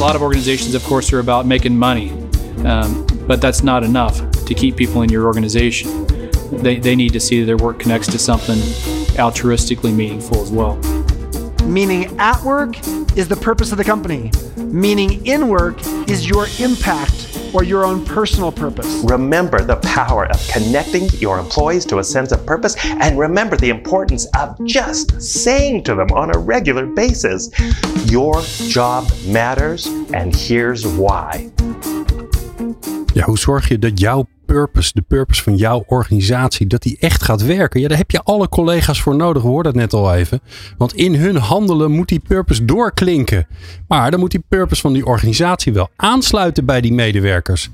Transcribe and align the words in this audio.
Lot 0.00 0.16
of 0.16 0.22
organizations, 0.22 0.74
of 0.74 0.82
course, 0.84 1.12
are 1.12 1.18
about 1.18 1.44
making 1.44 1.76
money, 1.76 2.10
um, 2.64 3.06
but 3.26 3.40
that's 3.40 3.62
not 3.62 3.84
enough 3.84 4.18
to 4.46 4.54
keep 4.54 4.74
people 4.74 5.02
in 5.02 5.10
your 5.10 5.26
organization. 5.26 6.06
They, 6.62 6.78
they 6.78 6.96
need 6.96 7.12
to 7.12 7.20
see 7.20 7.40
that 7.40 7.46
their 7.46 7.58
work 7.58 7.78
connects 7.78 8.08
to 8.08 8.18
something 8.18 8.56
altruistically 9.18 9.94
meaningful 9.94 10.40
as 10.40 10.50
well. 10.50 10.76
Meaning 11.66 12.18
at 12.18 12.42
work 12.42 12.78
is 13.14 13.28
the 13.28 13.36
purpose 13.36 13.72
of 13.72 13.78
the 13.78 13.84
company. 13.84 14.30
Meaning 14.70 15.26
in 15.26 15.48
work 15.48 15.78
is 16.08 16.28
your 16.28 16.46
impact 16.60 17.26
or 17.52 17.64
your 17.64 17.84
own 17.84 18.04
personal 18.04 18.52
purpose. 18.52 19.02
Remember 19.04 19.64
the 19.64 19.76
power 19.76 20.26
of 20.26 20.48
connecting 20.48 21.08
your 21.18 21.40
employees 21.40 21.84
to 21.86 21.98
a 21.98 22.04
sense 22.04 22.30
of 22.30 22.46
purpose, 22.46 22.76
and 22.84 23.18
remember 23.18 23.56
the 23.56 23.70
importance 23.70 24.26
of 24.38 24.56
just 24.64 25.20
saying 25.20 25.82
to 25.84 25.96
them 25.96 26.12
on 26.12 26.32
a 26.34 26.38
regular 26.38 26.86
basis, 26.86 27.50
Your 28.06 28.40
job 28.68 29.10
matters, 29.26 29.86
and 30.14 30.34
here's 30.34 30.86
why. 30.86 31.50
Ja, 33.14 33.24
hoe 33.24 33.38
zorg 33.38 33.68
je 33.68 33.78
dat 33.78 33.98
jouw 33.98 34.26
purpose, 34.52 34.90
de 34.94 35.02
purpose 35.02 35.42
van 35.42 35.56
jouw 35.56 35.84
organisatie, 35.86 36.66
dat 36.66 36.82
die 36.82 36.96
echt 37.00 37.22
gaat 37.22 37.42
werken? 37.42 37.80
Ja, 37.80 37.88
daar 37.88 37.96
heb 37.96 38.10
je 38.10 38.22
alle 38.22 38.48
collega's 38.48 39.00
voor 39.00 39.16
nodig. 39.16 39.42
We 39.42 39.48
hoorden 39.48 39.72
het 39.72 39.80
net 39.80 39.92
al 39.92 40.14
even. 40.14 40.40
Want 40.76 40.94
in 40.94 41.14
hun 41.14 41.36
handelen 41.36 41.90
moet 41.90 42.08
die 42.08 42.22
purpose 42.28 42.64
doorklinken. 42.64 43.46
Maar 43.88 44.10
dan 44.10 44.20
moet 44.20 44.30
die 44.30 44.44
purpose 44.48 44.80
van 44.80 44.92
die 44.92 45.06
organisatie 45.06 45.72
wel 45.72 45.88
aansluiten 45.96 46.64
bij 46.64 46.80
die 46.80 46.92
medewerkers. 46.92 47.70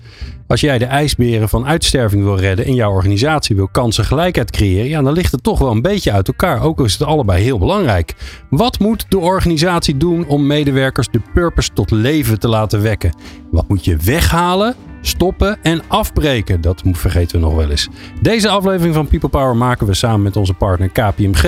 Als 0.46 0.60
jij 0.60 0.78
de 0.78 0.84
ijsberen 0.84 1.48
van 1.48 1.66
uitsterving 1.66 2.22
wil 2.22 2.38
redden 2.38 2.64
en 2.64 2.74
jouw 2.74 2.92
organisatie 2.92 3.56
wil 3.56 3.68
kansengelijkheid 3.68 4.50
creëren, 4.50 4.88
ja, 4.88 5.02
dan 5.02 5.12
ligt 5.12 5.32
het 5.32 5.42
toch 5.42 5.58
wel 5.58 5.70
een 5.70 5.82
beetje 5.82 6.12
uit 6.12 6.28
elkaar. 6.28 6.62
Ook 6.62 6.78
al 6.78 6.84
is 6.84 6.92
het 6.92 7.08
allebei 7.08 7.42
heel 7.42 7.58
belangrijk. 7.58 8.14
Wat 8.50 8.78
moet 8.78 9.06
de 9.08 9.18
organisatie 9.18 9.96
doen 9.96 10.26
om 10.26 10.46
medewerkers 10.46 11.08
de 11.10 11.20
purpose 11.34 11.72
tot 11.72 11.90
leven 11.90 12.38
te 12.38 12.48
laten 12.48 12.82
wekken? 12.82 13.14
Wat 13.50 13.68
moet 13.68 13.84
je 13.84 13.96
weghalen? 13.96 14.85
Stoppen 15.06 15.58
en 15.62 15.82
afbreken. 15.88 16.60
Dat 16.60 16.82
vergeten 16.84 17.40
we 17.40 17.46
nog 17.46 17.54
wel 17.54 17.70
eens. 17.70 17.88
Deze 18.20 18.48
aflevering 18.48 18.94
van 18.94 19.08
People 19.08 19.28
Power 19.28 19.56
maken 19.56 19.86
we 19.86 19.94
samen 19.94 20.22
met 20.22 20.36
onze 20.36 20.54
partner 20.54 20.88
KPMG. 20.88 21.44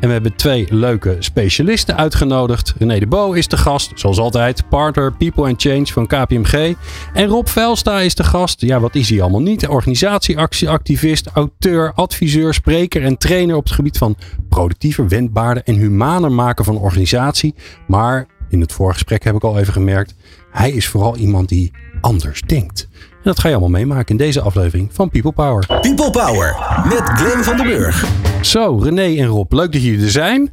En 0.00 0.06
we 0.06 0.12
hebben 0.12 0.36
twee 0.36 0.66
leuke 0.70 1.16
specialisten 1.18 1.96
uitgenodigd. 1.96 2.74
René 2.78 2.98
de 2.98 3.06
Bo 3.06 3.32
is 3.32 3.48
de 3.48 3.56
gast, 3.56 3.90
zoals 3.94 4.18
altijd. 4.18 4.68
Partner 4.68 5.12
People 5.12 5.48
and 5.48 5.62
Change 5.62 5.86
van 5.86 6.06
KPMG. 6.06 6.74
En 7.12 7.26
Rob 7.26 7.46
Velsta 7.46 8.00
is 8.00 8.14
de 8.14 8.24
gast. 8.24 8.60
Ja, 8.60 8.80
wat 8.80 8.94
is 8.94 9.10
hij 9.10 9.22
allemaal 9.22 9.40
niet? 9.40 9.68
Organisatieactivist, 9.68 11.26
auteur, 11.26 11.92
adviseur, 11.94 12.54
spreker 12.54 13.02
en 13.02 13.18
trainer 13.18 13.56
op 13.56 13.64
het 13.64 13.72
gebied 13.72 13.98
van 13.98 14.16
productiever, 14.48 15.08
wendbaarder 15.08 15.62
en 15.62 15.74
humaner 15.74 16.32
maken 16.32 16.64
van 16.64 16.78
organisatie. 16.78 17.54
Maar 17.86 18.26
in 18.48 18.60
het 18.60 18.72
voorgesprek 18.72 19.24
heb 19.24 19.34
ik 19.34 19.44
al 19.44 19.58
even 19.58 19.72
gemerkt, 19.72 20.14
hij 20.50 20.70
is 20.70 20.88
vooral 20.88 21.16
iemand 21.16 21.48
die 21.48 21.72
anders 22.02 22.40
denkt. 22.40 22.88
En 22.92 23.28
dat 23.28 23.40
ga 23.40 23.48
je 23.48 23.54
allemaal 23.54 23.80
meemaken 23.80 24.08
in 24.08 24.16
deze 24.16 24.40
aflevering 24.40 24.88
van 24.92 25.10
People 25.10 25.32
Power. 25.32 25.66
People 25.66 26.10
Power 26.10 26.56
met 26.88 27.02
Glenn 27.02 27.44
van 27.44 27.56
den 27.56 27.66
Burg. 27.66 28.06
Zo, 28.40 28.78
René 28.82 29.20
en 29.20 29.26
Rob, 29.26 29.52
leuk 29.52 29.72
dat 29.72 29.82
jullie 29.82 30.04
er 30.04 30.10
zijn. 30.10 30.50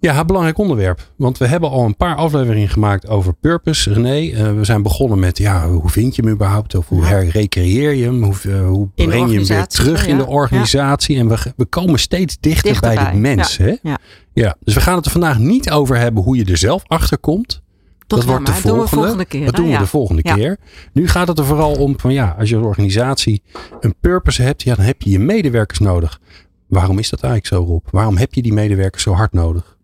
Ja, 0.00 0.24
belangrijk 0.24 0.58
onderwerp. 0.58 1.10
Want 1.16 1.38
we 1.38 1.46
hebben 1.46 1.70
al 1.70 1.84
een 1.84 1.96
paar 1.96 2.16
afleveringen 2.16 2.68
gemaakt 2.68 3.08
over 3.08 3.34
purpose. 3.34 3.92
René, 3.92 4.20
uh, 4.20 4.56
we 4.56 4.64
zijn 4.64 4.82
begonnen 4.82 5.18
met 5.18 5.38
ja, 5.38 5.68
hoe 5.68 5.90
vind 5.90 6.16
je 6.16 6.22
hem 6.22 6.30
überhaupt? 6.30 6.74
Of 6.74 6.88
hoe 6.88 7.04
herrecreëer 7.04 7.94
je 7.94 8.04
hem? 8.04 8.22
Hoe, 8.22 8.34
uh, 8.46 8.68
hoe 8.68 8.88
breng 8.94 9.30
je 9.30 9.36
hem 9.36 9.46
weer 9.46 9.66
terug 9.66 10.06
in 10.06 10.16
de 10.16 10.26
organisatie? 10.26 11.14
Ja. 11.14 11.20
En 11.20 11.28
we, 11.28 11.38
we 11.56 11.64
komen 11.64 11.98
steeds 11.98 12.36
dichter, 12.40 12.70
dichter 12.70 12.94
bij, 12.94 13.12
de 13.12 13.18
mens. 13.18 13.56
Ja. 13.56 13.64
Hè? 13.64 13.74
Ja. 13.82 13.98
ja, 14.32 14.56
dus 14.60 14.74
we 14.74 14.80
gaan 14.80 14.96
het 14.96 15.04
er 15.04 15.10
vandaag 15.10 15.38
niet 15.38 15.70
over 15.70 15.96
hebben 15.96 16.22
hoe 16.22 16.36
je 16.36 16.44
er 16.44 16.56
zelf 16.56 16.82
achter 16.86 17.18
komt 17.18 17.62
dat 18.08 18.24
wordt 18.24 18.46
de 18.46 18.52
volgende, 18.52 18.80
dat 18.80 18.88
volgende 18.88 19.24
keer. 19.24 19.44
Dat 19.44 19.56
doen 19.56 19.70
we 19.70 19.78
de 19.78 19.86
volgende 19.86 20.22
keer. 20.22 20.58
Nu 20.92 21.08
gaat 21.08 21.28
het 21.28 21.38
er 21.38 21.44
vooral 21.44 21.72
om 21.72 21.98
van 21.98 22.12
ja, 22.12 22.36
als 22.38 22.48
je 22.48 22.56
een 22.56 22.62
organisatie 22.62 23.42
een 23.80 23.94
purpose 24.00 24.42
hebt, 24.42 24.62
ja, 24.62 24.74
dan 24.74 24.84
heb 24.84 25.02
je 25.02 25.10
je 25.10 25.18
medewerkers 25.18 25.78
nodig. 25.78 26.20
Waarom 26.66 26.98
is 26.98 27.10
dat 27.10 27.22
eigenlijk 27.22 27.54
zo, 27.54 27.72
Rob? 27.72 27.86
Waarom 27.90 28.16
heb 28.16 28.34
je 28.34 28.42
die 28.42 28.52
medewerkers 28.52 29.02
zo 29.02 29.12
hard 29.12 29.32
nodig? 29.32 29.76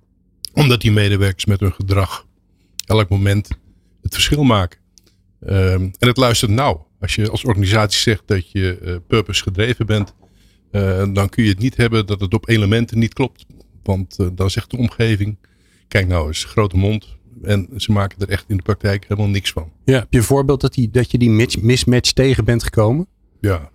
Omdat 0.52 0.80
die 0.80 0.92
medewerkers 0.92 1.44
met 1.44 1.60
hun 1.60 1.72
gedrag 1.72 2.26
elk 2.86 3.08
moment 3.08 3.48
het 4.02 4.14
verschil 4.14 4.42
maken. 4.42 4.78
Um, 5.46 5.92
en 5.98 6.08
het 6.08 6.16
luistert 6.16 6.50
nauw. 6.50 6.86
Als 7.00 7.14
je 7.14 7.30
als 7.30 7.44
organisatie 7.44 8.00
zegt 8.00 8.22
dat 8.26 8.50
je 8.50 8.78
uh, 8.82 8.96
purpose 9.06 9.42
gedreven 9.42 9.86
bent, 9.86 10.14
uh, 10.72 11.04
dan 11.12 11.28
kun 11.28 11.44
je 11.44 11.50
het 11.50 11.58
niet 11.58 11.76
hebben 11.76 12.06
dat 12.06 12.20
het 12.20 12.34
op 12.34 12.48
elementen 12.48 12.98
niet 12.98 13.14
klopt. 13.14 13.46
Want 13.82 14.16
uh, 14.20 14.26
dan 14.32 14.50
zegt 14.50 14.70
de 14.70 14.76
omgeving, 14.76 15.38
kijk 15.88 16.06
nou 16.06 16.26
eens, 16.26 16.44
grote 16.44 16.76
mond, 16.76 17.16
en 17.42 17.68
ze 17.76 17.92
maken 17.92 18.20
er 18.20 18.28
echt 18.28 18.44
in 18.48 18.56
de 18.56 18.62
praktijk 18.62 19.04
helemaal 19.08 19.30
niks 19.30 19.52
van. 19.52 19.70
Ja, 19.84 19.98
heb 19.98 20.06
je 20.10 20.18
een 20.18 20.24
voorbeeld 20.24 20.60
dat, 20.60 20.74
die, 20.74 20.90
dat 20.90 21.10
je 21.10 21.18
die 21.18 21.30
mismatch 21.60 22.12
tegen 22.12 22.44
bent 22.44 22.62
gekomen? 22.62 23.06
Ja, 23.40 23.70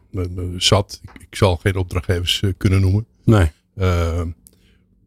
zat. 0.57 0.99
Ik, 1.01 1.21
ik 1.21 1.35
zal 1.35 1.55
geen 1.55 1.75
opdrachtgevers 1.75 2.41
uh, 2.41 2.51
kunnen 2.57 2.81
noemen. 2.81 3.05
Nee. 3.23 3.51
Uh, 3.77 4.21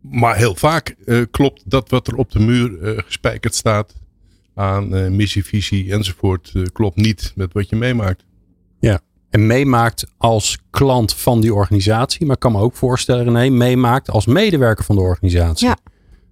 maar 0.01 0.37
heel 0.37 0.55
vaak 0.55 0.97
uh, 1.05 1.25
klopt 1.31 1.63
dat 1.65 1.89
wat 1.89 2.07
er 2.07 2.15
op 2.15 2.31
de 2.31 2.41
muur 2.41 3.03
gespijkerd 3.05 3.55
staat 3.55 3.95
aan 4.55 5.17
missie, 5.17 5.45
visie 5.45 5.93
enzovoort, 5.93 6.53
klopt 6.73 6.97
niet 6.97 7.33
met 7.37 7.53
wat 7.53 7.69
je 7.69 7.77
meemaakt. 7.77 8.25
Ja, 8.81 9.01
en 9.31 9.47
meemaakt 9.47 10.07
als 10.17 10.59
klant 10.71 11.15
van 11.15 11.41
die 11.41 11.55
organisatie, 11.55 12.27
maar 12.27 12.35
ik 12.35 12.41
kan 12.41 12.53
me 12.53 12.59
ook 12.59 12.77
voorstellen, 12.77 13.25
René, 13.25 13.49
meemaakt 13.49 14.11
als 14.11 14.27
medewerker 14.27 14.85
van 14.85 14.97
de 14.97 15.03
organisatie. 15.03 15.69
Ja. 15.69 15.77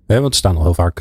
want 0.06 0.24
er 0.26 0.34
staan 0.34 0.56
al 0.56 0.62
heel 0.62 0.74
vaak 0.74 1.00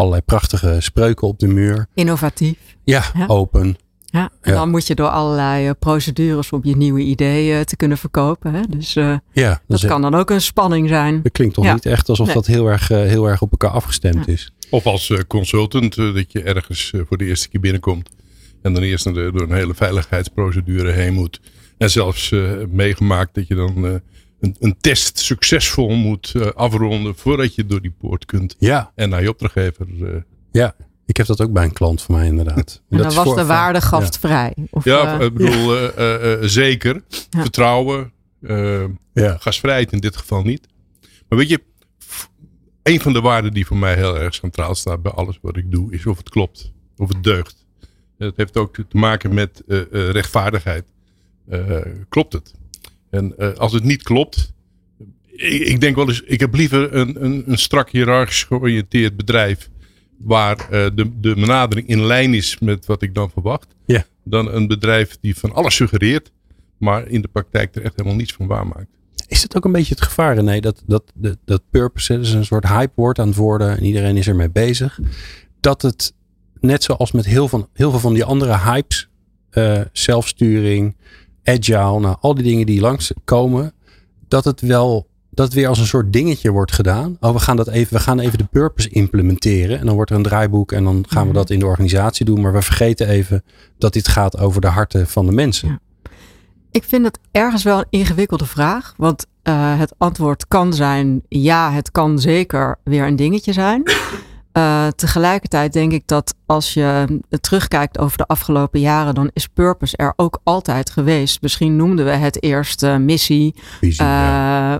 allerlei 0.00 0.22
prachtige 0.22 0.76
spreuken 0.78 1.28
op 1.28 1.38
de 1.38 1.48
muur. 1.48 1.86
Innovatief. 1.94 2.56
Ja, 2.84 3.04
open. 3.26 3.76
Ja, 4.04 4.30
en 4.40 4.54
dan 4.54 4.70
moet 4.70 4.86
je 4.86 4.94
door 4.94 5.08
allerlei 5.08 5.66
eh, 5.66 5.72
procedures 5.78 6.52
om 6.52 6.60
je 6.62 6.76
nieuwe 6.76 7.00
ideeën 7.00 7.64
te 7.64 7.76
kunnen 7.76 7.98
verkopen. 7.98 8.54
Hè? 8.54 8.60
Dus 8.68 8.96
uh, 8.96 9.16
ja, 9.32 9.60
dat, 9.66 9.86
kan 9.86 10.02
dan 10.02 10.14
ook 10.14 10.30
een 10.30 10.40
spanning 10.40 10.88
zijn. 10.88 11.22
Dat 11.22 11.32
klinkt 11.32 11.54
toch 11.54 11.72
niet 11.72 11.86
echt 11.86 12.08
alsof 12.08 12.32
dat 12.32 12.46
heel 12.46 12.66
erg, 12.66 12.88
heel 12.88 13.28
erg 13.28 13.42
op 13.42 13.50
elkaar 13.50 13.70
afgestemd 13.70 14.28
is. 14.28 14.52
Of 14.70 14.86
als 14.86 15.12
consultant, 15.26 15.94
dat 15.94 16.32
je 16.32 16.42
ergens 16.42 16.92
voor 17.08 17.16
de 17.16 17.24
eerste 17.24 17.48
keer 17.48 17.60
binnenkomt. 17.60 18.10
En 18.62 18.74
dan 18.74 18.82
eerst 18.82 19.14
door 19.14 19.40
een 19.40 19.52
hele 19.52 19.74
veiligheidsprocedure 19.74 20.90
heen 20.90 21.14
moet. 21.14 21.40
En 21.78 21.90
zelfs 21.90 22.34
meegemaakt 22.68 23.34
dat 23.34 23.46
je 23.46 23.54
dan 23.54 24.00
een, 24.40 24.56
een 24.58 24.76
test 24.80 25.18
succesvol 25.18 25.88
moet 25.88 26.32
uh, 26.36 26.46
afronden 26.46 27.16
voordat 27.16 27.54
je 27.54 27.66
door 27.66 27.80
die 27.80 27.94
poort 27.98 28.24
kunt. 28.24 28.56
Ja. 28.58 28.92
En 28.94 29.08
naar 29.08 29.22
je 29.22 29.28
opdrachtgever. 29.28 29.86
Uh, 29.88 30.16
ja, 30.52 30.74
ik 31.06 31.16
heb 31.16 31.26
dat 31.26 31.40
ook 31.40 31.52
bij 31.52 31.64
een 31.64 31.72
klant 31.72 32.02
van 32.02 32.14
mij 32.14 32.26
inderdaad. 32.26 32.82
En, 32.88 32.98
dan 32.98 33.14
was 33.14 33.34
de 33.34 33.44
waarde 33.44 33.80
gastvrij. 33.80 34.52
Ja, 34.56 34.64
of, 34.70 34.84
ja 34.84 35.18
uh, 35.18 35.24
ik 35.24 35.34
bedoel 35.34 36.48
zeker. 36.48 37.02
Vertrouwen. 37.30 38.12
ja. 39.12 39.36
Gastvrijheid 39.38 39.92
in 39.92 40.00
dit 40.00 40.16
geval 40.16 40.42
niet. 40.42 40.66
Maar 41.28 41.38
weet 41.38 41.48
je, 41.48 41.62
een 42.82 43.00
van 43.00 43.12
de 43.12 43.20
waarden 43.20 43.52
die 43.52 43.66
voor 43.66 43.76
mij 43.76 43.94
heel 43.94 44.18
erg 44.18 44.34
centraal 44.34 44.74
staat 44.74 45.02
bij 45.02 45.12
alles 45.12 45.38
wat 45.42 45.56
ik 45.56 45.70
doe, 45.70 45.92
is 45.92 46.06
of 46.06 46.16
het 46.16 46.28
klopt. 46.28 46.72
Of 46.96 47.08
het 47.08 47.24
deugt. 47.24 47.66
Het 48.18 48.36
heeft 48.36 48.56
ook 48.56 48.74
te 48.74 48.96
maken 48.96 49.34
met 49.34 49.62
rechtvaardigheid. 49.90 50.84
klopt 52.08 52.32
het? 52.32 52.54
En 53.10 53.34
uh, 53.38 53.52
als 53.52 53.72
het 53.72 53.84
niet 53.84 54.02
klopt, 54.02 54.52
ik, 55.26 55.60
ik, 55.62 55.80
denk 55.80 55.96
wel 55.96 56.08
eens, 56.08 56.22
ik 56.22 56.40
heb 56.40 56.54
liever 56.54 56.94
een, 56.94 57.24
een, 57.24 57.42
een 57.46 57.58
strak 57.58 57.90
hiërarchisch 57.90 58.44
georiënteerd 58.44 59.16
bedrijf 59.16 59.70
waar 60.18 60.58
uh, 60.58 60.68
de, 60.70 61.10
de 61.20 61.34
benadering 61.34 61.88
in 61.88 62.04
lijn 62.04 62.34
is 62.34 62.58
met 62.58 62.86
wat 62.86 63.02
ik 63.02 63.14
dan 63.14 63.30
verwacht. 63.30 63.74
Ja. 63.86 64.04
Dan 64.24 64.54
een 64.54 64.66
bedrijf 64.66 65.18
die 65.20 65.36
van 65.36 65.52
alles 65.52 65.74
suggereert, 65.74 66.32
maar 66.78 67.08
in 67.08 67.22
de 67.22 67.28
praktijk 67.28 67.74
er 67.74 67.82
echt 67.82 67.96
helemaal 67.96 68.18
niets 68.18 68.32
van 68.32 68.46
waarmaakt. 68.46 68.98
Is 69.26 69.40
dat 69.40 69.56
ook 69.56 69.64
een 69.64 69.72
beetje 69.72 69.94
het 69.94 70.04
gevaar, 70.04 70.42
nee, 70.42 70.60
dat, 70.60 70.82
dat, 70.86 71.12
dat, 71.14 71.38
dat 71.44 71.62
purpose, 71.70 72.12
dat 72.12 72.24
is 72.24 72.32
een 72.32 72.44
soort 72.44 72.68
hype 72.68 72.92
woord 72.94 73.18
aan 73.18 73.26
het 73.26 73.36
worden 73.36 73.76
en 73.76 73.84
iedereen 73.84 74.16
is 74.16 74.28
ermee 74.28 74.50
bezig. 74.50 75.00
Dat 75.60 75.82
het, 75.82 76.14
net 76.60 76.82
zoals 76.82 77.12
met 77.12 77.24
heel, 77.24 77.48
van, 77.48 77.68
heel 77.72 77.90
veel 77.90 78.00
van 78.00 78.14
die 78.14 78.24
andere 78.24 78.58
hypes, 78.58 79.08
uh, 79.52 79.80
zelfsturing, 79.92 80.96
agile, 81.44 82.00
nou, 82.00 82.16
al 82.20 82.34
die 82.34 82.44
dingen 82.44 82.66
die 82.66 82.80
langskomen, 82.80 83.72
dat 84.28 84.44
het 84.44 84.60
wel 84.60 85.08
dat 85.30 85.46
het 85.46 85.54
weer 85.54 85.68
als 85.68 85.78
een 85.78 85.86
soort 85.86 86.12
dingetje 86.12 86.50
wordt 86.50 86.72
gedaan. 86.72 87.16
Oh, 87.20 87.32
we 87.32 87.38
gaan 87.38 87.56
dat 87.56 87.68
even, 87.68 87.96
we 87.96 88.02
gaan 88.02 88.18
even 88.18 88.38
de 88.38 88.44
purpose 88.44 88.88
implementeren. 88.88 89.78
En 89.78 89.86
dan 89.86 89.94
wordt 89.94 90.10
er 90.10 90.16
een 90.16 90.22
draaiboek 90.22 90.72
en 90.72 90.84
dan 90.84 91.04
gaan 91.08 91.22
we 91.22 91.28
mhm. 91.28 91.36
dat 91.36 91.50
in 91.50 91.58
de 91.58 91.66
organisatie 91.66 92.24
doen. 92.24 92.40
Maar 92.40 92.52
we 92.52 92.62
vergeten 92.62 93.08
even 93.08 93.44
dat 93.78 93.92
dit 93.92 94.08
gaat 94.08 94.38
over 94.38 94.60
de 94.60 94.66
harten 94.66 95.06
van 95.06 95.26
de 95.26 95.32
mensen. 95.32 95.68
Ja. 95.68 95.78
Ik 96.70 96.84
vind 96.84 97.04
het 97.04 97.18
ergens 97.30 97.62
wel 97.62 97.78
een 97.78 97.86
ingewikkelde 97.90 98.46
vraag. 98.46 98.94
Want 98.96 99.26
uh, 99.44 99.78
het 99.78 99.94
antwoord 99.98 100.48
kan 100.48 100.74
zijn: 100.74 101.22
ja, 101.28 101.72
het 101.72 101.90
kan 101.90 102.18
zeker 102.18 102.78
weer 102.84 103.06
een 103.06 103.16
dingetje 103.16 103.52
zijn. 103.52 103.82
Uh, 104.52 104.86
tegelijkertijd 104.86 105.72
denk 105.72 105.92
ik 105.92 106.02
dat 106.06 106.34
als 106.46 106.74
je 106.74 107.20
terugkijkt 107.40 107.98
over 107.98 108.16
de 108.16 108.26
afgelopen 108.26 108.80
jaren, 108.80 109.14
dan 109.14 109.30
is 109.32 109.46
purpose 109.46 109.96
er 109.96 110.12
ook 110.16 110.40
altijd 110.42 110.90
geweest. 110.90 111.42
Misschien 111.42 111.76
noemden 111.76 112.04
we 112.04 112.10
het 112.10 112.42
eerst 112.42 112.82
uh, 112.82 112.96
missie, 112.96 113.54
Visie, 113.80 114.04
uh, 114.04 114.74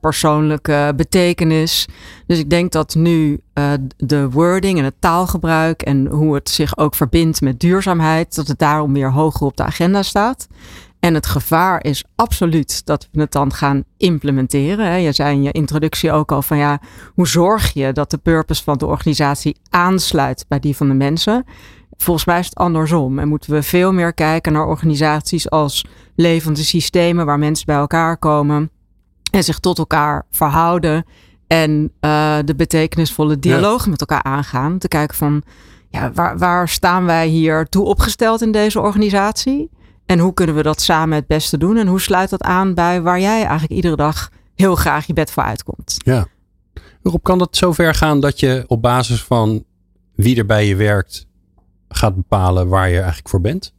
persoonlijke 0.00 0.92
betekenis. 0.96 1.86
Dus 2.26 2.38
ik 2.38 2.50
denk 2.50 2.72
dat 2.72 2.94
nu 2.94 3.40
de 3.96 4.30
wording 4.30 4.78
en 4.78 4.84
het 4.84 5.00
taalgebruik 5.00 5.82
en 5.82 6.06
hoe 6.06 6.34
het 6.34 6.48
zich 6.48 6.76
ook 6.76 6.94
verbindt 6.94 7.40
met 7.40 7.60
duurzaamheid, 7.60 8.34
dat 8.34 8.48
het 8.48 8.58
daarom 8.58 8.92
weer 8.92 9.12
hoger 9.12 9.46
op 9.46 9.56
de 9.56 9.64
agenda 9.64 10.02
staat. 10.02 10.48
En 11.00 11.14
het 11.14 11.26
gevaar 11.26 11.84
is 11.84 12.04
absoluut 12.14 12.86
dat 12.86 13.08
we 13.12 13.20
het 13.20 13.32
dan 13.32 13.52
gaan 13.52 13.84
implementeren. 13.96 15.00
Je 15.00 15.12
zei 15.12 15.34
in 15.34 15.42
je 15.42 15.52
introductie 15.52 16.12
ook 16.12 16.32
al 16.32 16.42
van 16.42 16.56
ja, 16.56 16.80
hoe 17.14 17.28
zorg 17.28 17.72
je 17.72 17.92
dat 17.92 18.10
de 18.10 18.18
purpose 18.18 18.62
van 18.62 18.78
de 18.78 18.86
organisatie 18.86 19.56
aansluit 19.70 20.44
bij 20.48 20.58
die 20.58 20.76
van 20.76 20.88
de 20.88 20.94
mensen? 20.94 21.44
Volgens 21.96 22.26
mij 22.26 22.38
is 22.38 22.46
het 22.46 22.54
andersom 22.54 23.18
en 23.18 23.28
moeten 23.28 23.52
we 23.52 23.62
veel 23.62 23.92
meer 23.92 24.14
kijken 24.14 24.52
naar 24.52 24.66
organisaties 24.66 25.50
als 25.50 25.84
levende 26.14 26.62
systemen 26.62 27.26
waar 27.26 27.38
mensen 27.38 27.66
bij 27.66 27.76
elkaar 27.76 28.16
komen 28.16 28.70
en 29.30 29.44
zich 29.44 29.58
tot 29.58 29.78
elkaar 29.78 30.26
verhouden 30.30 31.04
en 31.46 31.92
uh, 32.00 32.36
de 32.44 32.54
betekenisvolle 32.54 33.38
dialogen 33.38 33.90
met 33.90 34.00
elkaar 34.00 34.22
aangaan. 34.22 34.78
Te 34.78 34.88
kijken 34.88 35.16
van 35.16 35.42
ja, 35.88 36.12
waar, 36.12 36.38
waar 36.38 36.68
staan 36.68 37.04
wij 37.04 37.26
hier 37.26 37.68
toe 37.68 37.84
opgesteld 37.84 38.42
in 38.42 38.52
deze 38.52 38.80
organisatie? 38.80 39.70
En 40.08 40.18
hoe 40.18 40.34
kunnen 40.34 40.54
we 40.54 40.62
dat 40.62 40.80
samen 40.80 41.16
het 41.16 41.26
beste 41.26 41.58
doen? 41.58 41.76
En 41.76 41.86
hoe 41.86 42.00
sluit 42.00 42.30
dat 42.30 42.42
aan 42.42 42.74
bij 42.74 43.02
waar 43.02 43.20
jij 43.20 43.40
eigenlijk 43.40 43.72
iedere 43.72 43.96
dag 43.96 44.30
heel 44.54 44.74
graag 44.74 45.06
je 45.06 45.12
bed 45.12 45.30
voor 45.30 45.42
uitkomt? 45.42 45.96
Ja. 45.98 46.26
Waarop 47.02 47.22
kan 47.22 47.40
het 47.40 47.56
zover 47.56 47.94
gaan 47.94 48.20
dat 48.20 48.40
je 48.40 48.64
op 48.66 48.82
basis 48.82 49.22
van 49.22 49.64
wie 50.14 50.36
er 50.36 50.46
bij 50.46 50.66
je 50.66 50.76
werkt 50.76 51.26
gaat 51.88 52.14
bepalen 52.14 52.68
waar 52.68 52.88
je 52.88 52.96
eigenlijk 52.96 53.28
voor 53.28 53.40
bent? 53.40 53.72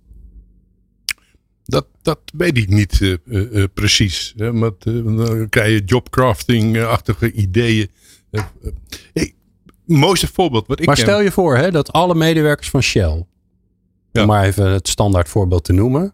Dat, 1.65 1.87
dat 2.01 2.19
weet 2.33 2.57
ik 2.57 2.69
niet 2.69 2.99
uh, 2.99 3.17
uh, 3.25 3.63
precies. 3.73 4.33
Hè, 4.37 4.53
maar, 4.53 4.71
dan 4.83 5.47
krijg 5.49 5.73
je 5.73 5.83
jobcrafting-achtige 5.85 7.31
ideeën. 7.31 7.89
het 9.13 9.33
mooiste 9.85 10.27
voorbeeld 10.27 10.67
wat 10.67 10.79
ik 10.79 10.85
Maar 10.85 10.97
stel 10.97 11.21
je 11.21 11.31
voor 11.31 11.57
hè, 11.57 11.71
dat 11.71 11.91
alle 11.91 12.15
medewerkers 12.15 12.69
van 12.69 12.81
Shell, 12.81 13.25
om 14.13 14.25
maar 14.25 14.43
even 14.43 14.71
het 14.71 14.87
standaard 14.87 15.29
voorbeeld 15.29 15.63
te 15.63 15.73
noemen, 15.73 16.13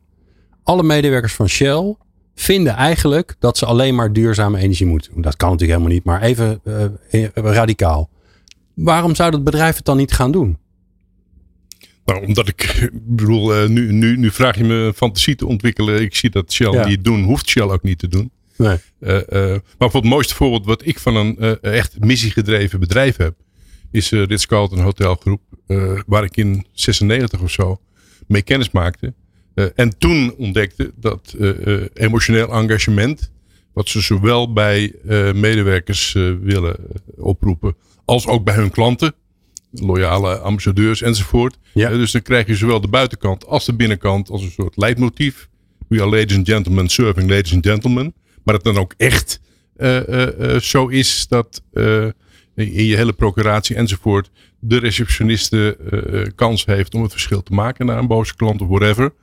alle 0.66 0.84
medewerkers 0.84 1.34
van 1.34 1.50
Shell 1.50 1.96
vinden 2.36 2.74
eigenlijk 2.74 3.36
dat 3.40 3.58
ze 3.58 3.66
alleen 3.66 3.96
maar 3.96 4.14
duurzame 4.14 4.60
energie 4.60 4.86
moeten 4.86 5.14
doen. 5.14 5.22
Dat 5.22 5.36
kan 5.36 5.52
natuurlijk 5.52 5.80
helemaal 5.80 5.98
niet, 5.98 6.06
maar 6.06 6.22
even 6.22 6.62
uh, 7.12 7.26
radicaal. 7.34 8.10
Waarom 8.74 9.16
zou 9.16 9.32
dat 9.32 9.44
bedrijf 9.44 9.76
het 9.76 9.86
dan 9.86 9.98
niet 9.98 10.12
gaan 10.12 10.32
doen? 10.32 10.58
Nou, 12.06 12.26
omdat 12.26 12.48
ik, 12.48 12.90
bedoel, 12.94 13.64
uh, 13.64 13.70
nu, 13.70 13.92
nu, 13.92 14.18
nu 14.18 14.32
vraag 14.32 14.58
je 14.58 14.64
me 14.64 14.94
fantasie 14.96 15.36
te 15.36 15.48
ontwikkelen. 15.48 16.02
Ik 16.02 16.16
zie 16.16 16.30
dat 16.30 16.52
Shell 16.52 16.86
niet 16.86 17.04
doen, 17.04 17.24
hoeft 17.24 17.50
Shell 17.50 17.64
ook 17.64 17.84
niet 17.84 18.00
te 18.00 18.08
doen. 18.08 18.32
Nee. 18.58 18.78
Uh, 19.00 19.20
maar 19.78 19.90
voor 19.92 20.02
het 20.02 20.10
mooiste 20.10 20.36
voorbeeld 20.36 20.66
wat 20.66 20.86
ik 20.86 21.00
van 21.00 21.16
een 21.16 21.62
echt 21.62 22.00
missiegedreven 22.00 22.80
bedrijf 22.80 23.18
heb, 23.18 23.36
is 23.92 24.10
Ritz-Carlton 24.10 24.80
Hotelgroep, 24.80 25.42
waar 26.06 26.24
ik 26.24 26.38
in 26.38 26.66
96 26.72 27.42
of 27.42 27.52
zo 27.52 27.80
mee 28.28 28.42
kennis 28.42 28.72
maakte. 28.72 29.14
Uh, 29.56 29.66
en 29.76 29.98
toen 29.98 30.34
ontdekte 30.38 30.92
dat 30.96 31.36
uh, 31.38 31.84
emotioneel 31.94 32.54
engagement, 32.54 33.32
wat 33.74 33.90
ze 33.90 34.02
zowel 34.02 34.54
bij 34.54 34.94
medewerkers 35.34 36.12
willen 36.42 36.78
oproepen, 37.16 37.76
als 38.06 38.28
ook 38.28 38.44
bij 38.44 38.56
hun 38.56 38.72
klanten, 38.72 39.14
loyale 39.72 40.38
ambassadeurs 40.38 41.02
enzovoort. 41.02 41.58
Ja. 41.74 41.90
dus 41.90 42.12
dan 42.12 42.22
krijg 42.22 42.48
je 42.48 42.56
zowel 42.56 42.82
de 42.82 42.88
buitenkant 42.88 43.46
als 43.48 43.66
de 43.66 43.76
binnenkant 43.76 44.30
als 44.30 44.42
een 44.44 44.52
soort 44.52 44.78
leidmotief. 44.78 45.50
We 45.88 46.02
are 46.02 46.10
ladies 46.10 46.38
and 46.38 46.48
gentlemen 46.48 46.88
serving 46.88 47.30
ladies 47.30 47.54
and 47.54 47.66
gentlemen. 47.66 48.14
Maar 48.44 48.56
dat 48.56 48.64
dan 48.64 48.78
ook 48.78 48.94
echt 48.98 49.40
zo 50.60 50.88
is 50.88 51.28
dat 51.28 51.62
in 52.56 52.86
je 52.86 52.96
hele 52.96 53.14
procuratie 53.14 53.76
enzovoort 53.76 54.30
de 54.68 54.78
receptioniste 54.78 55.78
uh, 55.92 56.26
kans 56.36 56.66
heeft 56.66 56.94
om 56.94 57.02
het 57.02 57.12
verschil 57.12 57.44
te 57.44 57.54
maken 57.54 57.86
naar 57.86 57.98
een 57.98 58.08
boze 58.08 58.36
klant 58.36 58.62
of 58.62 58.68
whatever. 58.68 59.14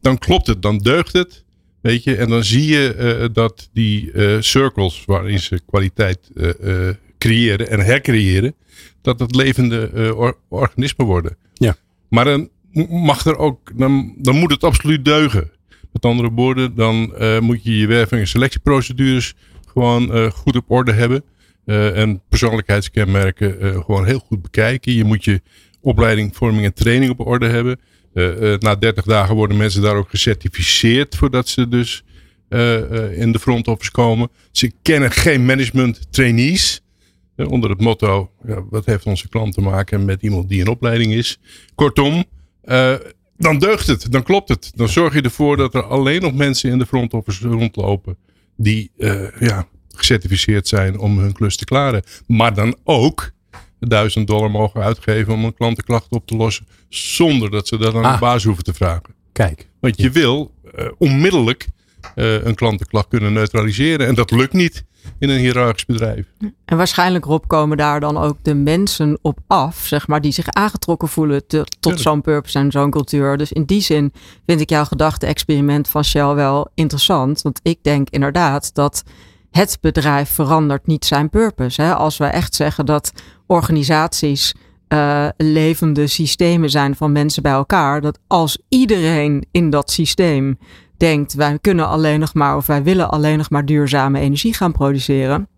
Dan 0.00 0.18
klopt 0.18 0.46
het, 0.46 0.62
dan 0.62 0.78
deugt 0.78 1.12
het. 1.12 1.44
Weet 1.80 2.04
je, 2.04 2.16
en 2.16 2.28
dan 2.28 2.44
zie 2.44 2.66
je 2.66 3.18
uh, 3.20 3.28
dat 3.32 3.68
die 3.72 4.12
uh, 4.12 4.40
circles 4.40 5.02
waarin 5.06 5.38
ze 5.38 5.60
kwaliteit 5.66 6.30
creëren 7.18 7.70
en 7.70 7.80
hercreëren, 7.80 8.54
dat 9.02 9.20
het 9.20 9.34
levende 9.34 10.12
or 10.16 10.36
organismen 10.48 11.06
worden. 11.06 11.36
Ja. 11.54 11.76
Maar 12.08 12.24
dan 12.24 12.48
mag 12.88 13.26
er 13.26 13.36
ook, 13.36 13.70
dan, 13.74 14.14
dan 14.18 14.36
moet 14.36 14.50
het 14.50 14.64
absoluut 14.64 15.04
deugen. 15.04 15.50
Met 15.92 16.04
andere 16.04 16.30
woorden, 16.30 16.74
dan 16.74 17.14
moet 17.40 17.64
je 17.64 17.78
je 17.78 17.86
werving- 17.86 18.20
en 18.20 18.28
selectieprocedures 18.28 19.34
gewoon 19.66 20.30
goed 20.30 20.56
op 20.56 20.70
orde 20.70 20.92
hebben. 20.92 21.24
Uh, 21.66 21.96
en 21.96 22.22
persoonlijkheidskenmerken 22.28 23.64
uh, 23.64 23.84
gewoon 23.84 24.06
heel 24.06 24.18
goed 24.18 24.42
bekijken. 24.42 24.92
Je 24.92 25.04
moet 25.04 25.24
je 25.24 25.40
opleiding, 25.80 26.36
vorming 26.36 26.64
en 26.64 26.74
training 26.74 27.10
op 27.10 27.26
orde 27.26 27.48
hebben. 27.48 27.80
Uh, 28.14 28.58
na 28.58 28.74
30 28.74 29.04
dagen 29.04 29.34
worden 29.34 29.56
mensen 29.56 29.82
daar 29.82 29.96
ook 29.96 30.10
gecertificeerd 30.10 31.16
voordat 31.16 31.48
ze 31.48 31.68
dus 31.68 32.04
in 33.14 33.32
de 33.32 33.38
front 33.40 33.68
office 33.68 33.90
komen. 33.90 34.28
Ze 34.52 34.72
kennen 34.82 35.10
geen 35.10 35.44
management 35.44 36.12
trainees. 36.12 36.82
onder 37.36 37.70
het 37.70 37.80
motto, 37.80 38.30
ja, 38.46 38.64
wat 38.70 38.86
heeft 38.86 39.04
onze 39.04 39.28
klant 39.28 39.54
te 39.54 39.60
maken 39.60 40.04
met 40.04 40.22
iemand 40.22 40.48
die 40.48 40.60
in 40.60 40.68
opleiding 40.68 41.12
is. 41.12 41.38
Kortom, 41.74 42.24
dan 43.36 43.58
deugt 43.58 43.86
het, 43.86 44.12
dan 44.12 44.22
klopt 44.22 44.48
het. 44.48 44.72
Dan 44.74 44.88
zorg 44.88 45.14
je 45.14 45.22
ervoor 45.22 45.56
dat 45.56 45.74
er 45.74 45.82
alleen 45.82 46.22
nog 46.22 46.34
mensen 46.34 46.70
in 46.70 46.78
de 46.78 46.86
front 46.86 47.14
office 47.14 47.48
rondlopen 47.48 48.16
die 48.56 48.90
ja, 49.38 49.68
gecertificeerd 49.96 50.68
zijn 50.68 50.98
om 50.98 51.18
hun 51.18 51.32
klus 51.32 51.56
te 51.56 51.64
klaren. 51.64 52.02
Maar 52.26 52.54
dan 52.54 52.76
ook 52.84 53.32
1000 53.80 54.26
dollar 54.26 54.50
mogen 54.50 54.82
uitgeven 54.82 55.32
om 55.32 55.44
een 55.44 55.54
klantenklacht 55.54 56.06
op 56.10 56.26
te 56.26 56.36
lossen. 56.36 56.66
Zonder 56.88 57.50
dat 57.50 57.68
ze 57.68 57.76
dat 57.78 57.94
aan 57.94 58.04
ah. 58.04 58.12
de 58.12 58.18
baas 58.18 58.44
hoeven 58.44 58.64
te 58.64 58.74
vragen. 58.74 59.14
Kijk. 59.32 59.68
Want 59.80 60.00
je 60.00 60.10
wil 60.10 60.54
uh, 60.78 60.86
onmiddellijk 60.98 61.68
uh, 62.14 62.44
een 62.44 62.54
klantenklacht 62.54 63.08
kunnen 63.08 63.32
neutraliseren. 63.32 64.06
En 64.06 64.14
dat 64.14 64.30
lukt 64.30 64.52
niet 64.52 64.84
in 65.18 65.28
een 65.28 65.38
hiërarchisch 65.38 65.84
bedrijf. 65.84 66.26
En 66.64 66.76
waarschijnlijk, 66.76 67.24
Rob, 67.24 67.44
komen 67.46 67.76
daar 67.76 68.00
dan 68.00 68.18
ook 68.18 68.36
de 68.42 68.54
mensen 68.54 69.18
op 69.22 69.38
af, 69.46 69.76
zeg 69.86 70.06
maar, 70.06 70.20
die 70.20 70.32
zich 70.32 70.48
aangetrokken 70.48 71.08
voelen 71.08 71.46
te, 71.46 71.66
tot 71.80 72.00
zo'n 72.00 72.20
purpose 72.20 72.58
en 72.58 72.70
zo'n 72.70 72.90
cultuur. 72.90 73.36
Dus 73.36 73.52
in 73.52 73.64
die 73.64 73.80
zin 73.80 74.12
vind 74.46 74.60
ik 74.60 74.70
jouw 74.70 74.84
gedachte-experiment 74.84 75.88
van 75.88 76.04
Shell 76.04 76.34
wel 76.34 76.70
interessant. 76.74 77.42
Want 77.42 77.60
ik 77.62 77.78
denk 77.82 78.10
inderdaad 78.10 78.74
dat 78.74 79.02
het 79.56 79.78
bedrijf 79.80 80.30
verandert 80.30 80.86
niet 80.86 81.04
zijn 81.04 81.30
purpose. 81.30 81.82
Hè? 81.82 81.94
Als 81.94 82.16
we 82.16 82.24
echt 82.24 82.54
zeggen 82.54 82.86
dat 82.86 83.12
organisaties 83.46 84.54
uh, 84.88 85.28
levende 85.36 86.06
systemen 86.06 86.70
zijn 86.70 86.96
van 86.96 87.12
mensen 87.12 87.42
bij 87.42 87.52
elkaar, 87.52 88.00
dat 88.00 88.18
als 88.26 88.58
iedereen 88.68 89.46
in 89.50 89.70
dat 89.70 89.90
systeem 89.90 90.58
denkt 90.96 91.34
wij 91.34 91.58
kunnen 91.60 91.88
alleen 91.88 92.20
nog 92.20 92.34
maar 92.34 92.56
of 92.56 92.66
wij 92.66 92.82
willen 92.82 93.10
alleen 93.10 93.38
nog 93.38 93.50
maar 93.50 93.64
duurzame 93.64 94.20
energie 94.20 94.54
gaan 94.54 94.72
produceren, 94.72 95.48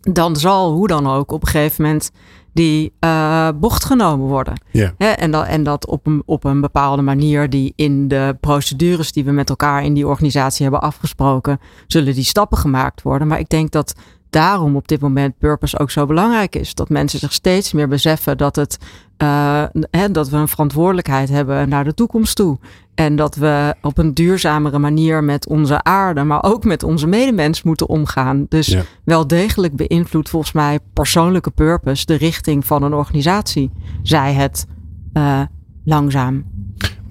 dan 0.00 0.36
zal 0.36 0.72
hoe 0.72 0.88
dan 0.88 1.06
ook 1.06 1.32
op 1.32 1.42
een 1.42 1.48
gegeven 1.48 1.84
moment 1.84 2.10
die 2.52 2.92
uh, 3.00 3.48
bocht 3.54 3.84
genomen 3.84 4.26
worden. 4.26 4.60
En, 4.98 5.30
dat, 5.30 5.46
en 5.46 5.62
dat 5.62 5.86
op 5.86 6.06
een, 6.06 6.22
op 6.26 6.44
een 6.44 6.60
bepaalde 6.60 7.02
manier 7.02 7.50
die 7.50 7.72
in 7.76 8.08
de 8.08 8.36
procedures 8.40 9.12
die 9.12 9.24
we 9.24 9.30
met 9.30 9.48
elkaar 9.48 9.84
in 9.84 9.94
die 9.94 10.06
organisatie 10.06 10.62
hebben 10.62 10.82
afgesproken, 10.82 11.60
zullen 11.86 12.14
die 12.14 12.24
stappen 12.24 12.58
gemaakt 12.58 13.02
worden. 13.02 13.28
Maar 13.28 13.38
ik 13.38 13.48
denk 13.48 13.70
dat 13.70 13.94
daarom 14.30 14.76
op 14.76 14.88
dit 14.88 15.00
moment 15.00 15.38
purpose 15.38 15.78
ook 15.78 15.90
zo 15.90 16.06
belangrijk 16.06 16.56
is. 16.56 16.74
Dat 16.74 16.88
mensen 16.88 17.18
zich 17.18 17.32
steeds 17.32 17.72
meer 17.72 17.88
beseffen 17.88 18.36
dat, 18.38 18.56
het, 18.56 18.78
uh, 19.22 19.64
hè, 19.90 20.10
dat 20.10 20.28
we 20.28 20.36
een 20.36 20.48
verantwoordelijkheid 20.48 21.28
hebben 21.28 21.68
naar 21.68 21.84
de 21.84 21.94
toekomst 21.94 22.36
toe. 22.36 22.58
En 22.94 23.16
dat 23.16 23.36
we 23.36 23.74
op 23.82 23.98
een 23.98 24.14
duurzamere 24.14 24.78
manier 24.78 25.24
met 25.24 25.48
onze 25.48 25.82
aarde, 25.82 26.24
maar 26.24 26.42
ook 26.42 26.64
met 26.64 26.82
onze 26.82 27.06
medemens 27.06 27.62
moeten 27.62 27.88
omgaan. 27.88 28.46
Dus 28.48 28.76
wel 29.04 29.26
degelijk 29.26 29.76
beïnvloedt 29.76 30.28
volgens 30.28 30.52
mij 30.52 30.78
persoonlijke 30.92 31.50
purpose 31.50 32.06
de 32.06 32.14
richting 32.14 32.66
van 32.66 32.82
een 32.82 32.94
organisatie. 32.94 33.70
Zij 34.02 34.32
het 34.32 34.66
uh, 35.12 35.40
langzaam. 35.84 36.44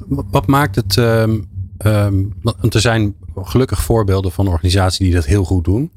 Wat 0.07 0.47
maakt 0.47 0.75
het. 0.75 0.95
Um, 0.95 1.47
um, 1.85 2.33
er 2.69 2.81
zijn 2.81 3.15
gelukkig 3.35 3.81
voorbeelden 3.81 4.31
van 4.31 4.47
organisaties 4.47 5.05
die 5.05 5.13
dat 5.13 5.25
heel 5.25 5.43
goed 5.43 5.63
doen. 5.63 5.91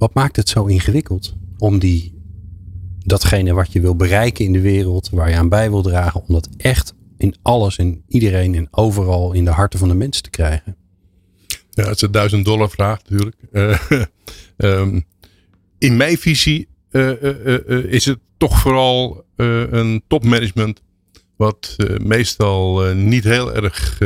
Wat 0.00 0.14
maakt 0.14 0.36
het 0.36 0.48
zo 0.48 0.64
ingewikkeld 0.64 1.34
om 1.58 1.78
die, 1.78 2.14
datgene 3.04 3.52
wat 3.52 3.72
je 3.72 3.80
wil 3.80 3.96
bereiken 3.96 4.44
in 4.44 4.52
de 4.52 4.60
wereld, 4.60 5.10
waar 5.10 5.30
je 5.30 5.36
aan 5.36 5.48
bij 5.48 5.70
wil 5.70 5.82
dragen, 5.82 6.20
om 6.20 6.34
dat 6.34 6.48
echt 6.56 6.94
in 7.16 7.34
alles 7.42 7.76
en 7.76 8.02
iedereen 8.08 8.54
en 8.54 8.68
overal 8.70 9.32
in 9.32 9.44
de 9.44 9.50
harten 9.50 9.78
van 9.78 9.88
de 9.88 9.94
mensen 9.94 10.22
te 10.22 10.30
krijgen? 10.30 10.76
Ja, 11.70 11.84
het 11.84 11.94
is 11.94 12.02
een 12.02 12.12
duizend 12.12 12.44
dollar 12.44 12.70
vraag 12.70 12.98
natuurlijk. 13.02 13.36
Uh, 13.52 13.80
um, 14.80 15.04
in 15.78 15.96
mijn 15.96 16.18
visie 16.18 16.68
uh, 16.90 17.22
uh, 17.22 17.84
is 17.92 18.04
het 18.04 18.18
toch 18.36 18.60
vooral 18.60 19.24
een 19.36 20.02
topmanagement 20.06 20.82
wat 21.36 21.76
meestal 22.02 22.94
niet 22.94 23.24
heel 23.24 23.54
erg 23.54 23.98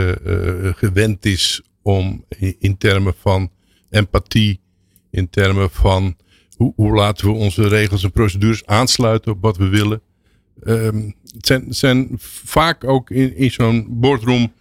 gewend 0.77 1.25
is 1.27 1.63
om 1.83 2.25
in, 2.59 2.77
termen 2.79 3.15
van 3.19 3.51
empathie, 3.91 4.61
in 5.15 5.31
termen 5.31 5.71
van 5.71 6.17
hoe, 6.57 6.73
hoe, 6.77 6.95
laten 6.95 7.27
we 7.27 7.33
onze 7.33 7.69
regels 7.69 8.05
en 8.05 8.13
procedures 8.13 8.67
aansluiten 8.67 9.33
op 9.33 9.43
wat 9.43 9.57
we 9.57 9.69
willen. 9.69 10.01
Um, 10.65 11.15
het 11.35 11.47
zijn, 11.47 11.65
zijn, 11.69 12.09
vaak 12.45 12.85
ook 12.85 13.11
in, 13.11 13.51
zo'n 13.51 13.87
boardroom 13.91 14.53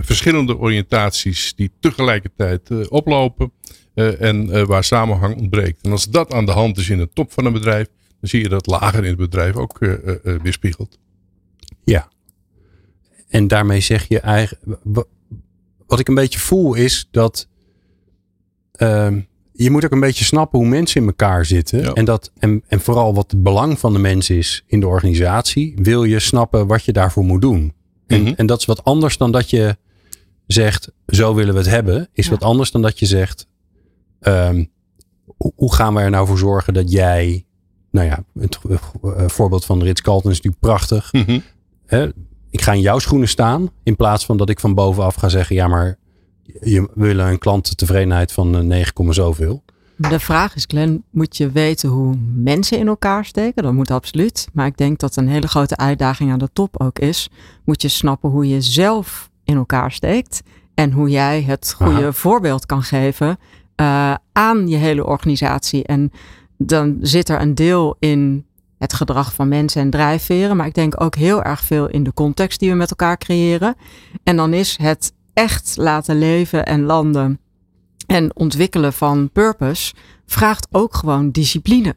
verschillende 0.00 0.58
oriëntaties 0.58 1.54
die 1.54 1.70
tegelijkertijd 1.80 2.88
oplopen. 2.88 3.52
Uh, 3.94 4.22
en 4.22 4.66
waar 4.66 4.84
samenhang 4.84 5.36
ontbreekt. 5.36 5.82
En 5.82 5.90
als 5.90 6.04
dat 6.04 6.32
aan 6.32 6.46
de 6.46 6.52
hand 6.52 6.76
is 6.78 6.88
in 6.88 6.98
de 6.98 7.08
top 7.12 7.32
van 7.32 7.44
een 7.44 7.52
bedrijf, 7.52 7.86
dan 8.20 8.28
zie 8.28 8.42
je 8.42 8.48
dat 8.48 8.66
lager 8.66 9.02
in 9.02 9.08
het 9.08 9.16
bedrijf 9.16 9.56
ook 9.56 9.78
weerspiegelt. 10.42 10.98
Ja. 11.84 12.08
En 13.28 13.48
daarmee 13.48 13.80
zeg 13.80 14.08
je 14.08 14.20
eigenlijk. 14.20 14.80
Wat 15.86 15.98
ik 15.98 16.08
een 16.08 16.14
beetje 16.14 16.38
voel 16.38 16.74
is 16.74 17.08
dat. 17.10 17.48
Ehm, 18.72 19.20
je 19.62 19.70
moet 19.70 19.84
ook 19.84 19.92
een 19.92 20.00
beetje 20.00 20.24
snappen 20.24 20.58
hoe 20.58 20.68
mensen 20.68 21.00
in 21.00 21.06
elkaar 21.06 21.44
zitten. 21.44 21.82
Ja. 21.82 21.92
En, 21.92 22.04
dat, 22.04 22.32
en, 22.38 22.62
en 22.68 22.80
vooral 22.80 23.14
wat 23.14 23.30
het 23.30 23.42
belang 23.42 23.78
van 23.78 23.92
de 23.92 23.98
mens 23.98 24.30
is 24.30 24.64
in 24.66 24.80
de 24.80 24.86
organisatie. 24.86 25.74
Wil 25.82 26.04
je 26.04 26.18
snappen 26.18 26.66
wat 26.66 26.84
je 26.84 26.92
daarvoor 26.92 27.24
moet 27.24 27.40
doen. 27.40 27.72
En, 28.06 28.22
Mhm. 28.22 28.32
en 28.36 28.46
dat 28.46 28.58
is 28.58 28.64
wat 28.64 28.84
anders 28.84 29.16
dan 29.16 29.32
dat 29.32 29.50
je 29.50 29.76
zegt: 30.46 30.92
zo 31.06 31.34
willen 31.34 31.52
we 31.54 31.60
het 31.60 31.68
hebben. 31.68 32.08
Is 32.12 32.24
Ja. 32.24 32.30
wat 32.30 32.42
anders 32.42 32.70
dan 32.70 32.82
dat 32.82 32.98
je 32.98 33.06
zegt: 33.06 33.46
ehm, 34.20 34.64
hoe, 35.56 35.74
gaan 35.74 35.94
we 35.94 36.00
er 36.00 36.10
nou 36.10 36.26
voor 36.26 36.38
zorgen 36.38 36.74
dat 36.74 36.92
jij. 36.92 37.44
Nou 37.90 38.06
ja, 38.06 38.24
het 38.38 38.58
eh, 38.68 38.78
voorbeeld 39.26 39.64
van 39.64 39.82
Ritz 39.82 40.00
Carlton 40.00 40.30
is 40.30 40.36
natuurlijk 40.36 40.62
prachtig. 40.62 41.12
Mhm. 41.12 41.38
Hè, 41.86 42.08
ik 42.50 42.60
ga 42.60 42.72
in 42.72 42.80
jouw 42.80 42.98
schoenen 42.98 43.28
staan. 43.28 43.70
In 43.82 43.96
plaats 43.96 44.24
van 44.26 44.36
dat 44.36 44.48
ik 44.48 44.60
van 44.60 44.74
bovenaf 44.74 45.14
ga 45.14 45.28
zeggen: 45.28 45.56
ja, 45.56 45.66
maar 45.68 45.98
je, 46.60 46.88
willen 46.94 47.26
een 47.26 47.38
klanttevredenheid 47.38 48.32
van 48.32 48.56
eh, 48.56 48.60
9, 48.62 48.92
komma 48.92 49.12
zoveel. 49.12 49.62
De 50.08 50.20
vraag 50.20 50.54
is, 50.54 50.64
Glenn, 50.68 51.04
moet 51.10 51.36
je 51.36 51.50
weten 51.50 51.88
hoe 51.88 52.16
mensen 52.34 52.78
in 52.78 52.88
elkaar 52.88 53.24
steken? 53.24 53.62
Dat 53.62 53.72
moet 53.72 53.90
absoluut. 53.90 54.48
Maar 54.52 54.66
ik 54.66 54.76
denk 54.76 54.98
dat 54.98 55.16
een 55.16 55.28
hele 55.28 55.48
grote 55.48 55.76
uitdaging 55.76 56.32
aan 56.32 56.38
de 56.38 56.50
top 56.52 56.80
ook 56.80 56.98
is. 56.98 57.28
Moet 57.64 57.82
je 57.82 57.88
snappen 57.88 58.30
hoe 58.30 58.48
je 58.48 58.60
zelf 58.60 59.30
in 59.44 59.56
elkaar 59.56 59.92
steekt. 59.92 60.42
En 60.74 60.92
hoe 60.92 61.10
jij 61.10 61.42
het 61.42 61.74
goede 61.76 62.00
Aha. 62.00 62.12
voorbeeld 62.12 62.66
kan 62.66 62.82
geven 62.82 63.38
eh, 63.74 64.14
aan 64.32 64.68
je 64.68 64.76
hele 64.76 65.06
organisatie. 65.06 65.84
En 65.84 66.12
dan 66.58 66.98
zit 67.00 67.28
er 67.28 67.40
een 67.40 67.54
deel 67.54 67.96
in 67.98 68.46
het 68.78 68.92
gedrag 68.92 69.34
van 69.34 69.48
mensen 69.48 69.82
en 69.82 69.90
drijfveren. 69.90 70.56
Maar 70.56 70.66
ik 70.66 70.74
denk 70.74 71.02
ook 71.02 71.14
heel 71.14 71.42
erg 71.42 71.64
veel 71.64 71.88
in 71.88 72.02
de 72.02 72.14
context 72.14 72.60
die 72.60 72.70
we 72.70 72.76
met 72.76 72.90
elkaar 72.90 73.18
creëren. 73.18 73.74
En 74.22 74.36
dan 74.36 74.52
is 74.52 74.78
het 74.80 75.12
echt 75.34 75.74
laten 75.76 76.18
leven 76.18 76.66
en 76.66 76.82
landen 76.82 77.40
en 78.06 78.36
ontwikkelen 78.36 78.92
van 78.92 79.30
purpose 79.32 79.94
vraagt 80.26 80.68
ook 80.70 80.94
gewoon 80.94 81.30
discipline. 81.30 81.94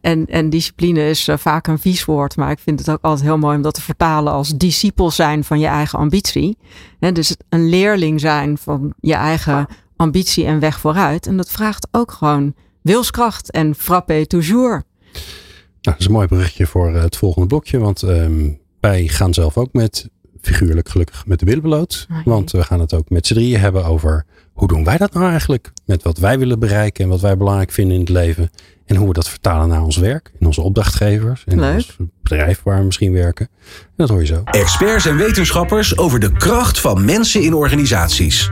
En, 0.00 0.26
en 0.26 0.50
discipline 0.50 1.08
is 1.08 1.28
eh, 1.28 1.36
vaak 1.36 1.66
een 1.66 1.78
vies 1.78 2.04
woord, 2.04 2.36
maar 2.36 2.50
ik 2.50 2.58
vind 2.58 2.78
het 2.78 2.90
ook 2.90 3.02
altijd 3.02 3.26
heel 3.26 3.38
mooi 3.38 3.56
om 3.56 3.62
dat 3.62 3.74
te 3.74 3.80
vertalen 3.80 4.32
als 4.32 4.56
discipel 4.56 5.10
zijn 5.10 5.44
van 5.44 5.58
je 5.58 5.66
eigen 5.66 5.98
ambitie. 5.98 6.56
Dus 6.98 7.36
een 7.48 7.68
leerling 7.68 8.20
zijn 8.20 8.58
van 8.58 8.94
je 9.00 9.14
eigen 9.14 9.66
ambitie 9.96 10.44
en 10.44 10.58
weg 10.58 10.80
vooruit. 10.80 11.26
En 11.26 11.36
dat 11.36 11.50
vraagt 11.50 11.88
ook 11.90 12.12
gewoon 12.12 12.54
wilskracht 12.82 13.50
en 13.50 13.74
frappé 13.74 14.26
toujours. 14.26 14.82
Nou, 15.12 15.96
dat 15.96 15.98
is 15.98 16.06
een 16.06 16.12
mooi 16.12 16.26
berichtje 16.26 16.66
voor 16.66 16.94
eh, 16.94 17.02
het 17.02 17.16
volgende 17.16 17.46
blokje. 17.46 17.78
Want 17.78 18.02
ehm, 18.02 18.50
wij 18.80 19.08
gaan 19.08 19.34
zelf 19.34 19.56
ook 19.56 19.72
met, 19.72 20.08
figuurlijk 20.42 20.88
gelukkig, 20.88 21.26
met 21.26 21.38
de 21.38 21.44
billen 21.44 21.62
bloot. 21.62 22.06
Ah. 22.10 22.24
Want 22.24 22.50
we 22.50 22.62
gaan 22.62 22.80
het 22.80 22.94
ook 22.94 23.10
met 23.10 23.26
z'n 23.26 23.34
drieën 23.34 23.60
hebben 23.60 23.84
over 23.84 24.24
hoe 24.52 24.68
doen 24.68 24.84
wij 24.84 24.96
dat 24.96 25.12
nou 25.12 25.30
eigenlijk? 25.30 25.72
Met 25.84 26.02
wat 26.02 26.18
wij 26.18 26.38
willen 26.38 26.58
bereiken 26.58 27.04
en 27.04 27.10
wat 27.10 27.20
wij 27.20 27.36
belangrijk 27.36 27.72
vinden 27.72 27.94
in 27.94 28.00
het 28.00 28.08
leven. 28.08 28.50
En 28.86 28.96
hoe 28.96 29.08
we 29.08 29.12
dat 29.12 29.28
vertalen 29.28 29.68
naar 29.68 29.82
ons 29.82 29.96
werk. 29.96 30.32
En 30.40 30.46
onze 30.46 30.60
opdrachtgevers. 30.60 31.44
En 31.46 31.60
Leuk. 31.60 31.74
ons 31.74 31.96
bedrijf 32.22 32.62
waar 32.62 32.78
we 32.78 32.84
misschien 32.84 33.12
werken. 33.12 33.48
En 33.66 33.92
dat 33.96 34.08
hoor 34.08 34.20
je 34.20 34.26
zo. 34.26 34.42
Experts 34.44 35.06
en 35.06 35.16
wetenschappers 35.16 35.98
over 35.98 36.20
de 36.20 36.32
kracht 36.32 36.80
van 36.80 37.04
mensen 37.04 37.42
in 37.42 37.54
organisaties. 37.54 38.50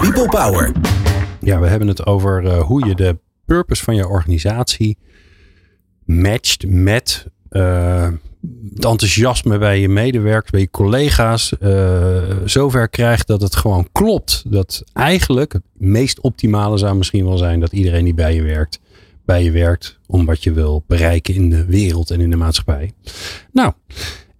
People 0.00 0.28
Power. 0.28 0.72
Ja, 1.40 1.60
we 1.60 1.66
hebben 1.66 1.88
het 1.88 2.06
over 2.06 2.46
eh, 2.46 2.60
hoe 2.60 2.86
je 2.86 2.94
de 2.94 3.18
purpose 3.44 3.84
van 3.84 3.94
je 3.94 4.08
organisatie 4.08 4.98
matcht 6.04 6.66
met 6.66 7.26
eh, 7.48 8.08
het 8.74 8.84
enthousiasme 8.84 9.58
bij 9.58 9.80
je 9.80 9.88
medewerkers, 9.88 10.50
bij 10.50 10.60
je 10.60 10.70
collega's. 10.70 11.58
eh, 11.58 12.22
zover 12.44 12.88
krijgt 12.88 13.26
dat 13.26 13.40
het 13.40 13.56
gewoon 13.56 13.88
klopt. 13.92 14.42
Dat 14.46 14.84
eigenlijk 14.92 15.52
het 15.52 15.62
meest 15.72 16.20
optimale 16.20 16.78
zou 16.78 16.96
misschien 16.96 17.24
wel 17.24 17.38
zijn 17.38 17.60
dat 17.60 17.72
iedereen 17.72 18.04
die 18.04 18.14
bij 18.14 18.34
je 18.34 18.42
werkt, 18.42 18.80
bij 19.24 19.44
je 19.44 19.50
werkt 19.50 19.98
om 20.06 20.26
wat 20.26 20.42
je 20.44 20.52
wil 20.52 20.84
bereiken 20.86 21.34
in 21.34 21.50
de 21.50 21.64
wereld 21.64 22.10
en 22.10 22.20
in 22.20 22.30
de 22.30 22.36
maatschappij. 22.36 22.92
Nou, 23.52 23.72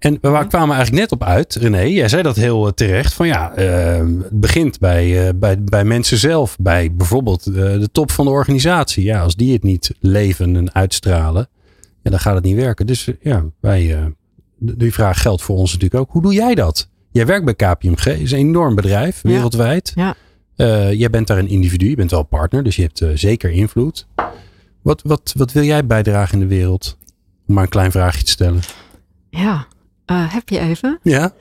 en 0.01 0.19
we 0.21 0.29
waar 0.29 0.47
kwamen 0.47 0.77
eigenlijk 0.77 1.03
net 1.03 1.13
op 1.13 1.29
uit, 1.29 1.55
René, 1.55 1.81
jij 1.81 2.09
zei 2.09 2.23
dat 2.23 2.37
heel 2.37 2.67
eh, 2.67 2.73
terecht, 2.73 3.13
van 3.13 3.27
ja, 3.27 3.53
eh, 3.53 3.99
het 3.99 4.41
begint 4.41 4.79
bij, 4.79 5.27
eh, 5.27 5.35
bij, 5.35 5.63
bij 5.63 5.85
mensen 5.85 6.19
zelf, 6.19 6.57
bij 6.61 6.95
bijvoorbeeld 6.95 7.45
de 7.45 7.89
top 7.93 8.11
van 8.11 8.25
de 8.25 8.31
organisatie. 8.31 9.05
Ja, 9.05 9.23
als 9.23 9.37
die 9.37 9.53
het 9.53 9.63
niet 9.63 9.95
leven 9.99 10.57
en 10.57 10.75
uitstralen, 10.75 11.49
ja, 12.03 12.11
dan 12.11 12.21
gaat 12.21 12.35
het 12.35 12.45
niet 12.45 12.57
werken. 12.57 12.87
Dus 12.87 13.07
eh, 13.07 13.15
ja, 13.21 13.45
wij, 13.61 13.97
eh, 13.97 14.07
die 14.59 14.93
vraag 14.93 15.23
geldt 15.23 15.43
voor 15.43 15.57
ons 15.57 15.73
natuurlijk 15.73 16.01
ook. 16.01 16.11
Hoe 16.11 16.23
doe 16.23 16.35
jij 16.35 16.55
dat? 16.55 16.89
Jij 17.11 17.27
werkt 17.27 17.45
bij 17.45 17.55
KPMG, 17.55 18.07
is 18.07 18.33
een 18.33 18.39
enorm 18.39 18.75
bedrijf, 18.75 19.21
wereldwijd. 19.23 19.93
Ja. 19.95 20.15
Eh, 20.57 20.93
jij 20.93 21.11
bent 21.11 21.27
daar 21.27 21.39
een 21.39 21.49
individu, 21.49 21.89
je 21.89 21.97
bent 21.97 22.11
wel 22.11 22.23
partner, 22.23 22.63
dus 22.63 22.77
je 22.77 22.83
hebt 22.83 23.21
zeker 23.21 23.51
invloed. 23.51 24.07
Wat, 24.83 25.03
wat, 25.03 25.33
wat 25.37 25.53
wil 25.53 25.63
jij 25.63 25.87
bijdragen 25.87 26.35
in 26.35 26.49
de 26.49 26.55
wereld? 26.55 26.99
Om 27.47 27.55
maar 27.55 27.63
een 27.63 27.71
klein 27.71 27.91
vraagje 27.91 28.25
te 28.25 28.31
stellen. 28.31 28.61
Ja, 29.31 29.67
heb 30.07 30.49
je 30.49 30.59
even? 30.59 30.99
Ja? 31.03 31.33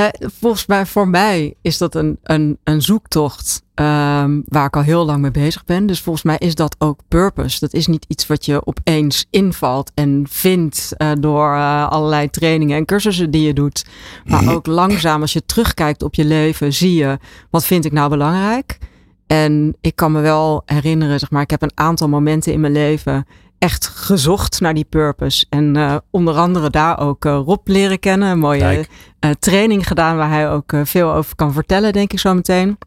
Nee, 0.00 0.30
volgens 0.40 0.66
mij, 0.66 0.86
voor 0.86 1.08
mij 1.08 1.54
is 1.62 1.78
dat 1.78 1.94
een, 1.94 2.18
een, 2.22 2.58
een 2.64 2.82
zoektocht 2.82 3.62
ehm, 3.74 4.40
waar 4.44 4.66
ik 4.66 4.76
al 4.76 4.82
heel 4.82 5.04
lang 5.04 5.20
mee 5.20 5.30
bezig 5.30 5.64
ben. 5.64 5.86
Dus 5.86 6.00
volgens 6.00 6.24
mij 6.24 6.36
is 6.38 6.54
dat 6.54 6.76
ook 6.78 7.00
purpose. 7.08 7.60
Dat 7.60 7.72
is 7.72 7.86
niet 7.86 8.04
iets 8.08 8.26
wat 8.26 8.44
je 8.44 8.66
opeens 8.66 9.26
invalt 9.30 9.92
en 9.94 10.26
vindt 10.28 10.92
eh, 10.96 11.10
door 11.20 11.54
eh, 11.54 11.88
allerlei 11.88 12.30
trainingen 12.30 12.76
en 12.76 12.84
cursussen 12.84 13.30
die 13.30 13.42
je 13.42 13.52
doet. 13.52 13.84
Maar 14.24 14.54
ook 14.54 14.66
langzaam, 14.66 15.20
als 15.20 15.32
je 15.32 15.44
terugkijkt 15.44 16.02
op 16.02 16.14
je 16.14 16.24
leven, 16.24 16.72
zie 16.72 16.94
je 16.94 17.18
wat 17.50 17.64
vind 17.64 17.84
ik 17.84 17.92
nou 17.92 18.10
belangrijk. 18.10 18.78
En 19.26 19.76
ik 19.80 19.96
kan 19.96 20.12
me 20.12 20.20
wel 20.20 20.62
herinneren, 20.64 21.18
zeg 21.18 21.30
maar, 21.30 21.42
ik 21.42 21.50
heb 21.50 21.62
een 21.62 21.72
aantal 21.74 22.08
momenten 22.08 22.52
in 22.52 22.60
mijn 22.60 22.72
leven 22.72 23.26
echt 23.60 23.86
gezocht 23.86 24.60
naar 24.60 24.74
die 24.74 24.84
purpose. 24.84 25.46
En 25.48 25.76
eh, 25.76 25.96
onder 26.10 26.36
andere 26.36 26.70
daar 26.70 26.98
ook 26.98 27.24
eh, 27.24 27.40
Rob 27.44 27.68
leren 27.68 27.98
kennen. 27.98 28.28
Een 28.28 28.38
mooie 28.38 28.86
eh, 29.18 29.30
training 29.30 29.86
gedaan 29.86 30.16
waar 30.16 30.30
hij 30.30 30.50
ook 30.50 30.72
veel 30.84 31.12
over 31.12 31.36
kan 31.36 31.52
vertellen, 31.52 31.92
denk 31.92 32.12
ik 32.12 32.18
zo 32.18 32.34
meteen. 32.34 32.78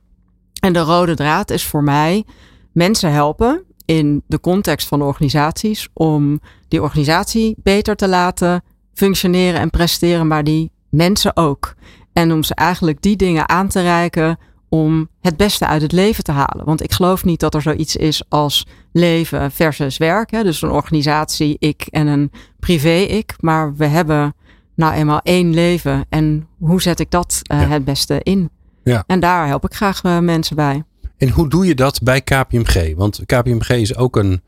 En 0.60 0.74
de 0.74 0.80
rode 0.80 1.16
draad 1.16 1.52
is 1.52 1.66
voor 1.66 1.84
mij 1.84 2.26
mensen 2.72 3.12
helpen 3.12 3.64
in 3.86 4.24
de 4.28 4.40
context 4.40 4.88
van 4.88 5.02
organisaties 5.02 5.90
om 5.94 6.40
die 6.68 6.82
organisatie 6.82 7.56
beter 7.58 7.96
te 7.96 8.08
laten 8.08 8.64
functioneren 8.94 9.60
en 9.60 9.70
presteren, 9.70 10.28
maar 10.28 10.44
die 10.44 10.72
mensen 10.90 11.36
ook. 11.36 11.76
En 12.14 12.32
om 12.32 12.44
ze 12.44 12.56
eigenlijk 12.56 13.02
die 13.02 13.16
dingen 13.16 13.50
aan 13.50 13.68
te 13.68 13.82
reiken 13.82 14.38
om 14.74 15.10
het 15.22 15.38
beste 15.38 15.68
uit 15.68 15.82
het 15.82 15.92
leven 15.92 16.24
te 16.24 16.32
halen. 16.32 16.66
Want 16.66 16.84
ik 16.84 16.92
geloof 16.92 17.24
niet 17.24 17.40
dat 17.40 17.54
er 17.54 17.62
zoiets 17.62 17.96
is 17.96 18.24
als 18.30 18.68
leven 18.92 19.52
versus 19.52 19.98
werk. 19.98 20.32
Hè? 20.32 20.44
Dus 20.44 20.62
een 20.62 20.70
organisatie, 20.70 21.56
ik 21.60 21.88
en 21.90 22.08
een 22.08 22.32
privé-ik. 22.60 23.36
Maar 23.40 23.76
we 23.76 23.86
hebben 23.86 24.36
nou 24.76 24.94
eenmaal 24.94 25.20
één 25.24 25.54
leven. 25.54 26.06
En 26.10 26.48
hoe 26.60 26.82
zet 26.82 27.00
ik 27.00 27.12
dat 27.12 27.40
eh, 27.44 27.62
Ja. 27.62 27.68
het 27.68 27.86
beste 27.86 28.20
in? 28.24 28.50
Ja. 28.84 29.04
En 29.08 29.20
daar 29.20 29.48
help 29.48 29.66
ik 29.66 29.74
graag 29.74 30.04
eh, 30.04 30.20
mensen 30.20 30.56
bij. 30.56 30.84
En 31.18 31.30
hoe 31.30 31.50
doe 31.50 31.66
je 31.66 31.76
dat 31.76 32.02
bij 32.04 32.22
KPMG? 32.22 32.96
Want 32.96 33.22
KPMG 33.26 33.70
is 33.70 33.96
ook 33.96 34.16
een, 34.16 34.42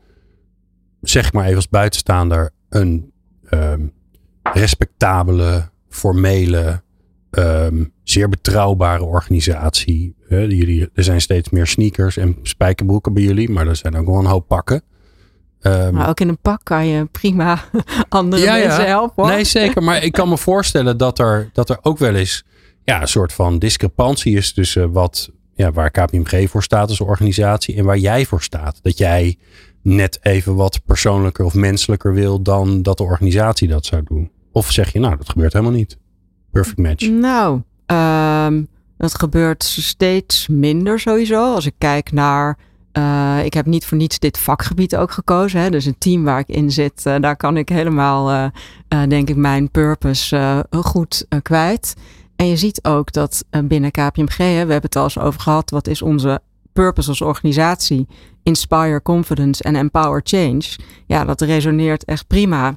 zeg 1.00 1.32
maar 1.32 1.44
even 1.44 1.56
als 1.56 1.68
buitenstaander, 1.68 2.50
een 2.68 3.12
ehm, 3.48 3.86
respectabele, 4.42 5.70
formele, 5.88 6.82
ehm, 7.30 7.84
zeer 8.08 8.28
betrouwbare 8.28 9.04
organisatie. 9.04 10.14
Hè, 10.28 10.38
jullie, 10.38 10.88
er 10.94 11.04
zijn 11.04 11.20
steeds 11.20 11.50
meer 11.50 11.66
sneakers 11.66 12.16
en 12.16 12.36
spijkerbroeken 12.42 13.12
bij 13.12 13.22
jullie, 13.22 13.50
maar 13.50 13.66
er 13.66 13.76
zijn 13.76 13.96
ook 13.96 14.06
wel 14.06 14.18
een 14.18 14.26
hoop 14.26 14.48
pakken. 14.48 14.82
Um, 15.60 15.94
maar 15.94 16.08
ook 16.08 16.20
in 16.20 16.28
een 16.28 16.38
pak 16.38 16.60
kan 16.62 16.86
je 16.86 17.04
prima 17.04 17.58
andere 18.08 18.42
ja, 18.42 18.52
mensen 18.52 18.82
ja. 18.82 18.88
helpen. 18.88 19.24
Hoor. 19.24 19.32
Nee, 19.32 19.44
zeker. 19.44 19.82
Maar 19.82 20.02
ik 20.02 20.12
kan 20.12 20.28
me 20.28 20.38
voorstellen 20.50 20.98
dat 20.98 21.18
er, 21.18 21.50
dat 21.52 21.70
er 21.70 21.78
ook 21.82 21.98
wel 21.98 22.14
eens 22.14 22.44
ja, 22.84 23.00
een 23.00 23.08
soort 23.08 23.32
van 23.32 23.58
discrepantie 23.58 24.36
is 24.36 24.52
tussen 24.52 24.92
wat, 24.92 25.30
ja, 25.54 25.72
waar 25.72 25.90
KPMG 25.90 26.50
voor 26.50 26.62
staat 26.62 26.88
als 26.88 27.00
organisatie 27.00 27.76
en 27.76 27.84
waar 27.84 27.98
jij 27.98 28.26
voor 28.26 28.42
staat. 28.42 28.78
Dat 28.82 28.98
jij 28.98 29.38
net 29.82 30.18
even 30.22 30.54
wat 30.54 30.80
persoonlijker 30.84 31.44
of 31.44 31.54
menselijker 31.54 32.14
wil 32.14 32.42
dan 32.42 32.82
dat 32.82 32.96
de 32.96 33.04
organisatie 33.04 33.68
dat 33.68 33.86
zou 33.86 34.02
doen. 34.04 34.30
Of 34.52 34.72
zeg 34.72 34.92
je, 34.92 34.98
nou, 34.98 35.16
dat 35.16 35.28
gebeurt 35.28 35.52
helemaal 35.52 35.74
niet. 35.74 35.98
Perfect 36.50 36.78
match. 36.78 37.08
Nou, 37.08 37.60
um, 37.86 38.68
dat 38.96 39.18
gebeurt 39.18 39.64
steeds 39.64 40.48
minder 40.48 41.00
sowieso. 41.00 41.54
Als 41.54 41.66
ik 41.66 41.74
kijk 41.78 42.12
naar. 42.12 42.58
Uh, 42.92 43.44
ik 43.44 43.54
heb 43.54 43.66
niet 43.66 43.86
voor 43.86 43.96
niets 43.96 44.18
dit 44.18 44.38
vakgebied 44.38 44.96
ook 44.96 45.10
gekozen. 45.10 45.60
Hè. 45.60 45.70
Dus 45.70 45.84
een 45.84 45.98
team 45.98 46.24
waar 46.24 46.38
ik 46.38 46.48
in 46.48 46.70
zit, 46.70 47.06
uh, 47.06 47.14
daar 47.20 47.36
kan 47.36 47.56
ik 47.56 47.68
helemaal, 47.68 48.32
uh, 48.32 49.02
denk 49.08 49.28
ik, 49.28 49.36
mijn 49.36 49.70
purpose 49.70 50.66
goed 50.70 51.26
kwijt. 51.42 51.94
En 52.36 52.48
je 52.48 52.56
ziet 52.56 52.84
ook 52.84 53.12
dat 53.12 53.44
binnen 53.64 53.90
KPMG, 53.90 54.36
hè, 54.36 54.44
we 54.44 54.72
hebben 54.72 54.80
het 54.82 54.96
al 54.96 55.02
eens 55.02 55.18
over 55.18 55.40
gehad, 55.40 55.70
wat 55.70 55.88
is 55.88 56.02
onze 56.02 56.40
purpose 56.72 57.08
als 57.08 57.20
organisatie? 57.20 58.06
Inspire 58.42 59.02
confidence 59.02 59.62
en 59.62 59.76
empower 59.76 60.20
change. 60.24 60.64
Ja, 61.06 61.24
dat 61.24 61.40
resoneert 61.40 62.04
echt 62.04 62.26
prima 62.26 62.76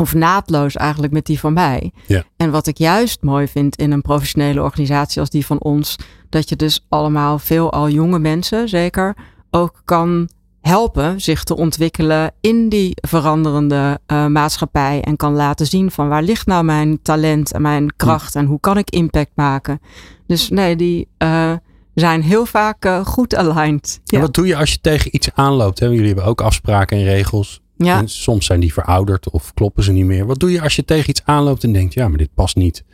of 0.00 0.14
naadloos 0.14 0.76
eigenlijk 0.76 1.12
met 1.12 1.26
die 1.26 1.40
van 1.40 1.52
mij. 1.52 1.92
Ja. 2.06 2.24
En 2.36 2.50
wat 2.50 2.66
ik 2.66 2.78
juist 2.78 3.22
mooi 3.22 3.48
vind 3.48 3.76
in 3.76 3.92
een 3.92 4.02
professionele 4.02 4.62
organisatie 4.62 5.20
als 5.20 5.30
die 5.30 5.46
van 5.46 5.60
ons, 5.60 5.96
dat 6.28 6.48
je 6.48 6.56
dus 6.56 6.86
allemaal 6.88 7.38
veel 7.38 7.72
al 7.72 7.88
jonge 7.88 8.18
mensen 8.18 8.68
zeker 8.68 9.16
ook 9.50 9.82
kan 9.84 10.28
helpen 10.60 11.20
zich 11.20 11.44
te 11.44 11.56
ontwikkelen 11.56 12.32
in 12.40 12.68
die 12.68 12.92
veranderende 12.94 14.00
uh, 14.06 14.26
maatschappij 14.26 15.00
en 15.02 15.16
kan 15.16 15.32
laten 15.32 15.66
zien 15.66 15.90
van 15.90 16.08
waar 16.08 16.22
ligt 16.22 16.46
nou 16.46 16.64
mijn 16.64 17.02
talent 17.02 17.52
en 17.52 17.62
mijn 17.62 17.96
kracht 17.96 18.34
en 18.34 18.46
hoe 18.46 18.60
kan 18.60 18.78
ik 18.78 18.90
impact 18.90 19.30
maken. 19.34 19.80
Dus 20.26 20.48
nee, 20.48 20.76
die 20.76 21.08
uh, 21.18 21.52
zijn 21.94 22.22
heel 22.22 22.46
vaak 22.46 22.84
uh, 22.84 23.04
goed 23.04 23.34
aligned. 23.34 24.00
Ja. 24.04 24.16
En 24.16 24.24
wat 24.24 24.34
doe 24.34 24.46
je 24.46 24.56
als 24.56 24.72
je 24.72 24.80
tegen 24.80 25.14
iets 25.14 25.28
aanloopt? 25.34 25.78
Hè? 25.78 25.86
Jullie 25.86 26.06
hebben 26.06 26.24
ook 26.24 26.40
afspraken 26.40 26.96
en 26.98 27.04
regels. 27.04 27.60
Ja. 27.84 27.98
En 27.98 28.08
soms 28.08 28.46
zijn 28.46 28.60
die 28.60 28.72
verouderd 28.72 29.30
of 29.30 29.54
kloppen 29.54 29.82
ze 29.82 29.92
niet 29.92 30.04
meer. 30.04 30.26
Wat 30.26 30.40
doe 30.40 30.50
je 30.50 30.62
als 30.62 30.76
je 30.76 30.84
tegen 30.84 31.10
iets 31.10 31.24
aanloopt 31.24 31.64
en 31.64 31.72
denkt, 31.72 31.94
ja, 31.94 32.08
maar 32.08 32.18
dit 32.18 32.34
past 32.34 32.56
niet 32.56 32.84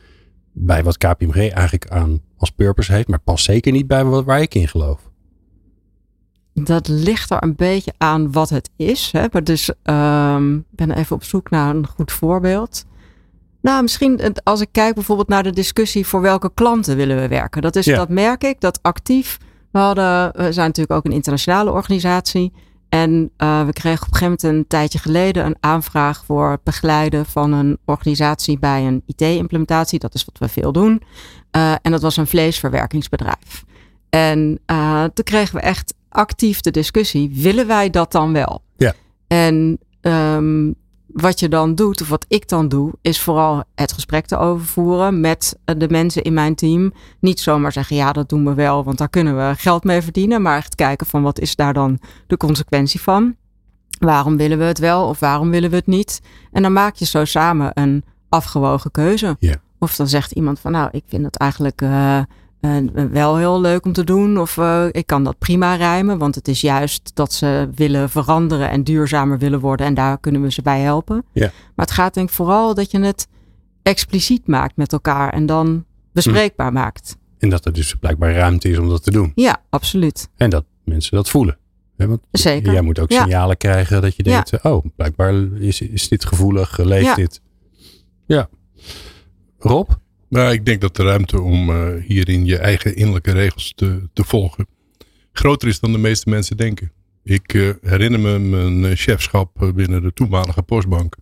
bij 0.52 0.84
wat 0.84 0.98
KPMG 0.98 1.36
eigenlijk 1.36 1.88
aan 1.88 2.20
als 2.36 2.50
purpose 2.50 2.92
heeft, 2.92 3.08
maar 3.08 3.18
past 3.18 3.44
zeker 3.44 3.72
niet 3.72 3.86
bij 3.86 4.04
wat, 4.04 4.24
waar 4.24 4.40
ik 4.40 4.54
in 4.54 4.68
geloof? 4.68 5.00
Dat 6.54 6.88
ligt 6.88 7.30
er 7.30 7.42
een 7.42 7.56
beetje 7.56 7.92
aan 7.98 8.32
wat 8.32 8.48
het 8.48 8.70
is. 8.76 9.08
Hè? 9.12 9.24
Maar 9.32 9.44
dus 9.44 9.68
um, 9.68 10.64
ben 10.70 10.90
even 10.90 11.16
op 11.16 11.24
zoek 11.24 11.50
naar 11.50 11.74
een 11.74 11.86
goed 11.86 12.12
voorbeeld. 12.12 12.84
Nou, 13.60 13.82
misschien 13.82 14.34
als 14.42 14.60
ik 14.60 14.68
kijk 14.72 14.94
bijvoorbeeld 14.94 15.28
naar 15.28 15.42
de 15.42 15.52
discussie 15.52 16.06
voor 16.06 16.20
welke 16.20 16.50
klanten 16.54 16.96
willen 16.96 17.20
we 17.20 17.28
werken. 17.28 17.62
Dat, 17.62 17.76
is, 17.76 17.84
dat 17.84 18.08
merk 18.08 18.44
ik, 18.44 18.60
dat 18.60 18.78
actief. 18.82 19.38
We, 19.70 19.78
hadden, 19.78 20.32
we 20.36 20.52
zijn 20.52 20.66
natuurlijk 20.66 20.98
ook 20.98 21.04
een 21.04 21.12
internationale 21.12 21.70
organisatie. 21.70 22.52
En 22.88 23.30
uh, 23.38 23.64
we 23.64 23.72
kregen 23.72 24.06
op 24.06 24.12
een 24.12 24.18
gegeven 24.18 24.38
moment 24.42 24.42
een 24.42 24.66
tijdje 24.68 24.98
geleden 24.98 25.46
een 25.46 25.56
aanvraag 25.60 26.24
voor 26.24 26.50
het 26.50 26.62
begeleiden 26.62 27.26
van 27.26 27.52
een 27.52 27.78
organisatie 27.84 28.58
bij 28.58 28.86
een 28.86 29.02
IT-implementatie. 29.06 29.98
Dat 29.98 30.14
is 30.14 30.24
wat 30.24 30.38
we 30.38 30.48
veel 30.48 30.72
doen. 30.72 31.02
Uh, 31.56 31.72
en 31.82 31.90
dat 31.90 32.02
was 32.02 32.16
een 32.16 32.26
vleesverwerkingsbedrijf. 32.26 33.64
En 34.10 34.60
uh, 34.66 35.04
toen 35.04 35.24
kregen 35.24 35.54
we 35.54 35.60
echt 35.60 35.94
actief 36.08 36.60
de 36.60 36.70
discussie: 36.70 37.30
willen 37.32 37.66
wij 37.66 37.90
dat 37.90 38.12
dan 38.12 38.32
wel? 38.32 38.62
Ja. 38.76 38.94
En 39.26 39.78
um, 40.00 40.74
wat 41.06 41.40
je 41.40 41.48
dan 41.48 41.74
doet, 41.74 42.00
of 42.00 42.08
wat 42.08 42.24
ik 42.28 42.48
dan 42.48 42.68
doe, 42.68 42.92
is 43.00 43.20
vooral 43.20 43.64
het 43.74 43.92
gesprek 43.92 44.26
te 44.26 44.36
overvoeren 44.36 45.20
met 45.20 45.58
de 45.64 45.88
mensen 45.88 46.22
in 46.22 46.34
mijn 46.34 46.54
team. 46.54 46.92
Niet 47.20 47.40
zomaar 47.40 47.72
zeggen, 47.72 47.96
ja, 47.96 48.12
dat 48.12 48.28
doen 48.28 48.44
we 48.44 48.54
wel, 48.54 48.84
want 48.84 48.98
daar 48.98 49.08
kunnen 49.08 49.36
we 49.36 49.54
geld 49.56 49.84
mee 49.84 50.02
verdienen. 50.02 50.42
Maar 50.42 50.56
echt 50.56 50.74
kijken 50.74 51.06
van 51.06 51.22
wat 51.22 51.40
is 51.40 51.56
daar 51.56 51.72
dan 51.72 51.98
de 52.26 52.36
consequentie 52.36 53.00
van? 53.00 53.36
Waarom 53.98 54.36
willen 54.36 54.58
we 54.58 54.64
het 54.64 54.78
wel 54.78 55.08
of 55.08 55.20
waarom 55.20 55.50
willen 55.50 55.70
we 55.70 55.76
het 55.76 55.86
niet? 55.86 56.20
En 56.52 56.62
dan 56.62 56.72
maak 56.72 56.94
je 56.94 57.04
zo 57.04 57.24
samen 57.24 57.70
een 57.74 58.04
afgewogen 58.28 58.90
keuze. 58.90 59.36
Of 59.78 59.96
dan 59.96 60.08
zegt 60.08 60.32
iemand 60.32 60.60
van, 60.60 60.72
nou, 60.72 60.88
ik 60.92 61.02
vind 61.06 61.24
het 61.24 61.36
eigenlijk 61.36 61.82
uh, 61.82 62.18
uh, 62.66 63.04
wel 63.04 63.36
heel 63.36 63.60
leuk 63.60 63.84
om 63.84 63.92
te 63.92 64.04
doen. 64.04 64.38
Of 64.40 64.56
uh, 64.56 64.84
ik 64.90 65.06
kan 65.06 65.24
dat 65.24 65.38
prima 65.38 65.74
rijmen. 65.74 66.18
Want 66.18 66.34
het 66.34 66.48
is 66.48 66.60
juist 66.60 67.10
dat 67.14 67.32
ze 67.32 67.68
willen 67.74 68.10
veranderen 68.10 68.70
en 68.70 68.84
duurzamer 68.84 69.38
willen 69.38 69.60
worden. 69.60 69.86
En 69.86 69.94
daar 69.94 70.18
kunnen 70.18 70.42
we 70.42 70.52
ze 70.52 70.62
bij 70.62 70.80
helpen. 70.80 71.24
Ja. 71.32 71.50
Maar 71.74 71.86
het 71.86 71.94
gaat 71.94 72.14
denk 72.14 72.28
ik 72.28 72.34
vooral 72.34 72.74
dat 72.74 72.90
je 72.90 73.00
het 73.00 73.28
expliciet 73.82 74.46
maakt 74.46 74.76
met 74.76 74.92
elkaar. 74.92 75.32
En 75.32 75.46
dan 75.46 75.84
bespreekbaar 76.12 76.68
hm. 76.68 76.74
maakt. 76.74 77.16
En 77.38 77.50
dat 77.50 77.64
er 77.64 77.72
dus 77.72 77.94
blijkbaar 77.94 78.34
ruimte 78.34 78.68
is 78.68 78.78
om 78.78 78.88
dat 78.88 79.04
te 79.04 79.10
doen. 79.10 79.32
Ja, 79.34 79.62
absoluut. 79.70 80.28
En 80.36 80.50
dat 80.50 80.64
mensen 80.84 81.16
dat 81.16 81.28
voelen. 81.28 81.58
want 81.96 82.20
Zeker. 82.30 82.72
Jij 82.72 82.82
moet 82.82 82.98
ook 82.98 83.12
signalen 83.12 83.56
krijgen 83.56 84.02
dat 84.02 84.16
je 84.16 84.22
denkt, 84.22 84.50
ja. 84.50 84.58
oh, 84.62 84.84
blijkbaar 84.96 85.34
is, 85.58 85.80
is 85.80 86.08
dit 86.08 86.24
gevoelig, 86.24 86.78
leeft 86.78 87.04
ja. 87.04 87.14
dit. 87.14 87.40
Ja. 88.26 88.48
Rob? 89.58 89.90
Nou, 90.28 90.52
ik 90.52 90.64
denk 90.64 90.80
dat 90.80 90.96
de 90.96 91.02
ruimte 91.02 91.40
om 91.40 91.70
uh, 91.70 91.88
hierin 92.06 92.44
je 92.44 92.58
eigen 92.58 92.96
innerlijke 92.96 93.32
regels 93.32 93.72
te, 93.76 94.08
te 94.12 94.24
volgen 94.24 94.66
groter 95.38 95.68
is 95.68 95.80
dan 95.80 95.92
de 95.92 95.98
meeste 95.98 96.30
mensen 96.30 96.56
denken. 96.56 96.92
Ik 97.24 97.52
uh, 97.52 97.70
herinner 97.82 98.20
me 98.20 98.38
mijn 98.38 98.96
chefschap 98.96 99.72
binnen 99.74 100.02
de 100.02 100.12
toenmalige 100.12 100.62
postbank. 100.62 101.16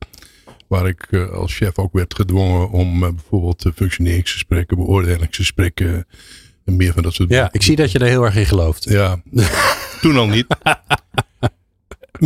Waar 0.66 0.88
ik 0.88 1.06
uh, 1.10 1.30
als 1.30 1.54
chef 1.56 1.78
ook 1.78 1.92
werd 1.92 2.14
gedwongen 2.14 2.70
om 2.70 3.00
bijvoorbeeld 3.00 3.66
functioneringsgesprekken, 3.74 4.76
beoordelingsgesprekken 4.76 6.06
en 6.64 6.76
meer 6.76 6.92
van 6.92 7.02
dat 7.02 7.14
soort 7.14 7.30
Ja, 7.30 7.48
ik 7.52 7.62
zie 7.62 7.76
dat 7.76 7.92
je 7.92 7.98
er 7.98 8.06
heel 8.06 8.24
erg 8.24 8.36
in 8.36 8.46
gelooft. 8.46 8.84
Ja, 8.84 9.22
toen 10.02 10.16
al 10.16 10.28
niet. 10.28 10.46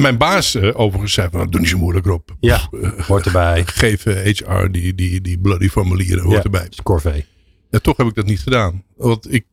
Mijn 0.00 0.18
baas 0.18 0.54
uh, 0.54 0.70
overigens 0.80 1.12
zei 1.12 1.28
van, 1.30 1.50
doe 1.50 1.60
niet 1.60 1.68
zo 1.68 1.78
moeilijk 1.78 2.06
op. 2.06 2.36
Ja, 2.40 2.68
hoort 3.06 3.26
erbij. 3.26 3.64
Geef 3.80 4.04
HR 4.04 4.68
die, 4.70 4.94
die, 4.94 5.20
die 5.20 5.38
bloody 5.38 5.68
formulieren, 5.68 6.24
hoort 6.24 6.36
ja, 6.36 6.42
erbij. 6.42 6.68
Corvée. 6.82 7.24
En 7.70 7.82
toch 7.82 7.96
heb 7.96 8.06
ik 8.06 8.14
dat 8.14 8.26
niet 8.26 8.40
gedaan. 8.40 8.82
Want 8.96 9.32
ik, 9.32 9.44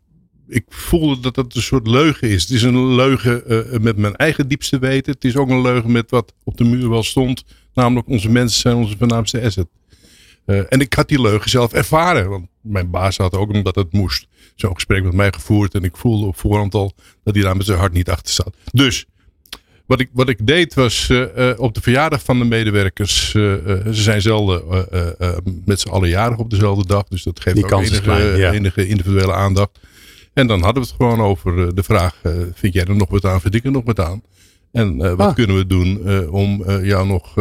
ik 0.48 0.66
voelde 0.70 1.22
dat 1.22 1.36
dat 1.36 1.56
een 1.56 1.62
soort 1.62 1.88
leugen 1.88 2.30
is. 2.30 2.42
Het 2.42 2.52
is 2.52 2.64
een 2.64 2.96
leugen 2.96 3.44
uh, 3.48 3.80
met 3.80 3.98
mijn 3.98 4.16
eigen 4.16 4.48
diepste 4.48 4.80
weten. 4.80 5.14
Het 5.14 5.24
is 5.24 5.36
ook 5.36 5.50
een 5.50 5.62
leugen 5.62 5.92
met 5.92 6.12
wat 6.12 6.34
op 6.44 6.58
de 6.58 6.64
muur 6.64 6.90
wel 6.90 7.04
stond. 7.04 7.44
Namelijk 7.74 8.08
onze 8.08 8.30
mensen 8.30 8.60
zijn 8.60 8.76
onze 8.76 8.98
voornaamste 8.98 9.42
asset. 9.42 9.68
Uh, 10.46 10.62
en 10.70 10.80
ik 10.80 10.94
had 10.94 11.08
die 11.08 11.22
leugen 11.22 11.50
zelf 11.50 11.74
ervaren. 11.74 12.30
Want 12.30 12.48
mijn 12.62 12.90
baas 12.90 13.18
had 13.18 13.36
ook, 13.36 13.52
omdat 13.52 13.76
het 13.76 13.94
moest, 13.94 14.28
zo'n 14.56 14.74
gesprek 14.74 15.04
met 15.04 15.14
mij 15.14 15.32
gevoerd. 15.32 15.74
En 15.74 15.84
ik 15.84 15.98
voelde 15.98 16.26
op 16.26 16.38
voorhand 16.38 16.74
al 16.74 16.94
dat 17.24 17.36
hij 17.36 17.44
daar 17.44 17.58
met 17.58 17.66
zijn 17.66 17.80
hart 17.80 17.94
niet 17.94 18.10
achter 18.10 18.34
zat. 18.34 18.56
Dus 18.72 19.06
wat 19.86 20.00
ik, 20.00 20.10
wat 20.14 20.30
ik 20.30 20.48
deed 20.48 20.74
was 20.74 21.10
uh, 21.10 21.26
uh, 21.38 21.52
op 21.58 21.74
de 21.74 21.82
verjaardag 21.82 22.24
van 22.24 22.40
de 22.40 22.46
medewerkers. 22.46 23.34
Uh, 23.34 23.54
ze 23.86 24.02
zijn 24.02 24.22
zelden 24.22 24.64
met 25.66 25.80
z'n 25.80 25.90
allen 25.90 26.10
jarig 26.10 26.38
op 26.38 26.50
dezelfde 26.50 26.86
dag. 26.88 27.04
Dus 27.08 27.24
dat 27.24 27.40
geeft 27.40 27.56
Die 27.56 27.66
ook 27.66 27.82
enige, 27.82 28.02
klein, 28.02 28.38
ja. 28.38 28.52
enige, 28.52 28.88
individuele 28.88 29.34
aandacht. 29.34 29.80
En 30.34 30.48
dan 30.48 30.62
hadden 30.62 30.84
we 30.84 30.90
het 30.90 30.98
gewoon 30.98 31.22
over 31.22 31.76
de 31.76 31.84
vraag: 31.84 32.16
vind 32.54 32.74
jij 32.74 32.86
er 32.86 32.96
nog 32.96 33.10
wat 33.10 33.26
aan? 33.26 33.42
Vind 33.42 33.56
ik 33.56 33.66
er 33.66 33.72
nog 33.72 33.86
wat 33.86 34.00
aan? 34.00 34.22
En 34.72 34.98
wat 34.98 35.20
ah. 35.20 35.36
kunnen 35.36 35.56
we 35.56 35.68
doen 35.68 36.30
om 36.30 36.64
jou 36.82 37.08
nog 37.08 37.34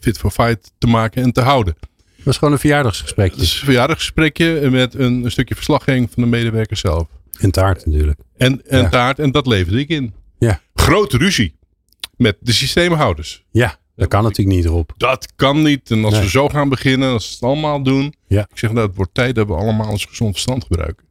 fit 0.00 0.18
for 0.18 0.30
fight 0.30 0.72
te 0.78 0.86
maken 0.86 1.22
en 1.22 1.32
te 1.32 1.40
houden? 1.40 1.74
Dat 1.80 2.24
was 2.24 2.38
gewoon 2.38 2.52
een 2.52 2.60
verjaardagsgesprekje. 2.60 3.40
Een 3.40 3.46
verjaardagsgesprekje 3.46 4.70
met 4.70 4.94
een, 4.94 5.24
een 5.24 5.30
stukje 5.30 5.54
verslaggeving 5.54 6.10
van 6.14 6.22
de 6.22 6.28
medewerkers 6.28 6.80
zelf. 6.80 7.08
En 7.38 7.50
taart 7.50 7.86
natuurlijk. 7.86 8.20
En, 8.36 8.66
en 8.66 8.80
ja. 8.80 8.88
taart, 8.88 9.18
en 9.18 9.30
dat 9.30 9.46
leverde 9.46 9.78
ik 9.78 9.88
in. 9.88 10.14
Ja. 10.38 10.60
Grote 10.74 11.16
ruzie 11.16 11.54
met 12.20 12.36
de 12.40 12.52
systeemhouders. 12.52 13.44
Ja, 13.50 13.78
dat 13.96 14.08
kan 14.08 14.22
natuurlijk 14.22 14.56
niet 14.56 14.64
erop. 14.64 14.92
Dat 14.96 15.32
kan 15.36 15.62
niet. 15.62 15.90
En 15.90 16.04
als 16.04 16.12
nee. 16.12 16.22
we 16.22 16.28
zo 16.28 16.48
gaan 16.48 16.68
beginnen, 16.68 17.12
als 17.12 17.26
we 17.26 17.32
het 17.32 17.42
allemaal 17.42 17.82
doen. 17.82 18.14
Ja. 18.26 18.40
Ik 18.50 18.58
zeg 18.58 18.72
nou, 18.72 18.86
het 18.86 18.96
wordt 18.96 19.14
tijd 19.14 19.34
dat 19.34 19.46
we 19.46 19.54
allemaal 19.54 19.90
ons 19.90 20.04
gezond 20.04 20.32
verstand 20.32 20.64
gebruiken. 20.64 21.04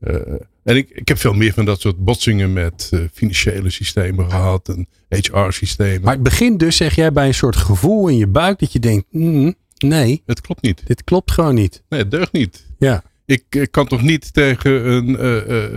Uh, 0.00 0.16
en 0.64 0.76
ik, 0.76 0.90
ik 0.90 1.08
heb 1.08 1.18
veel 1.18 1.32
meer 1.32 1.52
van 1.52 1.64
dat 1.64 1.80
soort 1.80 2.04
botsingen 2.04 2.52
met 2.52 2.90
uh, 2.94 3.00
financiële 3.12 3.70
systemen 3.70 4.30
gehad 4.30 4.68
en 4.68 4.88
HR-systemen. 5.08 6.02
Maar 6.02 6.14
het 6.14 6.22
begint 6.22 6.58
dus, 6.58 6.76
zeg 6.76 6.94
jij, 6.94 7.12
bij 7.12 7.26
een 7.26 7.34
soort 7.34 7.56
gevoel 7.56 8.08
in 8.08 8.16
je 8.16 8.26
buik 8.26 8.58
dat 8.58 8.72
je 8.72 8.78
denkt, 8.78 9.06
mm, 9.10 9.54
nee. 9.78 10.22
Het 10.26 10.40
klopt 10.40 10.62
niet. 10.62 10.82
Dit 10.86 11.04
klopt 11.04 11.30
gewoon 11.30 11.54
niet. 11.54 11.82
Nee, 11.88 12.00
het 12.00 12.10
deugt 12.10 12.32
niet. 12.32 12.66
Ja. 12.78 13.02
Ik, 13.24 13.44
ik 13.50 13.70
kan 13.70 13.86
toch 13.86 14.02
niet 14.02 14.32
tegen 14.32 14.92
een 14.92 15.08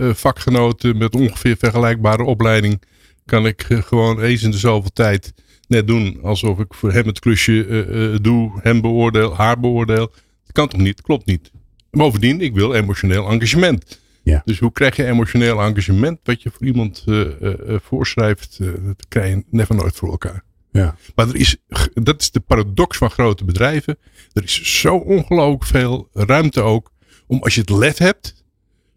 uh, 0.04 0.14
vakgenoot 0.14 0.82
met 0.82 1.14
ongeveer 1.14 1.56
vergelijkbare 1.56 2.22
opleiding 2.22 2.80
kan 3.26 3.46
ik 3.46 3.66
gewoon 3.68 4.20
eens 4.20 4.42
in 4.42 4.50
de 4.50 4.58
zoveel 4.58 4.92
tijd 4.92 5.34
net 5.68 5.86
doen 5.86 6.18
alsof 6.22 6.58
ik 6.58 6.74
voor 6.74 6.92
hem 6.92 7.06
het 7.06 7.18
klusje 7.18 7.52
uh, 7.66 7.88
uh, 7.88 8.18
doe, 8.22 8.58
hem 8.62 8.80
beoordeel, 8.80 9.36
haar 9.36 9.60
beoordeel. 9.60 10.06
Dat 10.42 10.52
kan 10.52 10.68
toch 10.68 10.80
niet? 10.80 11.00
Klopt 11.00 11.26
niet. 11.26 11.50
Bovendien, 11.90 12.40
ik 12.40 12.54
wil 12.54 12.74
emotioneel 12.74 13.30
engagement. 13.30 14.00
Ja. 14.22 14.42
Dus 14.44 14.58
hoe 14.58 14.72
krijg 14.72 14.96
je 14.96 15.04
emotioneel 15.04 15.62
engagement 15.62 16.18
wat 16.22 16.42
je 16.42 16.50
voor 16.50 16.66
iemand 16.66 17.04
uh, 17.06 17.26
uh, 17.40 17.54
voorschrijft, 17.82 18.58
dat 18.58 19.06
krijg 19.08 19.34
je 19.34 19.44
never 19.50 19.74
nooit 19.74 19.96
voor 19.96 20.10
elkaar. 20.10 20.44
Ja. 20.70 20.96
Maar 21.14 21.28
er 21.28 21.36
is, 21.36 21.56
dat 21.94 22.20
is 22.20 22.30
de 22.30 22.40
paradox 22.40 22.96
van 22.96 23.10
grote 23.10 23.44
bedrijven. 23.44 23.98
Er 24.32 24.42
is 24.42 24.80
zo 24.80 24.96
ongelooflijk 24.96 25.64
veel 25.64 26.08
ruimte 26.12 26.60
ook 26.60 26.92
om 27.26 27.42
als 27.42 27.54
je 27.54 27.60
het 27.60 27.70
lef 27.70 27.98
hebt, 27.98 28.44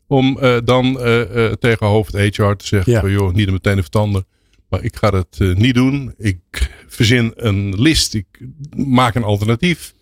om 0.10 0.40
dan 0.66 0.94
tegen 1.60 1.88
hoofd 1.88 2.14
HR 2.14 2.52
te 2.54 2.66
zeggen 2.68 2.92
Ja. 2.92 3.00
van 3.00 3.12
joh, 3.12 3.34
niet 3.34 3.52
meteen 3.52 3.82
vertanden. 3.82 4.26
Maar 4.70 4.84
ik 4.84 4.96
ga 4.96 5.12
het 5.12 5.58
niet 5.58 5.76
doen. 5.76 6.14
Ik 6.18 6.40
verzin 6.88 7.32
een 7.36 7.82
list. 7.82 8.14
Ik 8.14 8.26
maak 8.76 9.16
een 9.16 9.24
alternatief. 9.24 9.94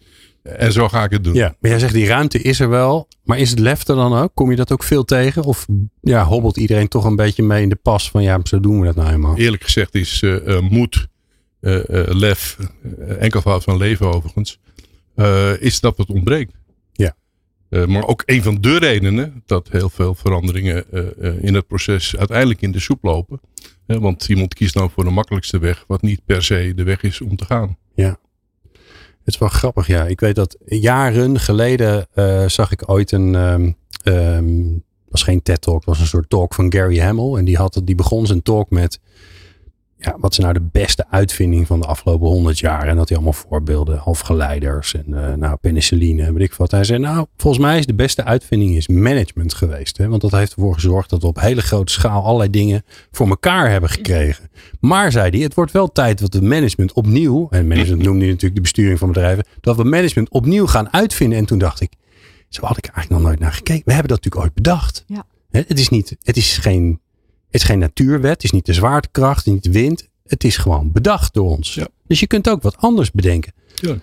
En 0.43 0.71
zo 0.71 0.87
ga 0.89 1.03
ik 1.03 1.11
het 1.11 1.23
doen. 1.23 1.33
Ja, 1.33 1.55
maar 1.59 1.71
jij 1.71 1.79
zegt 1.79 1.93
die 1.93 2.07
ruimte 2.07 2.41
is 2.41 2.59
er 2.59 2.69
wel. 2.69 3.07
Maar 3.23 3.37
is 3.39 3.49
het 3.49 3.59
lef 3.59 3.87
er 3.87 3.95
dan 3.95 4.13
ook? 4.13 4.31
Kom 4.33 4.49
je 4.49 4.55
dat 4.55 4.71
ook 4.71 4.83
veel 4.83 5.03
tegen? 5.05 5.43
Of 5.43 5.65
ja, 6.01 6.25
hobbelt 6.25 6.57
iedereen 6.57 6.87
toch 6.87 7.05
een 7.05 7.15
beetje 7.15 7.43
mee 7.43 7.61
in 7.61 7.69
de 7.69 7.75
pas 7.75 8.09
van 8.09 8.23
ja, 8.23 8.39
zo 8.43 8.59
doen 8.59 8.79
we 8.79 8.85
dat 8.85 8.95
nou 8.95 9.09
eenmaal? 9.11 9.37
Eerlijk 9.37 9.63
gezegd 9.63 9.95
is 9.95 10.21
uh, 10.21 10.47
uh, 10.47 10.59
moed, 10.59 11.07
uh, 11.61 11.79
lef, 12.07 12.57
enkelvoud 13.19 13.63
van 13.63 13.77
leven 13.77 14.13
overigens, 14.13 14.59
is 15.59 15.79
dat 15.79 15.97
het 15.97 16.09
ontbreekt. 16.09 16.53
Ja. 17.69 17.85
maar 17.85 18.07
ook 18.07 18.23
een 18.25 18.43
van 18.43 18.61
de 18.61 18.77
redenen 18.77 19.43
dat 19.45 19.69
heel 19.71 19.89
veel 19.89 20.15
veranderingen 20.15 20.85
in 21.41 21.53
het 21.53 21.67
proces 21.67 22.17
uiteindelijk 22.17 22.61
in 22.61 22.71
de 22.71 22.79
soep 22.79 23.03
lopen. 23.03 23.39
want 23.85 24.29
iemand 24.29 24.53
kiest 24.53 24.75
nou 24.75 24.89
voor 24.93 25.03
de 25.03 25.09
makkelijkste 25.09 25.59
weg, 25.59 25.83
wat 25.87 26.01
niet 26.01 26.21
per 26.25 26.43
se 26.43 26.73
de 26.75 26.83
weg 26.83 27.01
is 27.01 27.21
om 27.21 27.35
te 27.35 27.45
gaan. 27.45 27.77
Ja. 27.95 28.19
Het 28.71 29.35
is 29.35 29.37
wel 29.37 29.49
grappig, 29.49 29.87
ja. 29.87 30.05
Ik 30.05 30.19
weet 30.19 30.35
dat 30.35 30.57
jaren 30.65 31.39
geleden 31.39 32.07
zag 32.47 32.71
ik 32.71 32.89
ooit 32.89 33.11
een. 33.11 33.35
Um, 34.03 34.85
was 35.07 35.23
geen 35.23 35.41
TED-talk, 35.41 35.85
was 35.85 35.99
een 35.99 36.07
soort 36.07 36.29
talk 36.29 36.53
van 36.53 36.73
Gary 36.73 36.99
Hamel. 36.99 37.37
En 37.37 37.45
die, 37.45 37.57
had, 37.57 37.81
die 37.83 37.95
begon 37.95 38.25
zijn 38.25 38.41
talk 38.41 38.69
met. 38.69 38.99
Ja, 39.99 40.15
wat 40.19 40.31
is 40.31 40.37
nou 40.37 40.53
de 40.53 40.67
beste 40.71 41.05
uitvinding 41.09 41.67
van 41.67 41.79
de 41.79 41.85
afgelopen 41.85 42.27
honderd 42.27 42.59
jaar? 42.59 42.87
En 42.87 42.95
dat 42.95 43.07
hij 43.07 43.17
allemaal 43.17 43.33
voorbeelden, 43.33 43.97
halfgeleiders 43.97 44.93
en 44.93 45.05
uh, 45.07 45.33
nou, 45.33 45.55
penicilline 45.55 46.23
en 46.23 46.33
weet 46.33 46.43
ik 46.43 46.53
wat. 46.53 46.71
Hij 46.71 46.83
zei, 46.83 46.99
nou, 46.99 47.25
volgens 47.37 47.63
mij 47.63 47.79
is 47.79 47.85
de 47.85 47.93
beste 47.93 48.23
uitvinding 48.23 48.75
is 48.75 48.87
management 48.87 49.53
geweest. 49.53 49.97
Hè? 49.97 50.07
Want 50.07 50.21
dat 50.21 50.31
heeft 50.31 50.53
ervoor 50.53 50.73
gezorgd 50.73 51.09
dat 51.09 51.21
we 51.21 51.27
op 51.27 51.39
hele 51.39 51.61
grote 51.61 51.91
schaal 51.91 52.23
allerlei 52.23 52.49
dingen 52.49 52.83
voor 53.11 53.27
elkaar 53.27 53.69
hebben 53.69 53.89
gekregen. 53.89 54.49
Maar, 54.79 55.11
zei 55.11 55.29
hij, 55.29 55.39
het 55.39 55.53
wordt 55.53 55.71
wel 55.71 55.91
tijd 55.91 56.19
dat 56.19 56.33
we 56.33 56.41
management 56.41 56.93
opnieuw, 56.93 57.47
en 57.49 57.67
management 57.67 58.03
noemde 58.03 58.19
hij 58.19 58.29
natuurlijk 58.29 58.55
de 58.55 58.61
besturing 58.61 58.99
van 58.99 59.07
bedrijven, 59.07 59.45
dat 59.61 59.75
we 59.75 59.83
management 59.83 60.29
opnieuw 60.29 60.67
gaan 60.67 60.93
uitvinden. 60.93 61.37
En 61.37 61.45
toen 61.45 61.59
dacht 61.59 61.81
ik, 61.81 61.93
zo 62.49 62.65
had 62.65 62.77
ik 62.77 62.85
eigenlijk 62.85 63.09
nog 63.09 63.29
nooit 63.29 63.39
naar 63.39 63.53
gekeken. 63.53 63.83
We 63.85 63.93
hebben 63.93 64.09
dat 64.09 64.23
natuurlijk 64.23 64.45
ooit 64.45 64.53
bedacht. 64.53 65.03
Ja. 65.07 65.25
Het 65.49 65.79
is 65.79 65.89
niet, 65.89 66.15
het 66.21 66.37
is 66.37 66.57
geen... 66.57 66.99
Is 67.57 67.63
geen 67.63 67.79
natuurwet, 67.79 68.31
het 68.31 68.43
is 68.43 68.51
niet 68.51 68.65
de 68.65 68.73
zwaartekracht, 68.73 69.37
het 69.37 69.47
is 69.47 69.53
niet 69.53 69.63
de 69.63 69.71
wind. 69.71 70.07
Het 70.25 70.43
is 70.43 70.57
gewoon 70.57 70.91
bedacht 70.91 71.33
door 71.33 71.49
ons. 71.49 71.73
Ja. 71.73 71.87
Dus 72.07 72.19
je 72.19 72.27
kunt 72.27 72.49
ook 72.49 72.61
wat 72.61 72.77
anders 72.77 73.11
bedenken. 73.11 73.53
Ja. 73.75 73.97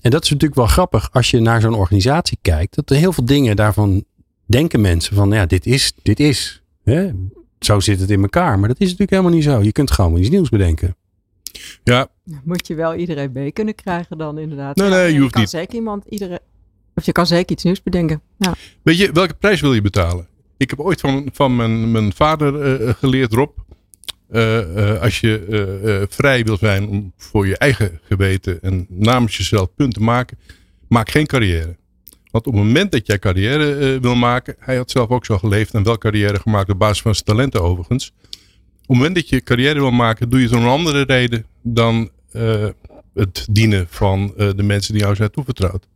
En 0.00 0.10
dat 0.10 0.24
is 0.24 0.30
natuurlijk 0.30 0.60
wel 0.60 0.66
grappig 0.66 1.08
als 1.12 1.30
je 1.30 1.40
naar 1.40 1.60
zo'n 1.60 1.74
organisatie 1.74 2.38
kijkt. 2.42 2.74
Dat 2.74 2.90
er 2.90 2.96
heel 2.96 3.12
veel 3.12 3.24
dingen 3.24 3.56
daarvan 3.56 4.04
denken 4.46 4.80
mensen 4.80 5.16
van 5.16 5.30
ja, 5.30 5.46
dit 5.46 5.66
is, 5.66 5.92
dit 6.02 6.20
is. 6.20 6.62
Hè? 6.84 7.10
Zo 7.58 7.80
zit 7.80 8.00
het 8.00 8.10
in 8.10 8.22
elkaar. 8.22 8.58
Maar 8.58 8.68
dat 8.68 8.80
is 8.80 8.84
natuurlijk 8.84 9.10
helemaal 9.10 9.32
niet 9.32 9.44
zo. 9.44 9.62
Je 9.62 9.72
kunt 9.72 9.90
gewoon 9.90 10.16
iets 10.16 10.28
nieuws 10.30 10.48
bedenken. 10.48 10.96
Ja, 11.84 12.08
Moet 12.44 12.66
je 12.66 12.74
wel 12.74 12.94
iedereen 12.94 13.32
mee 13.32 13.52
kunnen 13.52 13.74
krijgen 13.74 14.18
dan 14.18 14.38
inderdaad. 14.38 14.76
Nee, 14.76 14.88
nee, 14.88 15.12
je 15.12 15.18
hoeft 15.20 15.32
kan 15.32 15.40
niet. 15.40 15.50
zeker 15.50 15.74
iemand 15.74 16.04
iedereen. 16.08 16.40
Of 16.94 17.04
je 17.04 17.12
kan 17.12 17.26
zeker 17.26 17.52
iets 17.52 17.64
nieuws 17.64 17.82
bedenken. 17.82 18.20
Ja. 18.38 18.54
Weet 18.82 18.98
je, 18.98 19.12
welke 19.12 19.34
prijs 19.34 19.60
wil 19.60 19.74
je 19.74 19.80
betalen? 19.80 20.28
Ik 20.56 20.70
heb 20.70 20.80
ooit 20.80 21.00
van, 21.00 21.28
van 21.32 21.56
mijn, 21.56 21.90
mijn 21.90 22.12
vader 22.12 22.80
uh, 22.80 22.94
geleerd, 22.94 23.32
Rob. 23.32 23.58
Uh, 24.30 25.00
als 25.00 25.20
je 25.20 26.06
vrij 26.10 26.44
wil 26.44 26.56
zijn 26.56 26.88
om 26.88 27.12
voor 27.16 27.46
je 27.46 27.56
eigen 27.56 28.00
geweten 28.02 28.62
en 28.62 28.86
namens 28.88 29.36
jezelf 29.36 29.74
punten 29.74 29.98
te 30.00 30.04
maken, 30.04 30.38
maak 30.88 31.10
geen 31.10 31.26
carrière. 31.26 31.76
Want 32.30 32.46
op 32.46 32.52
het 32.54 32.62
moment 32.62 32.92
dat 32.92 33.06
jij 33.06 33.18
carrière 33.18 34.00
wil 34.00 34.14
maken, 34.14 34.56
hij 34.58 34.76
had 34.76 34.90
zelf 34.90 35.08
ook 35.08 35.24
zo 35.24 35.38
geleefd 35.38 35.74
en 35.74 35.82
wel 35.82 35.98
carrière 35.98 36.40
gemaakt 36.40 36.70
op 36.70 36.78
basis 36.78 37.02
van 37.02 37.14
zijn 37.14 37.24
talenten 37.24 37.62
overigens. 37.62 38.12
Op 38.18 38.86
het 38.86 38.96
moment 38.96 39.14
dat 39.14 39.28
je 39.28 39.42
carrière 39.42 39.80
wil 39.80 39.90
maken, 39.90 40.28
doe 40.28 40.40
je 40.40 40.46
het 40.46 40.54
om 40.54 40.62
een 40.62 40.68
andere 40.68 41.02
reden 41.02 41.46
dan 41.62 42.10
het 43.14 43.46
dienen 43.50 43.86
van 43.88 44.32
de 44.36 44.62
mensen 44.62 44.92
die 44.92 45.02
jou 45.02 45.14
zijn 45.14 45.30
toevertrouwd. 45.30 45.86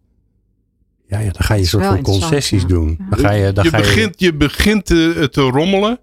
Ja, 1.11 1.19
ja, 1.19 1.31
dan 1.31 1.43
ga 1.43 1.55
je 1.55 1.61
een 1.61 1.67
soort 1.67 1.85
van 1.85 2.03
concessies 2.03 2.67
doen. 2.67 2.99
Dan 3.11 3.19
ga 3.19 3.31
je, 3.31 3.53
dan 3.53 3.65
je, 3.65 3.71
ga 3.71 3.77
je, 3.77 3.83
begint, 3.83 4.21
je 4.21 4.35
begint 4.35 4.87
te, 4.87 5.29
te 5.31 5.41
rommelen. 5.41 5.99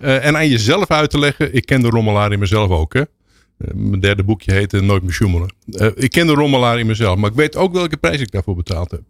uh, 0.00 0.26
en 0.26 0.36
aan 0.36 0.48
jezelf 0.48 0.90
uit 0.90 1.10
te 1.10 1.18
leggen. 1.18 1.54
Ik 1.54 1.66
ken 1.66 1.80
de 1.80 1.88
rommelaar 1.88 2.32
in 2.32 2.38
mezelf 2.38 2.70
ook. 2.70 2.92
Hè? 2.92 3.00
Uh, 3.00 3.06
mijn 3.74 4.00
derde 4.00 4.24
boekje 4.24 4.52
heette 4.52 4.80
Nooit 4.80 5.02
meer 5.02 5.12
sjoemelen. 5.12 5.54
Uh, 5.66 5.88
ik 5.94 6.10
ken 6.10 6.26
de 6.26 6.32
rommelaar 6.32 6.78
in 6.78 6.86
mezelf. 6.86 7.16
Maar 7.16 7.30
ik 7.30 7.36
weet 7.36 7.56
ook 7.56 7.72
welke 7.72 7.96
prijs 7.96 8.20
ik 8.20 8.30
daarvoor 8.30 8.56
betaald 8.56 8.90
heb. 8.90 9.02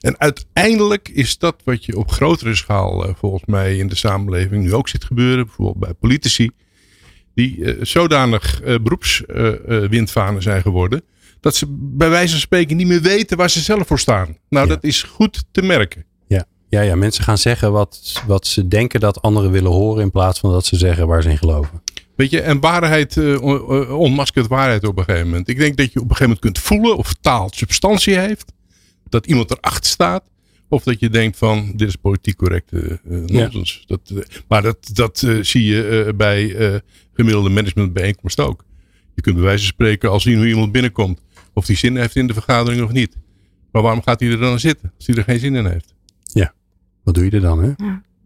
En 0.00 0.20
uiteindelijk 0.20 1.08
is 1.08 1.38
dat 1.38 1.56
wat 1.64 1.84
je 1.84 1.96
op 1.96 2.10
grotere 2.10 2.54
schaal 2.54 3.14
volgens 3.18 3.44
mij 3.46 3.76
in 3.76 3.88
de 3.88 3.96
samenleving 3.96 4.64
nu 4.64 4.74
ook 4.74 4.88
ziet 4.88 5.04
gebeuren. 5.04 5.44
Bijvoorbeeld 5.44 5.78
bij 5.78 5.94
politici. 5.94 6.50
Die 7.34 7.76
zodanig 7.80 8.60
beroepswindvanen 8.82 10.42
zijn 10.42 10.62
geworden 10.62 11.02
dat 11.42 11.56
ze 11.56 11.66
bij 11.68 12.10
wijze 12.10 12.30
van 12.32 12.40
spreken 12.40 12.76
niet 12.76 12.86
meer 12.86 13.00
weten 13.02 13.36
waar 13.36 13.50
ze 13.50 13.60
zelf 13.60 13.86
voor 13.86 13.98
staan. 13.98 14.36
Nou, 14.48 14.66
Ja. 14.68 14.74
dat 14.74 14.84
is 14.84 15.02
goed 15.02 15.44
te 15.50 15.62
merken. 15.62 16.04
ja, 16.26 16.44
ja, 16.68 16.80
ja, 16.80 16.94
mensen 16.94 17.24
gaan 17.24 17.38
zeggen 17.38 17.72
wat, 17.72 18.22
wat 18.26 18.46
ze 18.46 18.68
denken 18.68 19.00
dat 19.00 19.22
anderen 19.22 19.50
willen 19.50 19.70
horen. 19.70 20.02
In 20.02 20.10
plaats 20.10 20.40
van 20.40 20.52
dat 20.52 20.66
ze 20.66 20.76
zeggen 20.76 21.06
waar 21.06 21.22
ze 21.22 21.30
in 21.30 21.38
geloven. 21.38 21.82
Weet 22.16 22.30
je, 22.30 22.40
en 22.40 22.60
waarheid 22.60 23.16
uh, 23.16 23.32
uh, 23.32 23.98
onmaskert 23.98 24.46
waarheid 24.46 24.84
op 24.84 24.98
een 24.98 25.04
gegeven 25.04 25.26
moment. 25.28 25.48
Ik 25.48 25.58
denk 25.58 25.76
dat 25.76 25.92
je 25.92 26.00
op 26.00 26.10
een 26.10 26.16
gegeven 26.16 26.24
moment 26.24 26.40
kunt 26.40 26.58
voelen 26.58 26.96
of 26.96 27.14
taal 27.20 27.50
substantie 27.54 28.18
heeft. 28.18 28.52
Dat 29.08 29.26
iemand 29.26 29.50
erachter 29.50 29.90
staat. 29.90 30.24
Of 30.68 30.82
dat 30.82 31.00
je 31.00 31.10
denkt 31.10 31.38
van, 31.38 31.72
dit 31.76 31.88
is 31.88 31.96
politiek 31.96 32.36
correcte 32.36 33.00
uh, 33.08 33.24
nonsens. 33.26 33.84
Dat, 33.86 34.00
maar 34.48 34.62
dat, 34.62 34.90
dat 34.92 35.26
zie 35.40 35.64
je 35.64 36.12
bij 36.16 36.56
gemiddelde 37.14 37.48
managementbijeenkomst 37.48 38.40
ook. 38.40 38.64
Je 39.14 39.22
kunt 39.22 39.36
bij 39.36 39.44
wijze 39.44 39.62
van 39.64 39.72
spreken 39.72 40.10
al 40.10 40.20
zien 40.20 40.36
hoe 40.36 40.48
iemand 40.48 40.72
binnenkomt. 40.72 41.20
Of 41.54 41.66
die 41.66 41.76
zin 41.76 41.96
heeft 41.96 42.16
in 42.16 42.26
de 42.26 42.32
vergadering 42.34 42.82
of 42.82 42.92
niet. 42.92 43.16
Maar 43.72 43.82
waarom 43.82 44.02
gaat 44.02 44.20
hij 44.20 44.30
er 44.30 44.38
dan 44.38 44.60
zitten? 44.60 44.92
Als 44.96 45.06
hij 45.06 45.16
er 45.16 45.24
geen 45.24 45.38
zin 45.38 45.54
in 45.54 45.66
heeft. 45.66 45.94
Wat 47.02 47.14
doe 47.14 47.24
je 47.24 47.30
er 47.30 47.40
dan? 47.40 47.62
Hè? 47.62 47.68
Ik 47.68 47.76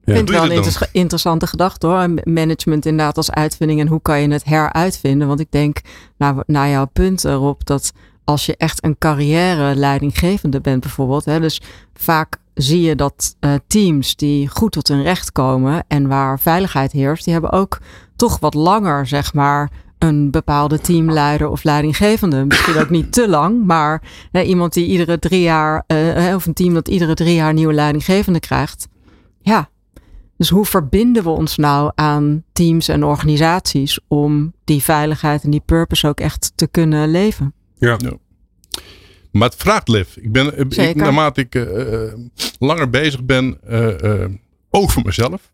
vind 0.05 0.19
het 0.19 0.31
wel 0.31 0.45
een 0.45 0.51
inter- 0.65 0.89
interessante 0.93 1.47
gedachte 1.47 1.87
hoor. 1.87 2.09
Management 2.25 2.87
inderdaad 2.87 3.17
als 3.17 3.31
uitvinding 3.31 3.81
en 3.81 3.87
hoe 3.89 4.03
kan 4.03 4.21
je 4.21 4.29
het 4.29 4.45
heruitvinden? 4.45 5.29
Want 5.29 5.41
ik 5.41 5.51
denk 5.51 5.81
naar, 6.17 6.35
naar 6.47 6.69
jouw 6.69 6.87
punt 6.87 7.25
erop 7.25 7.67
dat 7.67 7.93
als 8.25 8.47
je 8.47 8.57
echt 8.57 8.85
een 8.85 8.99
carrière 8.99 9.75
leidinggevende 9.75 10.61
bent 10.61 10.81
bijvoorbeeld. 10.81 11.25
Hè, 11.25 11.41
dus 11.41 11.61
vaak 11.95 12.37
zie 12.55 12.81
je 12.81 12.95
dat 12.97 13.37
eh, 13.41 13.55
teams 13.67 14.17
die 14.17 14.49
goed 14.49 14.73
tot 14.73 14.89
hun 14.89 15.03
recht 15.03 15.33
komen 15.33 15.85
en 15.89 16.09
waar 16.09 16.41
veiligheid 16.41 16.93
heerst, 16.93 17.25
die 17.25 17.33
hebben 17.33 17.53
ook 17.53 17.79
toch 18.17 18.39
wat 18.39 18.55
langer 18.55 19.07
zeg 19.07 19.35
maar 19.35 19.71
een 19.99 20.31
bepaalde 20.31 20.81
teamleider 20.81 21.49
of 21.49 21.65
leidinggevende. 21.65 22.45
Misschien 22.45 22.79
ook 22.79 22.91
niet 22.91 23.13
te 23.13 23.29
lang, 23.29 23.65
maar 23.65 24.03
hè, 24.33 24.43
iemand 24.43 24.73
die 24.73 24.87
iedere 24.87 25.19
drie 25.19 25.43
jaar, 25.43 25.85
eh, 25.87 26.35
of 26.35 26.47
een 26.47 26.55
team 26.55 26.75
dat 26.75 26.89
iedere 26.89 27.15
drie 27.15 27.35
jaar 27.35 27.53
nieuwe 27.53 27.73
leidinggevende 27.73 28.41
krijgt. 28.41 28.89
Ja, 29.41 29.69
dus 30.37 30.49
hoe 30.49 30.65
verbinden 30.65 31.23
we 31.23 31.29
ons 31.29 31.57
nou 31.57 31.93
aan 31.95 32.45
teams 32.53 32.89
en 32.89 33.05
organisaties 33.05 33.99
om 34.09 34.53
die 34.65 34.83
veiligheid 34.83 35.45
en 35.45 35.51
die 35.51 35.63
purpose 35.65 36.09
ook 36.09 36.21
echt 36.21 36.53
te 36.55 36.67
kunnen 36.67 37.11
leven? 37.11 37.55
Ja. 37.79 37.97
Maar 39.33 39.49
het 39.49 39.59
vraagt 39.59 39.89
lef. 39.89 40.17
Ik 40.17 40.33
ben, 40.33 40.59
ik, 40.59 40.67
Zeker. 40.69 41.03
naarmate 41.03 41.41
ik 41.41 41.55
uh, 41.55 42.13
langer 42.59 42.91
bezig 42.91 43.25
ben, 43.25 43.59
uh, 43.69 44.01
uh, 44.03 44.25
ook 44.71 44.91
voor 44.91 45.03
mezelf, 45.05 45.53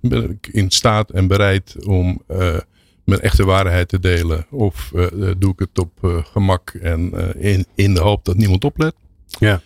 ben 0.00 0.30
ik 0.30 0.48
in 0.52 0.70
staat 0.70 1.10
en 1.10 1.26
bereid 1.26 1.76
om 1.86 2.22
mijn 3.12 3.24
echte 3.24 3.44
waarheid 3.44 3.88
te 3.88 3.98
delen. 3.98 4.46
Of 4.50 4.92
doe 5.38 5.52
ik 5.52 5.58
het 5.58 5.78
op 5.78 6.22
gemak 6.32 6.70
en 6.70 7.12
in, 7.38 7.66
in 7.74 7.94
de 7.94 8.00
hoop 8.00 8.24
dat 8.24 8.36
niemand 8.36 8.64
oplet. 8.64 8.94
Ja. 9.38 9.60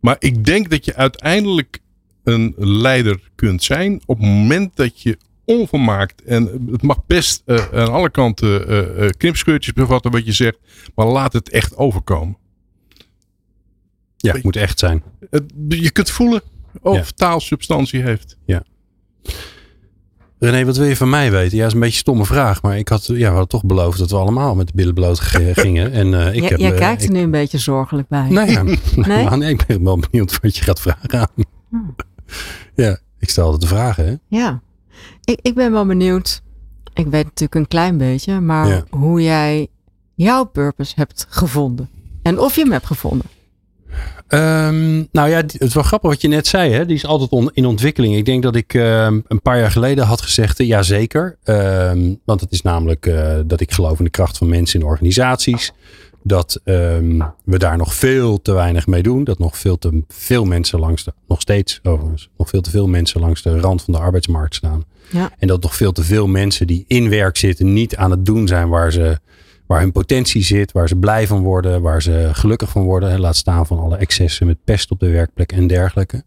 Maar 0.00 0.16
ik 0.18 0.44
denk 0.44 0.70
dat 0.70 0.84
je 0.84 0.94
uiteindelijk 0.94 1.78
een 2.24 2.54
leider 2.56 3.30
kunt 3.34 3.62
zijn 3.62 4.00
op 4.06 4.18
het 4.18 4.26
moment 4.26 4.76
dat 4.76 5.02
je 5.02 5.18
onvermaakt 5.44 6.22
en 6.22 6.68
het 6.70 6.82
mag 6.82 7.06
best 7.06 7.42
aan 7.72 7.92
alle 7.92 8.10
kanten 8.10 9.16
knipscheurtjes 9.16 9.74
bevatten 9.74 10.10
wat 10.10 10.24
je 10.26 10.32
zegt, 10.32 10.58
maar 10.94 11.06
laat 11.06 11.32
het 11.32 11.50
echt 11.50 11.76
overkomen. 11.76 12.36
Ja, 14.16 14.32
het 14.32 14.42
moet 14.42 14.56
echt 14.56 14.78
zijn. 14.78 15.02
Je 15.68 15.90
kunt 15.90 16.10
voelen 16.10 16.42
of 16.80 16.96
Ja. 16.96 17.04
taal 17.14 17.40
substantie 17.40 18.02
heeft. 18.02 18.36
René, 20.38 20.64
wat 20.64 20.76
wil 20.76 20.86
je 20.86 20.96
van 20.96 21.10
mij 21.10 21.30
weten? 21.30 21.58
Ja, 21.58 21.66
is 21.66 21.72
een 21.72 21.78
beetje 21.78 21.94
een 21.94 22.00
stomme 22.00 22.24
vraag. 22.24 22.62
Maar 22.62 22.78
ik 22.78 22.88
had, 22.88 23.06
ja, 23.06 23.14
we 23.14 23.24
hadden 23.24 23.48
toch 23.48 23.64
beloofd 23.64 23.98
dat 23.98 24.10
we 24.10 24.16
allemaal 24.16 24.54
met 24.54 24.66
de 24.66 24.72
billen 24.76 24.94
bloot 24.94 25.20
ge- 25.20 25.52
gingen. 25.62 25.92
En, 25.92 26.06
uh, 26.06 26.26
ik 26.34 26.40
Jij, 26.40 26.48
heb, 26.48 26.58
jij 26.58 26.72
uh, 26.72 26.76
kijkt 26.78 27.02
ik, 27.02 27.08
er 27.08 27.14
nu 27.14 27.20
een 27.22 27.30
beetje 27.30 27.58
zorgelijk 27.58 28.08
bij. 28.08 28.28
Nee, 28.30 28.50
ja, 28.50 28.62
Nee? 28.62 29.28
nee? 29.38 29.50
ik 29.50 29.66
ben 29.66 29.84
wel 29.84 29.98
benieuwd 29.98 30.38
wat 30.42 30.56
je 30.56 30.62
gaat 30.64 30.80
vragen 30.80 31.18
aan. 31.20 31.44
Ja, 32.74 32.98
ik 33.18 33.30
stel 33.30 33.44
altijd 33.44 33.62
de 33.62 33.68
vragen, 33.68 34.06
hè? 34.06 34.14
Ja, 34.38 34.60
ik, 35.24 35.38
ik 35.42 35.54
ben 35.54 35.72
wel 35.72 35.86
benieuwd. 35.86 36.42
Ik 36.94 37.06
weet 37.06 37.24
natuurlijk 37.24 37.54
een 37.54 37.68
klein 37.68 37.96
beetje, 37.98 38.40
maar 38.40 38.68
Ja. 38.68 38.84
hoe 38.90 39.22
jij 39.22 39.68
jouw 40.14 40.44
purpose 40.44 40.92
hebt 40.96 41.26
gevonden. 41.28 41.88
En 42.22 42.38
of 42.38 42.54
je 42.54 42.60
hem 42.62 42.72
hebt 42.72 42.86
gevonden. 42.86 43.26
Ehm, 44.28 44.96
nou 45.12 45.28
ja, 45.28 45.36
het 45.36 45.60
is 45.60 45.74
wel 45.74 45.82
grappig 45.82 46.10
wat 46.10 46.20
je 46.20 46.28
net 46.28 46.46
zei. 46.46 46.72
Hè? 46.72 46.86
Die 46.86 46.96
is 46.96 47.06
altijd 47.06 47.30
on- 47.30 47.50
in 47.52 47.66
ontwikkeling. 47.66 48.16
Ik 48.16 48.24
denk 48.24 48.42
dat 48.42 48.56
ik 48.56 48.74
ehm, 48.74 49.20
een 49.28 49.42
paar 49.42 49.58
jaar 49.58 49.70
geleden 49.70 50.04
had 50.04 50.20
gezegd, 50.20 50.58
ja 50.58 50.82
zeker. 50.82 51.36
Ehm, 51.44 52.14
want 52.24 52.40
het 52.40 52.52
is 52.52 52.62
namelijk 52.62 53.06
eh, 53.06 53.36
dat 53.46 53.60
ik 53.60 53.72
geloof 53.72 53.98
in 53.98 54.04
de 54.04 54.10
kracht 54.10 54.38
van 54.38 54.48
mensen 54.48 54.80
in 54.80 54.86
organisaties. 54.86 55.72
Dat 56.22 56.60
we 56.64 57.58
daar 57.58 57.76
nog 57.76 57.94
veel 57.94 58.42
te 58.42 58.52
weinig 58.52 58.86
mee 58.86 59.02
doen. 59.02 59.24
Dat 59.24 59.38
nog 59.38 59.58
veel 59.58 59.78
te 59.78 60.02
veel 60.08 60.44
mensen 60.44 60.78
langs 60.78 61.04
de, 61.04 61.12
nog 61.28 61.40
steeds 61.40 61.80
overigens, 61.82 62.28
nog 62.38 62.48
veel 62.48 62.60
te 62.60 62.70
veel 62.70 62.86
mensen 62.88 63.20
langs 63.20 63.42
de 63.42 63.60
rand 63.60 63.82
van 63.82 63.92
de 63.94 64.00
arbeidsmarkt 64.00 64.54
staan. 64.54 64.84
Ja. 65.10 65.30
En 65.38 65.48
dat 65.48 65.62
nog 65.62 65.76
veel 65.76 65.92
te 65.92 66.02
veel 66.04 66.26
mensen 66.26 66.66
die 66.66 66.84
in 66.86 67.08
werk 67.08 67.36
zitten 67.36 67.72
niet 67.72 67.96
aan 67.96 68.10
het 68.10 68.26
doen 68.26 68.46
zijn 68.46 68.68
waar 68.68 68.92
ze 68.92 69.18
waar 69.68 69.80
hun 69.80 69.92
potentie 69.92 70.42
zit, 70.42 70.72
waar 70.72 70.88
ze 70.88 70.96
blij 70.96 71.26
van 71.26 71.42
worden, 71.42 71.82
waar 71.82 72.02
ze 72.02 72.28
gelukkig 72.32 72.70
van 72.70 72.82
worden. 72.82 73.10
hè, 73.10 73.18
Laat 73.18 73.36
staan 73.36 73.66
van 73.66 73.78
alle 73.78 73.96
excessen 73.96 74.46
met 74.46 74.64
pest 74.64 74.90
op 74.90 75.00
de 75.00 75.10
werkplek 75.10 75.52
en 75.52 75.66
dergelijke. 75.66 76.24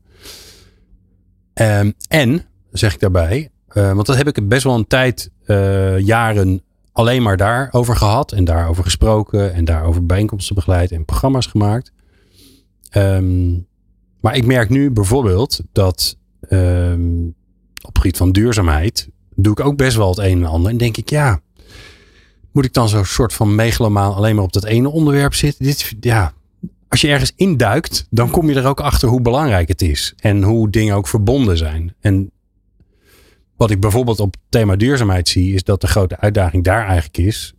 Ehm, 1.54 1.91
en, 2.08 2.45
zeg 2.71 2.93
ik 2.93 2.99
daarbij, 2.99 3.49
eh, 3.67 3.93
want 3.93 4.06
dat 4.06 4.15
heb 4.15 4.27
ik 4.27 4.47
best 4.47 4.63
wel 4.63 4.75
een 4.75 4.88
tijd, 4.88 5.32
eh, 5.43 5.99
jaren 5.99 6.62
alleen 6.91 7.21
maar 7.21 7.38
daarover 7.38 7.95
gehad 7.95 8.32
en 8.32 8.45
daarover 8.45 8.84
gesproken 8.84 9.54
en 9.54 9.65
daarover 9.65 10.06
bijeenkomsten 10.06 10.56
begeleid 10.56 10.91
en 10.91 11.06
programma's 11.06 11.45
gemaakt. 11.45 11.91
Ehm, 12.89 13.51
maar 14.19 14.36
ik 14.36 14.45
merk 14.45 14.69
nu 14.69 14.91
bijvoorbeeld 14.91 15.62
dat 15.71 16.19
ehm, 16.41 17.25
op 17.82 17.97
gebied 17.97 18.17
van 18.17 18.32
duurzaamheid 18.32 19.10
doe 19.36 19.51
ik 19.51 19.60
ook 19.60 19.77
best 19.77 19.97
wel 19.97 20.10
het 20.10 20.17
een 20.17 20.38
en 20.38 20.45
ander. 20.45 20.71
En 20.71 20.77
denk 20.77 20.97
ik, 20.97 21.10
ja, 21.10 21.39
moet 22.52 22.66
ik 22.66 22.74
dan 22.74 22.90
zo'n 22.90 23.06
soort 23.06 23.34
van 23.34 23.56
megalomaan 23.56 24.14
alleen 24.14 24.36
maar 24.36 24.44
op 24.44 24.54
dat 24.54 24.66
ene 24.66 24.90
onderwerp 24.90 25.34
zitten? 25.34 25.66
Dit, 25.66 25.94
ja, 26.00 26.34
als 26.88 27.02
je 27.02 27.08
ergens 27.08 27.32
induikt, 27.36 28.08
dan 28.10 28.30
kom 28.30 28.50
je 28.50 28.56
er 28.56 28.68
ook 28.68 28.80
achter 28.80 29.10
hoe 29.10 29.22
belangrijk 29.22 29.68
het 29.68 29.82
is. 29.82 30.14
En 30.20 30.44
hoe 30.44 30.70
dingen 30.70 30.96
ook 30.96 31.08
verbonden 31.08 31.58
zijn. 31.58 31.96
En 32.00 32.32
wat 33.56 33.72
ik 33.72 33.80
bijvoorbeeld 33.80 34.20
op 34.20 34.34
het 34.34 34.42
thema 34.50 34.76
duurzaamheid 34.76 35.30
zie, 35.30 35.54
is 35.54 35.64
dat 35.64 35.82
de 35.82 35.88
grote 35.88 36.20
uitdaging 36.20 36.64
daar 36.64 36.86
eigenlijk 36.86 37.18
is. 37.18 37.54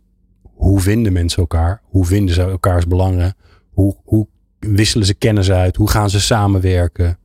Hoe 0.53 0.79
vinden 0.79 1.13
mensen 1.13 1.39
elkaar? 1.39 1.81
Hoe 1.83 2.05
vinden 2.05 2.35
ze 2.35 2.41
elkaars 2.41 2.87
belangen? 2.87 3.35
Hoe, 3.71 3.95
hoe 4.03 4.27
wisselen 4.59 5.05
ze 5.05 5.13
kennis 5.13 5.51
uit? 5.51 5.75
Hoe 5.75 5.89
gaan 5.89 6.09
ze 6.09 6.21
samenwerken? 6.21 7.17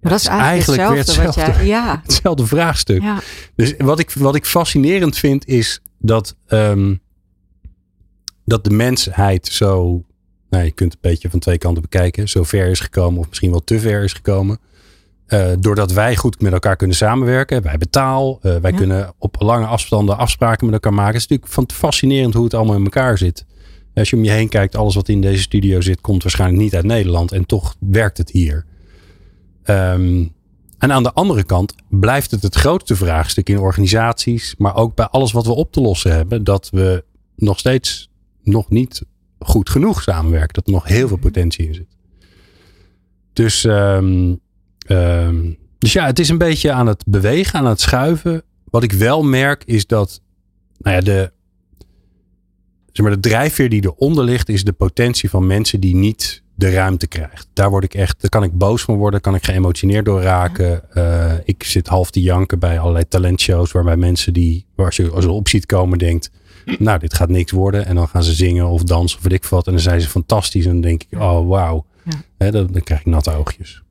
Maar 0.00 0.12
dat 0.12 0.20
is 0.20 0.26
eigenlijk, 0.26 0.96
hetzelfde. 0.96 1.40
jij, 1.40 1.66
ja, 1.66 2.00
hetzelfde 2.04 2.46
vraagstuk. 2.46 3.02
ja. 3.02 3.18
Dus 3.56 3.74
wat 3.78 3.98
ik, 3.98 4.10
wat 4.10 4.34
ik 4.34 4.44
fascinerend 4.44 5.16
vind 5.16 5.46
is 5.46 5.80
dat, 6.06 6.36
ehm, 6.46 6.94
dat 8.44 8.64
de 8.64 8.70
mensheid 8.70 9.46
zo, 9.46 10.02
nou, 10.50 10.64
je 10.64 10.70
kunt 10.70 10.92
het 10.92 11.04
een 11.04 11.10
beetje 11.10 11.30
van 11.30 11.38
twee 11.38 11.58
kanten 11.58 11.82
bekijken, 11.82 12.28
zo 12.28 12.42
ver 12.42 12.66
is 12.66 12.80
gekomen 12.80 13.20
of 13.20 13.28
misschien 13.28 13.50
wel 13.50 13.64
te 13.64 13.78
ver 13.80 14.02
is 14.02 14.12
gekomen. 14.12 14.58
Eh, 15.26 15.52
doordat 15.58 15.92
wij 15.92 16.16
goed 16.16 16.40
met 16.40 16.52
elkaar 16.52 16.76
kunnen 16.76 16.96
samenwerken. 16.96 17.60
Wij 17.62 17.70
hebben 17.70 17.90
taal. 17.90 18.38
eh, 18.42 18.56
wij 18.56 18.70
Ja. 18.70 18.76
kunnen 18.76 19.12
op 19.18 19.36
lange 19.38 19.66
afstanden 19.66 20.18
afspraken 20.18 20.64
met 20.64 20.74
elkaar 20.74 20.94
maken. 20.94 21.12
Het 21.12 21.22
is 21.22 21.28
natuurlijk 21.28 21.52
van 21.52 21.70
fascinerend 21.76 22.34
hoe 22.34 22.44
het 22.44 22.54
allemaal 22.54 22.76
in 22.76 22.84
elkaar 22.84 23.18
zit. 23.18 23.46
Als 23.94 24.10
je 24.10 24.16
om 24.16 24.24
je 24.24 24.30
heen 24.30 24.48
kijkt, 24.48 24.76
alles 24.76 24.94
wat 24.94 25.08
in 25.08 25.20
deze 25.20 25.42
studio 25.42 25.80
zit, 25.80 26.00
komt 26.00 26.22
waarschijnlijk 26.22 26.62
niet 26.62 26.74
uit 26.74 26.84
Nederland. 26.84 27.32
En 27.32 27.46
toch 27.46 27.76
werkt 27.78 28.18
het 28.18 28.30
hier. 28.30 28.64
Ehm, 29.62 30.24
en 30.84 30.92
aan 30.92 31.02
de 31.02 31.12
andere 31.12 31.44
kant 31.44 31.74
blijft 31.88 32.30
het 32.30 32.42
het 32.42 32.54
grootste 32.54 32.96
vraagstuk 32.96 33.48
in 33.48 33.58
organisaties, 33.58 34.54
maar 34.58 34.76
ook 34.76 34.94
bij 34.94 35.06
alles 35.06 35.32
wat 35.32 35.46
we 35.46 35.52
op 35.52 35.72
te 35.72 35.80
lossen 35.80 36.12
hebben, 36.12 36.44
dat 36.44 36.70
we 36.70 37.04
nog 37.36 37.58
steeds 37.58 38.10
nog 38.42 38.70
niet 38.70 39.02
goed 39.38 39.70
genoeg 39.70 40.02
samenwerken. 40.02 40.54
Dat 40.54 40.66
er 40.66 40.72
nog 40.72 40.84
heel 40.84 41.08
veel 41.08 41.16
potentie 41.16 41.66
in 41.66 41.74
zit. 41.74 41.96
Dus, 43.32 43.64
ehm, 43.64 44.34
ehm, 44.78 45.52
dus 45.78 45.92
ja, 45.92 46.06
het 46.06 46.18
is 46.18 46.28
een 46.28 46.38
beetje 46.38 46.72
aan 46.72 46.86
het 46.86 47.04
bewegen, 47.06 47.58
aan 47.58 47.66
het 47.66 47.80
schuiven. 47.80 48.42
Wat 48.64 48.82
ik 48.82 48.92
wel 48.92 49.22
merk 49.22 49.64
is 49.64 49.86
dat 49.86 50.20
nou 50.78 50.96
ja, 50.96 51.02
de, 51.02 51.32
zeg 52.92 53.06
maar, 53.06 53.14
de 53.14 53.28
drijfveer 53.28 53.68
die 53.68 53.84
eronder 53.84 54.24
ligt, 54.24 54.48
is 54.48 54.64
de 54.64 54.72
potentie 54.72 55.30
van 55.30 55.46
mensen 55.46 55.80
die 55.80 55.94
niet 55.94 56.42
de 56.54 56.70
ruimte 56.70 57.06
krijgt. 57.06 57.48
Daar 57.52 57.70
word 57.70 57.84
ik 57.84 57.94
echt, 57.94 58.20
daar 58.20 58.30
kan 58.30 58.42
ik 58.42 58.52
boos 58.52 58.82
van 58.82 58.96
worden, 58.96 59.20
kan 59.20 59.34
ik 59.34 59.44
geëmotioneerd 59.44 60.04
door 60.04 60.22
raken. 60.22 60.94
Eh, 60.94 61.32
ik 61.44 61.62
zit 61.62 61.86
half 61.86 62.10
te 62.10 62.20
janken 62.20 62.58
bij 62.58 62.78
allerlei 62.78 63.08
talentshows 63.08 63.72
waarbij 63.72 63.96
mensen 63.96 64.32
die, 64.32 64.66
als 64.76 64.96
je 64.96 65.10
als 65.10 65.24
je 65.24 65.30
op 65.30 65.48
ziet 65.48 65.66
komen, 65.66 65.98
denkt, 65.98 66.30
nou, 66.78 66.98
dit 66.98 67.14
gaat 67.14 67.28
niks 67.28 67.52
worden. 67.52 67.86
En 67.86 67.94
dan 67.94 68.08
gaan 68.08 68.22
ze 68.22 68.32
zingen 68.32 68.66
of 68.66 68.82
dansen 68.82 69.18
of 69.18 69.24
weet 69.24 69.32
ik 69.32 69.44
wat. 69.44 69.66
En 69.66 69.72
dan 69.72 69.80
zijn 69.80 70.00
ze 70.00 70.08
fantastisch. 70.08 70.64
En 70.64 70.72
dan 70.72 70.80
denk 70.80 71.02
ik, 71.02 71.20
oh 71.20 71.48
wauw. 71.48 71.86
Ja. 72.38 72.50
Dan, 72.50 72.66
dan 72.66 72.82
krijg 72.82 73.00
ik 73.00 73.06
natte 73.06 73.32
oogjes. 73.32 73.82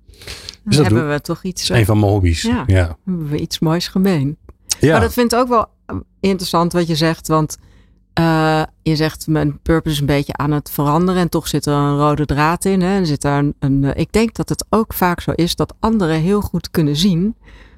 Dan 0.63 0.77
dat 0.77 0.85
hebben 0.85 1.09
we 1.09 1.21
toch 1.21 1.43
iets, 1.43 1.69
een 1.69 1.85
van 1.85 1.99
mijn 1.99 2.11
hobby's. 2.11 2.41
Ja. 2.41 2.63
ja. 2.67 2.97
hebben 3.05 3.29
we 3.29 3.39
iets 3.39 3.59
moois 3.59 3.87
gemeen. 3.87 4.37
ja. 4.79 4.91
Maar 4.91 5.01
dat 5.01 5.13
vind 5.13 5.33
ik 5.33 5.39
ook 5.39 5.47
wel 5.47 5.67
eh, 5.85 5.95
interessant 6.19 6.73
wat 6.73 6.87
je 6.87 6.95
zegt. 6.95 7.27
Want 7.27 7.57
eh, 8.13 8.61
je 8.81 8.95
zegt 8.95 9.27
mijn 9.27 9.59
purpose 9.59 9.95
is 9.95 9.99
een 9.99 10.05
beetje 10.05 10.33
aan 10.33 10.51
het 10.51 10.69
veranderen. 10.69 11.21
En 11.21 11.29
toch 11.29 11.47
zit 11.47 11.65
er 11.65 11.73
een 11.73 11.97
rode 11.97 12.25
draad 12.25 12.65
in. 12.65 12.81
Hè? 12.81 12.99
Er 12.99 13.05
zit 13.05 13.21
daar 13.21 13.39
een, 13.39 13.55
een, 13.59 13.83
eh, 13.83 14.01
ik 14.01 14.11
denk 14.11 14.35
dat 14.35 14.49
het 14.49 14.65
ook 14.69 14.93
vaak 14.93 15.21
zo 15.21 15.31
is 15.31 15.55
dat 15.55 15.73
anderen 15.79 16.19
heel 16.19 16.41
goed 16.41 16.71
kunnen 16.71 16.95
zien 16.95 17.35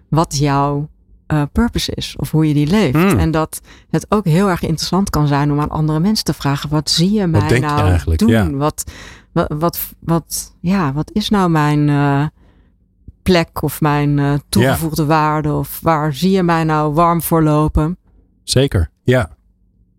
wat 0.10 0.38
jouw 0.38 0.90
eh, 1.28 1.42
purpose 1.52 1.92
is. 1.92 2.16
Of 2.18 2.32
hoe 2.32 2.48
je 2.48 2.54
die 2.54 2.68
leeft. 2.68 2.96
Hmm. 2.96 3.20
En 3.20 3.32
dat 3.32 3.62
het 3.90 4.06
ook 4.10 4.26
heel 4.26 4.50
erg 4.50 4.62
interessant 4.62 5.10
kan 5.10 5.28
zijn 5.28 5.52
om 5.52 5.60
aan 5.60 5.70
andere 5.70 6.00
mensen 6.00 6.26
te 6.26 6.34
vragen. 6.34 6.70
Wat 6.70 6.90
zie 6.90 7.12
je 7.12 7.28
mij 7.28 7.60
nou 7.60 7.80
eigenlijk? 7.80 8.20
doen? 8.20 8.30
Ja. 8.30 8.52
Wat, 8.52 8.92
wat, 9.32 9.54
wat, 9.58 9.80
wat, 10.00 10.56
ja, 10.60 10.94
wat 10.94 11.12
is 11.14 11.30
nou 11.30 11.50
mijn... 11.50 12.32
plek 13.24 13.62
of 13.62 13.82
mijn 13.82 14.42
toegevoegde 14.50 15.06
waarde 15.06 15.54
of 15.54 15.80
waar 15.82 16.14
zie 16.14 16.32
je 16.32 16.44
mij 16.44 16.64
nou 16.64 16.94
warm 16.94 17.22
voor 17.22 17.44
lopen? 17.44 17.98
Zeker, 18.44 18.90
ja. 19.04 19.36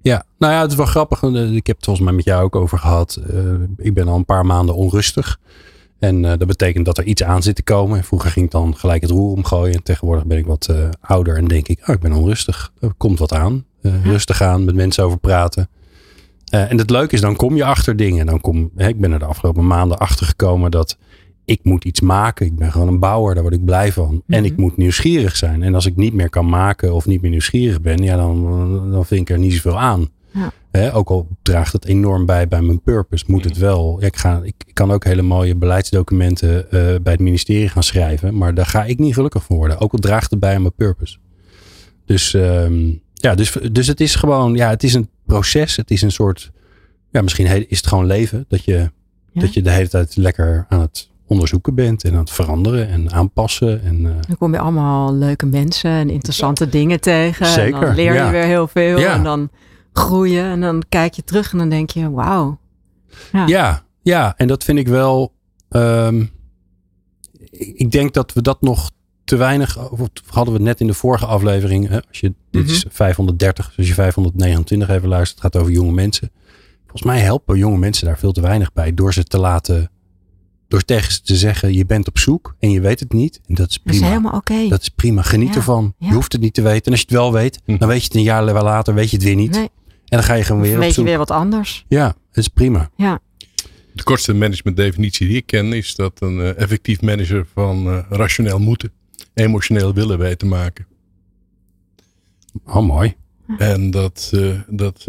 Ja, 0.06 0.24
nou 0.38 0.52
ja, 0.52 0.60
het 0.60 0.70
is 0.70 0.76
wel 0.76 0.86
grappig. 0.86 1.22
eh, 1.22 1.52
Ik 1.54 1.66
heb 1.66 1.76
het 1.76 1.84
volgens 1.84 2.06
mij 2.06 2.14
met 2.14 2.24
jou 2.24 2.44
ook 2.44 2.56
over 2.56 2.78
gehad. 2.78 3.20
Eh, 3.30 3.38
ik 3.76 3.94
ben 3.94 4.08
al 4.08 4.16
een 4.16 4.24
paar 4.24 4.46
maanden 4.46 4.74
onrustig. 4.74 5.38
En 5.98 6.24
eh, 6.24 6.38
dat 6.38 6.46
betekent 6.46 6.86
dat 6.86 6.98
er 6.98 7.04
iets 7.04 7.22
aan 7.22 7.42
zit 7.42 7.56
te 7.56 7.62
komen. 7.62 8.04
Vroeger 8.04 8.30
ging 8.30 8.46
ik 8.46 8.50
dan 8.52 8.76
gelijk 8.76 9.02
het 9.02 9.10
roer 9.10 9.32
omgooien. 9.32 9.74
En 9.74 9.82
tegenwoordig 9.82 10.24
ben 10.26 10.38
ik 10.38 10.46
wat 10.46 10.74
ouder 11.00 11.36
en 11.36 11.48
denk 11.48 11.68
ik, 11.68 11.80
oh, 11.88 11.94
ik 11.94 12.00
ben 12.00 12.12
onrustig. 12.12 12.72
Er 12.80 12.94
komt 12.96 13.18
wat 13.18 13.32
aan. 13.32 13.64
Rustig 14.02 14.42
aan, 14.42 14.64
met 14.64 14.74
mensen 14.74 15.04
over 15.04 15.18
praten. 15.18 15.68
En 16.50 16.78
het 16.78 16.90
leuke 16.90 17.14
is, 17.14 17.20
dan 17.20 17.36
kom 17.36 17.56
je 17.56 17.64
achter 17.64 17.96
dingen. 17.96 18.26
Dan 18.26 18.40
kom, 18.40 18.70
hè, 18.76 18.88
ik 18.88 19.00
ben 19.00 19.12
er 19.12 19.18
de 19.18 19.24
afgelopen 19.24 19.66
maanden 19.66 19.98
achter 19.98 20.26
gekomen 20.26 20.70
dat 20.70 20.96
ik 21.46 21.60
moet 21.62 21.84
iets 21.84 22.00
maken. 22.00 22.46
Ik 22.46 22.56
ben 22.56 22.72
gewoon 22.72 22.88
een 22.88 22.98
bouwer, 22.98 23.34
daar 23.34 23.42
word 23.42 23.54
ik 23.54 23.64
blij 23.64 23.92
van. 23.92 24.22
En 24.26 24.44
ik 24.44 24.56
moet 24.56 24.76
nieuwsgierig 24.76 25.36
zijn. 25.36 25.62
En 25.62 25.74
als 25.74 25.86
ik 25.86 25.96
niet 25.96 26.12
meer 26.14 26.30
kan 26.30 26.48
maken 26.48 26.94
of 26.94 27.06
niet 27.06 27.20
meer 27.22 27.30
nieuwsgierig 27.30 27.80
ben, 27.80 28.02
ja, 28.02 28.16
dan, 28.16 28.90
dan 28.90 29.06
vind 29.06 29.20
ik 29.20 29.30
er 29.30 29.38
niet 29.38 29.52
zoveel 29.52 29.78
aan. 29.78 30.08
Ja. 30.72 30.90
Ook 30.90 31.08
al 31.08 31.28
draagt 31.42 31.72
het 31.72 31.84
enorm 31.84 32.26
bij 32.26 32.48
bij 32.48 32.62
mijn 32.62 32.82
purpose, 32.82 33.24
moet 33.28 33.44
het 33.44 33.56
wel. 33.58 33.96
Ja, 34.00 34.06
ik, 34.06 34.16
ga, 34.16 34.40
ik, 34.44 34.54
ik 34.66 34.74
kan 34.74 34.92
ook 34.92 35.04
hele 35.04 35.22
mooie 35.22 35.54
beleidsdocumenten 35.56 36.70
eh, 36.70 36.70
bij 37.02 37.12
het 37.12 37.20
ministerie 37.20 37.68
gaan 37.68 37.82
schrijven, 37.82 38.36
maar 38.36 38.54
daar 38.54 38.66
ga 38.66 38.84
ik 38.84 38.98
niet 38.98 39.14
gelukkig 39.14 39.44
van 39.44 39.56
worden. 39.56 39.78
Ook 39.78 39.92
al 39.92 39.98
draagt 39.98 40.30
het 40.30 40.40
bij 40.40 40.54
aan 40.54 40.62
mijn 40.62 40.74
purpose. 40.74 41.16
Dus, 42.04 42.34
ehm, 42.34 42.90
ja, 43.12 43.34
dus, 43.34 43.52
dus 43.72 43.86
het 43.86 44.00
is 44.00 44.14
gewoon, 44.14 44.54
ja, 44.54 44.68
het 44.68 44.82
is 44.82 44.94
een 44.94 45.08
proces. 45.26 45.76
Het 45.76 45.90
is 45.90 46.02
een 46.02 46.12
soort, 46.12 46.52
ja, 47.10 47.22
misschien 47.22 47.68
is 47.68 47.76
het 47.76 47.86
gewoon 47.86 48.06
leven. 48.06 48.44
Dat 48.48 48.64
je, 48.64 48.90
Ja. 49.32 49.40
dat 49.40 49.54
je 49.54 49.62
de 49.62 49.70
hele 49.70 49.88
tijd 49.88 50.16
lekker 50.16 50.66
aan 50.68 50.80
het 50.80 51.10
onderzoeken 51.26 51.74
bent 51.74 52.04
en 52.04 52.12
aan 52.12 52.18
het 52.18 52.30
veranderen 52.30 52.88
en 52.88 53.12
aanpassen. 53.12 53.82
En, 53.84 54.06
eh, 54.06 54.12
Dan 54.28 54.36
kom 54.38 54.52
je 54.52 54.58
allemaal 54.58 55.14
leuke 55.14 55.46
mensen 55.46 55.90
en 55.90 56.10
interessante 56.10 56.68
dingen 56.68 57.00
tegen. 57.00 57.46
En 57.46 57.52
Zeker, 57.52 57.80
dan 57.80 57.94
leer 57.94 58.12
je 58.12 58.18
ja. 58.18 58.30
weer 58.30 58.44
heel 58.44 58.68
veel 58.68 58.98
Ja. 58.98 59.12
en 59.14 59.22
dan 59.24 59.50
groeien 59.92 60.44
en 60.44 60.60
dan 60.60 60.82
kijk 60.88 61.14
je 61.14 61.24
terug 61.24 61.52
en 61.52 61.58
dan 61.58 61.68
denk 61.68 61.90
je, 61.90 62.10
wauw. 62.10 62.58
Ja. 63.32 63.46
Ja, 63.46 63.82
ja, 64.02 64.34
en 64.36 64.46
dat 64.46 64.64
vind 64.64 64.78
ik 64.78 64.88
wel. 64.88 65.34
ehm, 65.68 66.24
ik 67.74 67.90
denk 67.90 68.14
dat 68.14 68.32
we 68.32 68.42
dat 68.42 68.60
nog 68.62 68.90
te 69.24 69.36
weinig. 69.36 69.90
Of 69.90 70.00
hadden 70.26 70.52
we 70.54 70.58
het 70.58 70.68
net 70.68 70.80
in 70.80 70.86
de 70.86 70.94
vorige 70.94 71.26
aflevering. 71.26 71.88
Hè, 71.88 71.98
als 72.08 72.20
je, 72.20 72.34
dit 72.50 72.70
is 72.70 72.84
530, 72.88 73.66
dus 73.68 73.76
als 73.76 73.86
je 73.88 73.94
529 73.94 74.88
even 74.88 75.08
luistert, 75.08 75.42
het 75.42 75.52
gaat 75.52 75.62
over 75.62 75.74
jonge 75.74 75.92
mensen. 75.92 76.30
Volgens 76.82 77.02
mij 77.02 77.18
helpen 77.20 77.58
jonge 77.58 77.78
mensen 77.78 78.06
daar 78.06 78.18
veel 78.18 78.32
te 78.32 78.40
weinig 78.40 78.72
bij. 78.72 78.94
Door 78.94 79.12
ze 79.12 79.24
te 79.24 79.38
laten. 79.38 79.90
Door 80.68 80.82
tegen 80.82 81.12
ze 81.12 81.22
te 81.22 81.36
zeggen: 81.36 81.72
je 81.74 81.86
bent 81.86 82.08
op 82.08 82.18
zoek 82.18 82.54
en 82.58 82.70
je 82.70 82.80
weet 82.80 83.00
het 83.00 83.12
niet. 83.12 83.40
En 83.46 83.54
dat 83.54 83.68
is 83.70 83.80
Dat 83.84 83.92
is 83.94 83.98
prima. 83.98 84.06
helemaal 84.06 84.32
oké. 84.32 84.68
Dat 84.68 84.82
is 84.82 84.88
prima. 84.88 85.22
Geniet 85.22 85.48
Ja, 85.48 85.54
ervan. 85.54 85.94
ja. 85.98 86.08
Je 86.08 86.14
hoeft 86.14 86.32
het 86.32 86.40
niet 86.40 86.54
te 86.54 86.62
weten. 86.62 86.84
En 86.84 86.90
als 86.90 87.00
je 87.00 87.06
het 87.06 87.14
wel 87.16 87.32
weet, 87.32 87.60
dan 87.64 87.88
weet 87.88 87.98
je 88.00 88.04
het 88.06 88.14
een 88.14 88.22
jaar 88.22 88.42
later, 88.44 88.94
weet 88.94 89.10
je 89.10 89.16
het 89.16 89.24
weer 89.24 89.34
niet. 89.36 89.50
Nee, 89.50 89.62
En 89.62 89.70
dan 90.08 90.22
ga 90.22 90.34
je 90.34 90.44
gewoon 90.44 90.62
weer 90.62 90.72
op 90.74 90.78
weet 90.78 90.88
je 90.88 90.94
zoek. 90.94 91.04
weer 91.04 91.18
wat 91.18 91.30
anders. 91.30 91.84
Ja, 91.88 92.04
dat 92.06 92.16
is 92.32 92.48
prima. 92.48 92.90
Ja. 92.96 93.20
De 93.92 94.02
kortste 94.02 94.34
managementdefinitie 94.34 95.26
die 95.26 95.36
ik 95.36 95.46
ken 95.46 95.72
is 95.72 95.94
dat 95.94 96.20
een 96.20 96.38
uh, 96.38 96.58
effectief 96.58 97.00
manager 97.00 97.46
van 97.54 97.86
uh, 97.86 97.98
rationeel 98.08 98.58
moeten, 98.58 98.92
emotioneel 99.34 99.94
willen 99.94 100.18
weten 100.18 100.38
te 100.38 100.46
maken. 100.46 100.86
Oh, 102.66 102.86
mooi. 102.86 103.14
En 103.58 103.90
dat, 103.90 104.30
uh, 104.34 104.60
dat 104.68 105.04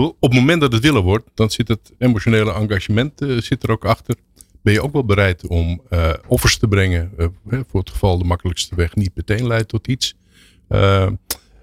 op 0.00 0.16
het 0.20 0.32
moment 0.32 0.60
dat 0.60 0.72
het 0.72 0.82
willen 0.82 1.02
wordt, 1.02 1.30
dan 1.34 1.50
zit 1.50 1.68
het 1.68 1.92
emotionele 1.98 2.52
engagement 2.52 3.12
zit 3.38 3.62
er 3.62 3.70
ook 3.70 3.84
achter. 3.84 4.14
Ben 4.62 4.72
je 4.72 4.82
ook 4.82 4.92
wel 4.92 5.04
bereid 5.04 5.46
om 5.46 5.82
offers 6.26 6.56
te 6.58 6.68
brengen 6.68 7.12
voor 7.46 7.80
het 7.80 7.90
geval 7.90 8.18
de 8.18 8.24
makkelijkste 8.24 8.74
weg 8.74 8.94
niet 8.94 9.10
meteen 9.14 9.46
leidt 9.46 9.68
tot 9.68 9.88
iets. 9.88 10.16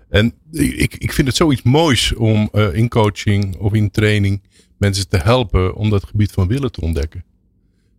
en 0.10 0.34
ik, 0.52 0.96
ik 0.96 1.14
vind 1.14 1.28
het 1.28 1.36
zoiets 1.36 1.62
moois 1.62 2.14
om 2.14 2.50
in 2.74 2.90
coaching 2.90 3.58
of 3.58 3.74
in 3.74 3.92
training 3.92 4.42
mensen 4.78 5.08
te 5.08 5.18
helpen 5.18 5.76
om 5.76 5.90
dat 5.90 6.06
gebied 6.06 6.32
van 6.32 6.48
willen 6.48 6.72
te 6.72 6.82
ontdekken. 6.82 7.24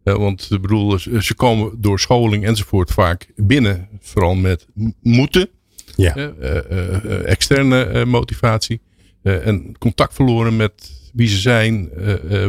Want 0.03 0.49
ik 0.51 0.61
bedoel, 0.61 0.99
ze 0.99 1.35
komen 1.37 1.81
door 1.81 2.01
scholing 2.01 2.45
enzovoort 2.45 2.91
vaak 2.91 3.33
binnen, 3.37 3.89
vooral 4.01 4.35
met 4.35 4.67
moeten. 5.03 5.49
Ja. 5.97 6.17
Uh, 6.17 7.29
externe 7.29 8.05
motivatie. 8.05 8.81
En 9.23 9.79
contact 9.79 10.15
verloren 10.15 10.57
met 10.57 10.91
wie 11.13 11.29
ze 11.29 11.39
zijn, 11.39 11.91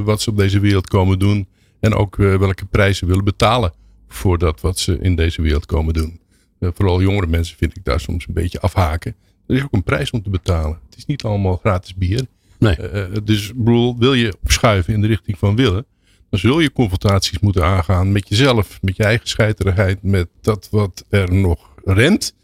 wat 0.04 0.22
ze 0.22 0.30
op 0.30 0.38
deze 0.38 0.60
wereld 0.60 0.88
komen 0.88 1.20
doen. 1.20 1.48
En 1.80 1.94
ook 1.94 2.16
welke 2.16 2.66
prijzen 2.66 3.08
willen 3.08 3.24
betalen 3.24 3.74
voor 4.08 4.38
dat 4.38 4.62
wat 4.62 4.80
ze 4.80 4.98
in 5.00 5.16
deze 5.16 5.42
wereld 5.42 5.66
komen 5.66 5.94
doen. 5.94 6.20
vooral 6.60 7.02
jongere 7.02 7.28
mensen 7.28 7.58
vind 7.58 7.78
ik 7.78 7.84
daar 7.84 8.00
soms 8.00 8.28
een 8.28 8.34
beetje 8.34 8.60
afhaken. 8.60 9.16
Er 9.48 9.56
is 9.56 9.64
ook 9.64 9.74
een 9.74 9.84
prijs 9.84 10.12
om 10.12 10.24
te 10.24 10.30
betalen. 10.30 10.80
Het 10.90 10.98
is 10.98 11.06
niet 11.06 11.24
allemaal 11.24 11.58
gratis 11.58 11.96
bier. 11.96 12.26
Nee. 12.60 12.76
Uh, 12.94 13.06
dus 13.24 13.54
bedoel, 13.56 13.98
wil 13.98 14.14
je 14.14 14.36
opschuiven 14.44 14.94
in 14.94 15.02
de 15.02 15.08
richting 15.08 15.38
van 15.38 15.56
willen, 15.56 15.86
dan 16.30 16.40
zul 16.40 16.60
je 16.60 16.72
confrontaties 16.72 17.40
moeten 17.40 17.66
aangaan 17.66 18.12
met 18.12 18.30
jezelf, 18.30 18.82
met 18.82 18.96
je 18.96 19.04
eigen 19.04 19.28
scheiterigheid, 19.28 20.04
met 20.04 20.28
dat 20.42 20.68
wat 20.72 21.06
er 21.10 21.34
nog 21.34 21.70
rent. 21.86 22.36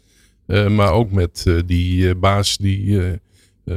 Uh, 0.46 0.68
maar 0.68 0.92
ook 0.92 1.10
met 1.10 1.44
uh, 1.48 1.60
die 1.66 2.14
baas 2.14 2.56
die 2.56 3.00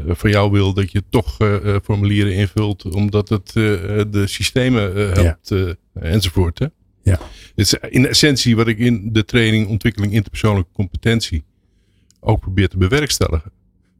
van 0.07 0.29
jou 0.29 0.51
wil 0.51 0.73
dat 0.73 0.91
je 0.91 1.03
toch 1.09 1.37
formulieren 1.83 2.33
invult, 2.33 2.85
omdat 2.85 3.29
het 3.29 3.53
de 3.53 4.23
systemen 4.25 5.13
helpt 5.13 5.49
ja. 5.49 5.75
enzovoort. 5.93 6.59
Hè? 6.59 6.65
Ja. 7.03 7.19
Het 7.55 7.55
is 7.55 7.73
in 7.73 8.07
essentie 8.07 8.55
wat 8.55 8.67
ik 8.67 8.77
in 8.77 9.13
de 9.13 9.25
training 9.25 9.67
ontwikkeling 9.67 10.13
interpersoonlijke 10.13 10.71
competentie 10.73 11.43
ook 12.19 12.39
probeer 12.39 12.67
te 12.67 12.77
bewerkstelligen. 12.77 13.51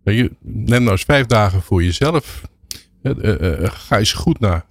Je, 0.03 0.31
neem 0.41 0.79
nou 0.79 0.91
eens 0.91 1.03
vijf 1.03 1.25
dagen 1.25 1.61
voor 1.61 1.83
jezelf. 1.83 2.41
Ga 3.63 3.97
eens 3.97 4.13
goed 4.13 4.39
naar 4.39 4.65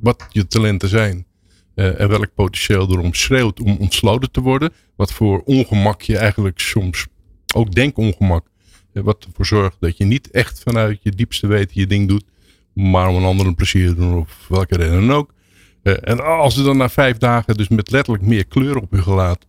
wat 0.00 0.26
je 0.28 0.46
talenten 0.46 0.88
zijn. 0.88 1.26
en 1.74 2.08
welk 2.08 2.34
potentieel 2.34 2.90
erom 2.90 3.14
schreeuwt 3.14 3.60
om 3.60 3.76
ontsloten 3.76 4.30
te 4.30 4.40
worden. 4.40 4.72
Wat 4.96 5.12
voor 5.12 5.42
ongemak 5.44 6.02
je 6.02 6.16
eigenlijk 6.16 6.58
soms, 6.58 7.06
ook 7.54 7.72
denkongemak. 7.72 8.49
Wat 8.92 9.24
ervoor 9.24 9.46
zorgt 9.46 9.76
dat 9.80 9.96
je 9.96 10.04
niet 10.04 10.30
echt 10.30 10.60
vanuit 10.60 10.98
je 11.02 11.10
diepste 11.10 11.46
weten 11.46 11.80
je 11.80 11.86
ding 11.86 12.08
doet. 12.08 12.24
Maar 12.72 13.08
om 13.08 13.16
een 13.16 13.24
ander 13.24 13.46
een 13.46 13.54
plezier 13.54 13.88
te 13.88 13.94
doen 13.94 14.18
of 14.18 14.46
welke 14.48 14.76
reden 14.76 15.06
dan 15.06 15.12
ook. 15.12 15.34
en 15.82 16.24
als 16.24 16.54
ze 16.54 16.62
dan 16.62 16.76
na 16.76 16.88
vijf 16.88 17.16
dagen 17.16 17.54
dus 17.54 17.68
met 17.68 17.90
letterlijk 17.90 18.26
meer 18.26 18.46
kleur 18.46 18.76
op 18.76 18.92
je 18.92 19.02
gelaat. 19.02 19.46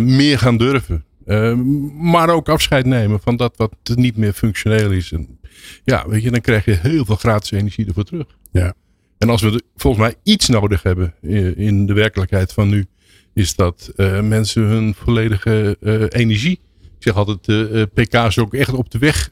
meer 0.00 0.38
gaan 0.38 0.56
durven 0.56 1.04
uh, 1.26 1.54
maar 1.94 2.28
ook 2.28 2.48
afscheid 2.48 2.86
nemen 2.86 3.20
van 3.20 3.36
dat 3.36 3.56
wat 3.56 3.74
niet 3.94 4.16
meer 4.16 4.32
functioneel 4.32 4.90
is. 4.90 5.12
En 5.12 5.38
ja, 5.84 6.08
weet 6.08 6.22
je, 6.22 6.30
dan 6.30 6.40
krijg 6.40 6.64
je 6.64 6.78
heel 6.80 7.04
veel 7.04 7.16
gratis 7.16 7.50
energie 7.50 7.86
ervoor 7.86 8.04
terug. 8.04 8.26
Ja. 8.52 8.74
En 9.18 9.28
als 9.28 9.42
we 9.42 9.62
volgens 9.76 10.02
mij 10.02 10.14
iets 10.22 10.48
nodig 10.48 10.82
hebben 10.82 11.14
in 11.56 11.86
de 11.86 11.92
werkelijkheid 11.92 12.52
van 12.52 12.68
nu, 12.68 12.86
is 13.32 13.54
dat 13.54 13.92
uh, 13.96 14.20
mensen 14.20 14.62
hun 14.62 14.94
volledige 14.94 15.76
uh, 15.80 16.04
energie, 16.08 16.60
zeg 17.04 17.16
altijd, 17.16 17.92
pk's 17.94 18.38
ook 18.38 18.54
echt 18.54 18.72
op 18.72 18.90
de 18.90 18.98
weg 18.98 19.30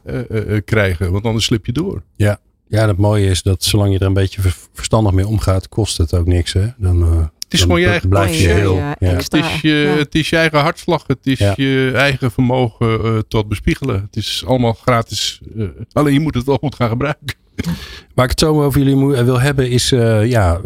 krijgen. 0.64 1.12
Want 1.12 1.24
anders 1.24 1.44
slip 1.44 1.66
je 1.66 1.72
door. 1.72 2.02
Ja. 2.16 2.40
Ja, 2.68 2.86
het 2.86 2.96
mooie 2.96 3.26
is 3.26 3.42
dat 3.42 3.64
zolang 3.64 3.92
je 3.92 3.98
er 3.98 4.06
een 4.06 4.12
beetje 4.14 4.40
verstandig 4.72 5.12
mee 5.12 5.26
omgaat, 5.26 5.68
kost 5.68 5.98
het 5.98 6.14
ook 6.14 6.26
niks. 6.26 6.52
Hè? 6.52 6.66
Dan, 6.76 7.30
het 7.52 7.60
is 7.60 7.66
gewoon 7.66 7.80
je 7.80 7.86
eigen. 7.86 8.74
Ja, 8.74 8.96
het, 8.98 9.34
is 9.34 9.60
je, 9.60 9.94
het 9.98 10.14
is 10.14 10.28
je 10.28 10.36
eigen 10.36 10.58
hartslag. 10.58 11.04
Het 11.06 11.26
is 11.26 11.38
je 11.38 11.92
eigen 11.94 12.30
vermogen 12.30 13.04
uh, 13.04 13.18
tot 13.28 13.48
bespiegelen. 13.48 14.00
Het 14.00 14.16
is 14.16 14.42
allemaal 14.46 14.72
gratis. 14.72 15.40
Uh, 15.56 15.68
alleen 15.92 16.12
je 16.12 16.20
moet 16.20 16.34
het 16.34 16.44
wel 16.44 16.56
goed 16.56 16.74
gaan 16.74 16.88
gebruiken. 16.88 17.34
Waar 18.14 18.24
ik 18.24 18.30
het 18.30 18.40
zo 18.40 18.62
over 18.62 18.82
jullie 18.82 19.24
wil 19.24 19.40
hebben 19.40 19.70
is, 19.70 19.92
uh, 19.92 20.26
ja, 20.26 20.60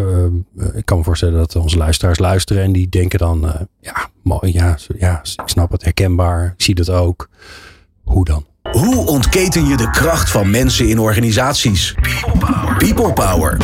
ik 0.74 0.84
kan 0.84 0.98
me 0.98 1.04
voorstellen 1.04 1.38
dat 1.38 1.56
onze 1.56 1.76
luisteraars 1.76 2.18
luisteren 2.18 2.62
en 2.62 2.72
die 2.72 2.88
denken 2.88 3.18
dan, 3.18 3.68
ja, 3.80 4.10
mooi, 4.22 4.52
ja, 4.52 4.78
ja, 4.98 5.20
ik 5.20 5.48
snap 5.48 5.70
het, 5.70 5.84
herkenbaar, 5.84 6.54
ik 6.56 6.62
zie 6.62 6.74
dat 6.74 6.90
ook. 6.90 7.28
Hoe 8.04 8.24
dan? 8.24 8.46
Hoe 8.62 9.06
ontketen 9.06 9.66
je 9.66 9.76
de 9.76 9.90
kracht 9.90 10.30
van 10.30 10.50
mensen 10.50 10.88
in 10.88 10.98
organisaties? 10.98 11.94
People 11.94 12.38
Power. 12.38 12.76
People 12.76 13.12
Power. 13.12 13.56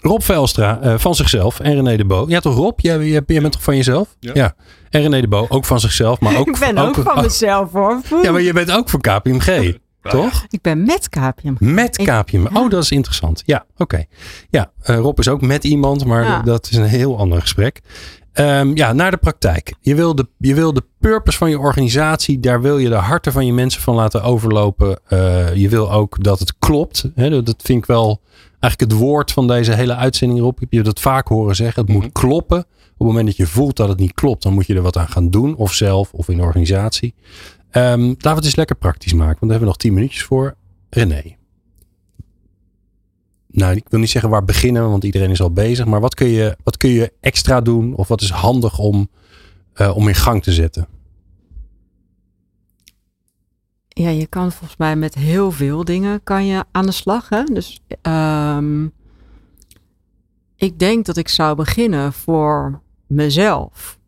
Rob 0.00 0.20
Velstra 0.20 0.80
uh, 0.82 0.94
van 0.98 1.14
zichzelf 1.14 1.60
en 1.60 1.74
René 1.74 1.96
de 1.96 2.04
Bo. 2.04 2.24
Ja, 2.28 2.40
toch 2.40 2.54
Rob? 2.54 2.80
Jij, 2.80 2.96
jij, 2.98 3.22
jij 3.26 3.40
bent 3.40 3.52
toch 3.52 3.62
van 3.62 3.76
jezelf? 3.76 4.16
Ja. 4.20 4.30
ja. 4.34 4.54
En 4.90 5.00
René 5.00 5.20
de 5.20 5.28
Bo 5.28 5.46
ook 5.48 5.64
van 5.64 5.80
zichzelf, 5.80 6.20
maar 6.20 6.36
ook... 6.38 6.46
Ik 6.46 6.58
ben 6.58 6.78
ook, 6.78 6.94
van 6.94 7.22
mezelf 7.22 7.72
hoor. 7.72 8.00
Ja, 8.22 8.32
maar 8.32 8.42
je 8.42 8.52
bent 8.52 8.72
ook 8.72 8.88
van 8.88 9.00
KPMG. 9.00 9.78
Toch? 10.02 10.46
Ik 10.48 10.60
ben 10.62 10.84
met 10.84 11.08
KPMG. 11.08 11.60
Met 11.60 11.96
KPMG. 11.96 12.56
Oh, 12.56 12.70
dat 12.70 12.82
is 12.82 12.90
interessant. 12.90 13.42
Ja, 13.46 13.64
oké. 13.76 14.04
Ja, 14.50 14.70
uh, 14.86 14.96
Rob 14.96 15.18
is 15.18 15.28
ook 15.28 15.40
met 15.40 15.64
iemand, 15.64 16.04
maar 16.04 16.24
ja. 16.24 16.42
dat 16.42 16.68
is 16.70 16.76
een 16.76 16.84
heel 16.84 17.18
ander 17.18 17.40
gesprek. 17.40 17.80
Um, 18.34 18.76
ja, 18.76 18.92
naar 18.92 19.10
de 19.10 19.16
praktijk. 19.16 19.74
Je 19.80 19.94
wil 19.94 20.14
de, 20.14 20.28
je 20.38 20.54
wil 20.54 20.72
de 20.72 20.84
purpose 20.98 21.38
van 21.38 21.50
je 21.50 21.58
organisatie, 21.58 22.40
daar 22.40 22.60
wil 22.60 22.78
je 22.78 22.88
de 22.88 22.94
harten 22.94 23.32
van 23.32 23.46
je 23.46 23.52
mensen 23.52 23.82
van 23.82 23.94
laten 23.94 24.22
overlopen. 24.22 25.00
Uh, 25.08 25.54
je 25.54 25.68
wil 25.68 25.92
ook 25.92 26.24
dat 26.24 26.38
het 26.38 26.54
klopt. 26.58 27.10
Hè? 27.14 27.42
Dat 27.42 27.62
vind 27.62 27.78
ik 27.78 27.86
wel 27.86 28.20
eigenlijk 28.60 28.92
het 28.92 29.00
woord 29.00 29.32
van 29.32 29.46
deze 29.46 29.74
hele 29.74 29.96
uitzending 29.96 30.40
erop. 30.40 30.58
Heb 30.58 30.72
je 30.72 30.82
dat 30.82 31.00
vaak 31.00 31.28
horen 31.28 31.56
zeggen. 31.56 31.82
Het 31.82 31.92
moet 31.92 32.02
mhm. 32.02 32.12
kloppen. 32.12 32.58
Op 32.58 33.06
het 33.06 33.06
moment 33.06 33.26
dat 33.26 33.36
je 33.36 33.46
voelt 33.46 33.76
dat 33.76 33.88
het 33.88 33.98
niet 33.98 34.14
klopt, 34.14 34.42
dan 34.42 34.52
moet 34.52 34.66
je 34.66 34.74
er 34.74 34.82
wat 34.82 34.96
aan 34.96 35.08
gaan 35.08 35.30
doen. 35.30 35.56
Of 35.56 35.72
zelf 35.72 36.12
of 36.12 36.28
in 36.28 36.36
de 36.36 36.42
organisatie. 36.42 37.14
Um, 37.72 38.06
laten 38.06 38.22
we 38.22 38.28
het 38.28 38.44
eens 38.44 38.56
lekker 38.56 38.76
praktisch 38.76 39.12
maken. 39.12 39.38
Want 39.40 39.40
daar 39.40 39.50
hebben 39.50 39.68
we 39.68 39.74
nog 39.74 39.76
tien 39.76 39.94
minuutjes 39.94 40.22
voor. 40.22 40.56
René. 40.90 41.36
Nou, 43.52 43.76
ik 43.76 43.86
wil 43.88 44.00
niet 44.00 44.10
zeggen 44.10 44.30
waar 44.30 44.44
beginnen, 44.44 44.90
want 44.90 45.04
iedereen 45.04 45.30
is 45.30 45.40
al 45.40 45.52
bezig. 45.52 45.86
Maar 45.86 46.00
wat 46.00 46.14
kun 46.14 46.28
je, 46.28 46.56
wat 46.62 46.76
kun 46.76 46.90
je 46.90 47.12
extra 47.20 47.60
doen? 47.60 47.94
Of 47.94 48.08
wat 48.08 48.20
is 48.20 48.30
handig 48.30 48.78
om, 48.78 49.08
uh, 49.76 49.96
om 49.96 50.08
in 50.08 50.14
gang 50.14 50.42
te 50.42 50.52
zetten? 50.52 50.86
Ja, 53.92 54.08
je 54.08 54.26
kan 54.26 54.52
volgens 54.52 54.78
mij 54.78 54.96
met 54.96 55.14
heel 55.14 55.50
veel 55.50 55.84
dingen 55.84 56.22
kan 56.22 56.46
je 56.46 56.64
aan 56.72 56.86
de 56.86 56.92
slag. 56.92 57.28
Hè? 57.28 57.44
Dus 57.44 57.80
um, 58.02 58.92
ik 60.56 60.78
denk 60.78 61.06
dat 61.06 61.16
ik 61.16 61.28
zou 61.28 61.56
beginnen 61.56 62.12
voor 62.12 62.80
mezelf. 63.06 63.98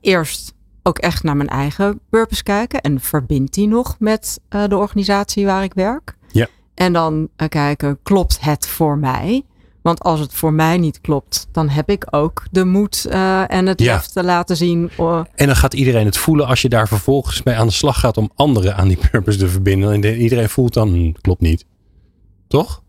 Eerst 0.00 0.54
ook 0.82 0.98
echt 0.98 1.22
naar 1.22 1.36
mijn 1.36 1.48
eigen 1.48 2.00
purpose 2.08 2.42
kijken. 2.42 2.80
En 2.80 3.00
verbindt 3.00 3.54
die 3.54 3.68
nog 3.68 3.96
met 3.98 4.40
uh, 4.50 4.64
de 4.68 4.76
organisatie 4.76 5.46
waar 5.46 5.62
ik 5.62 5.74
werk? 5.74 6.16
Ja. 6.32 6.46
En 6.74 6.92
dan 6.92 7.28
uh, 7.36 7.48
kijken, 7.48 7.98
klopt 8.02 8.40
het 8.40 8.66
voor 8.66 8.98
mij? 8.98 9.44
Want 9.84 10.02
als 10.02 10.20
het 10.20 10.34
voor 10.34 10.52
mij 10.52 10.78
niet 10.78 11.00
klopt, 11.00 11.48
dan 11.52 11.68
heb 11.68 11.90
ik 11.90 12.06
ook 12.10 12.42
de 12.50 12.64
moed 12.64 13.06
uh, 13.08 13.52
en 13.52 13.66
het 13.66 13.80
ja. 13.80 14.02
te 14.12 14.24
laten 14.24 14.56
zien. 14.56 14.90
Uh, 15.00 15.20
en 15.34 15.46
dan 15.46 15.56
gaat 15.56 15.74
iedereen 15.74 16.04
het 16.04 16.16
voelen 16.16 16.46
als 16.46 16.62
je 16.62 16.68
daar 16.68 16.88
vervolgens 16.88 17.42
mee 17.42 17.54
aan 17.54 17.66
de 17.66 17.72
slag 17.72 18.00
gaat 18.00 18.16
om 18.16 18.30
anderen 18.34 18.76
aan 18.76 18.88
die 18.88 18.98
purpose 19.10 19.38
te 19.38 19.48
verbinden. 19.48 19.92
En 19.92 20.20
iedereen 20.20 20.48
voelt 20.48 20.74
dan, 20.74 20.88
hm, 20.88 21.12
klopt 21.20 21.40
niet. 21.40 21.66
Toch? 22.48 22.82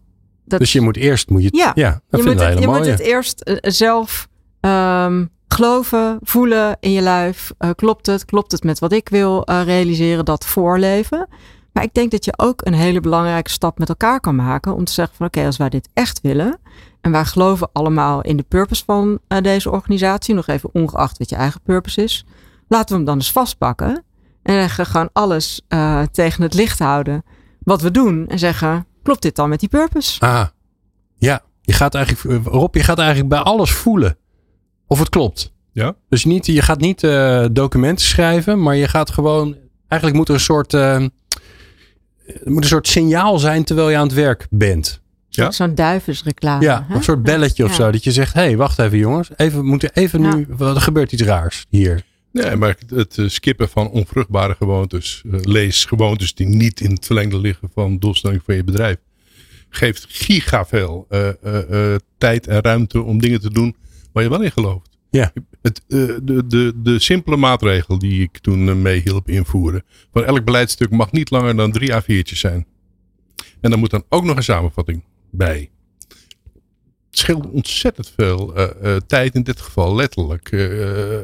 Dat, 0.45 0.59
dus 0.59 0.71
je 0.71 0.81
moet 0.81 0.97
eerst, 0.97 1.29
moet 1.29 1.43
je 1.43 1.49
ja, 1.51 1.71
ja 1.75 2.01
dat 2.09 2.19
je, 2.19 2.25
moet 2.25 2.39
het, 2.39 2.59
je 2.59 2.67
moet 2.67 2.85
het 2.85 2.99
eerst 2.99 3.41
uh, 3.45 3.55
zelf 3.61 4.27
um, 4.61 5.29
geloven, 5.47 6.19
voelen 6.21 6.77
in 6.79 6.91
je 6.91 7.01
lijf. 7.01 7.51
klopt 7.75 8.05
het? 8.05 8.25
Klopt 8.25 8.51
het 8.51 8.63
met 8.63 8.79
wat 8.79 8.91
ik 8.91 9.09
wil 9.09 9.43
realiseren? 9.43 10.25
Dat 10.25 10.45
voorleven. 10.45 11.27
Maar 11.75 11.83
ik 11.83 11.93
denk 11.93 12.11
dat 12.11 12.25
je 12.25 12.33
ook 12.37 12.65
een 12.65 12.73
hele 12.73 12.99
belangrijke 12.99 13.49
stap 13.49 13.79
met 13.79 13.89
elkaar 13.89 14.19
kan 14.19 14.35
maken 14.35 14.75
om 14.75 14.83
te 14.83 14.91
zeggen 14.91 15.15
van 15.15 15.25
oké, 15.25 15.45
als 15.45 15.57
wij 15.57 15.69
dit 15.69 15.89
echt 15.93 16.21
willen 16.21 16.59
en 17.01 17.11
wij 17.11 17.25
geloven 17.25 17.69
allemaal 17.73 18.21
in 18.21 18.37
de 18.37 18.43
purpose 18.43 18.83
van 18.85 19.19
uh, 19.27 19.41
deze 19.41 19.71
organisatie, 19.71 20.35
nog 20.35 20.47
even 20.47 20.69
ongeacht 20.73 21.17
wat 21.17 21.29
je 21.29 21.35
eigen 21.35 21.61
purpose 21.61 22.03
is, 22.03 22.25
laten 22.67 22.89
we 22.89 22.95
hem 22.95 23.05
dan 23.05 23.15
eens 23.15 23.31
vastpakken 23.31 24.03
en 24.43 24.69
gewoon 24.69 25.09
alles 25.13 25.61
uh, 25.69 26.01
tegen 26.01 26.43
het 26.43 26.53
licht 26.53 26.79
houden 26.79 27.23
wat 27.59 27.81
we 27.81 27.91
doen 27.91 28.27
en 28.27 28.39
zeggen, 28.39 28.85
klopt 29.03 29.21
dit 29.21 29.35
dan 29.35 29.49
met 29.49 29.59
die 29.59 29.69
purpose? 29.69 30.19
Ah, 30.19 30.45
ja. 31.15 31.41
Je 31.61 31.73
gaat 31.73 31.95
eigenlijk, 31.95 32.45
Rob, 32.45 32.75
je 32.75 32.83
gaat 32.83 32.99
eigenlijk 32.99 33.29
bij 33.29 33.39
alles 33.39 33.71
voelen 33.71 34.17
of 34.87 34.99
het 34.99 35.09
klopt. 35.09 35.53
Ja. 35.71 35.95
Dus 36.09 36.25
niet, 36.25 36.45
je 36.45 36.61
gaat 36.61 36.79
niet 36.79 37.03
uh, 37.03 37.45
documenten 37.51 38.05
schrijven, 38.05 38.61
maar 38.61 38.75
je 38.75 38.87
gaat 38.87 39.09
gewoon, 39.11 39.55
eigenlijk 39.87 40.19
moet 40.19 40.27
er 40.27 40.33
een 40.33 40.39
soort 40.39 40.73
er 42.25 42.51
moet 42.51 42.63
een 42.63 42.69
soort 42.69 42.87
signaal 42.87 43.39
zijn 43.39 43.63
terwijl 43.63 43.89
je 43.89 43.97
aan 43.97 44.05
het 44.07 44.15
werk 44.15 44.47
bent. 44.49 45.01
Ja? 45.29 45.51
Zo'n 45.51 45.75
duivensreclame. 45.75 46.63
Ja, 46.63 46.85
hè? 46.89 46.95
een 46.95 47.03
soort 47.03 47.23
belletje 47.23 47.63
of 47.63 47.69
Ja. 47.69 47.75
zo. 47.75 47.91
Dat 47.91 48.03
je 48.03 48.11
zegt, 48.11 48.33
hé, 48.33 48.41
hey, 48.41 48.57
wacht 48.57 48.79
even 48.79 48.97
jongens. 48.97 49.29
Even, 49.35 49.59
we 49.59 49.65
moeten 49.65 49.89
even 49.93 50.21
Ja. 50.21 50.35
nu, 50.35 50.45
wat- 50.49 50.75
er 50.75 50.81
gebeurt 50.81 51.11
iets 51.11 51.21
raars 51.23 51.65
hier. 51.69 52.03
Nee, 52.31 52.55
maar 52.55 52.75
het 52.95 53.17
eh, 53.17 53.27
skippen 53.27 53.69
van 53.69 53.89
onvruchtbare 53.89 54.55
gewoontes, 54.55 55.23
eh, 55.31 55.39
lees 55.41 55.85
gewoontes 55.85 56.33
die 56.33 56.47
niet 56.47 56.81
in 56.81 56.91
het 56.91 57.05
verlengde 57.05 57.39
liggen 57.39 57.69
van 57.73 57.97
doelstelling 57.97 58.41
van 58.45 58.55
je 58.55 58.63
bedrijf, 58.63 58.97
geeft 59.69 60.05
giga 60.09 60.65
veel 60.65 61.05
eh, 61.09 61.27
eh, 61.27 61.93
eh, 61.93 61.99
tijd 62.17 62.47
en 62.47 62.61
ruimte 62.61 63.01
om 63.01 63.19
dingen 63.21 63.41
te 63.41 63.49
doen 63.53 63.75
waar 64.11 64.23
je 64.23 64.29
wel 64.29 64.41
in 64.41 64.51
gelooft. 64.51 64.89
Ja. 65.09 65.31
Het, 65.65 65.81
eh, 65.87 65.99
de, 66.23 66.47
de, 66.47 66.73
de 66.75 66.99
simpele 66.99 67.37
maatregel 67.37 67.99
die 67.99 68.21
ik 68.21 68.37
toen 68.37 68.69
eh, 68.69 68.75
mee 68.75 69.01
hielp 69.01 69.29
invoeren, 69.29 69.83
van 70.11 70.23
elk 70.23 70.45
beleidstuk 70.45 70.89
mag 70.89 71.11
niet 71.11 71.29
langer 71.29 71.55
dan 71.55 71.71
drie 71.71 71.91
A4'tjes 71.91 72.37
zijn. 72.39 72.65
En 73.61 73.69
dan 73.69 73.79
moet 73.79 73.89
dan 73.89 74.03
ook 74.09 74.23
nog 74.23 74.35
een 74.35 74.43
samenvatting 74.43 75.03
bij. 75.29 75.69
Het 77.09 77.19
scheelt 77.19 77.49
ontzettend 77.49 78.13
veel 78.15 78.55
eh, 78.55 78.95
tijd 79.07 79.35
in 79.35 79.43
dit 79.43 79.61
geval, 79.61 79.95
letterlijk. 79.95 80.69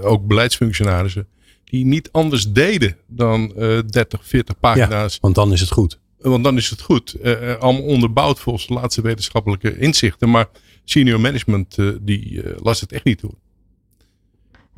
Ook 0.02 0.28
beleidsfunctionarissen 0.28 1.28
die 1.64 1.86
niet 1.86 2.12
anders 2.12 2.52
deden 2.52 2.98
dan 3.08 3.56
eh 3.56 3.80
30, 3.89 4.28
40 4.28 4.60
pagina's. 4.60 5.18
Want 5.20 5.36
dan 5.36 5.54
is 5.54 5.60
het 5.60 5.72
goed. 5.72 6.00
Want 6.18 6.44
dan 6.44 6.58
is 6.58 6.70
het 6.70 6.82
goed. 6.82 7.18
Allemaal 7.60 7.84
onderbouwd 7.84 8.39
volgens 8.39 8.68
de 8.68 8.74
laatste 8.74 9.02
wetenschappelijke 9.02 9.78
inzichten. 9.78 10.30
Maar 10.30 10.50
senior 10.84 11.20
management 11.20 11.78
die 12.02 12.42
las 12.64 12.82
het 12.82 12.92
echt 12.92 13.04
niet 13.04 13.20
toe. 13.20 13.32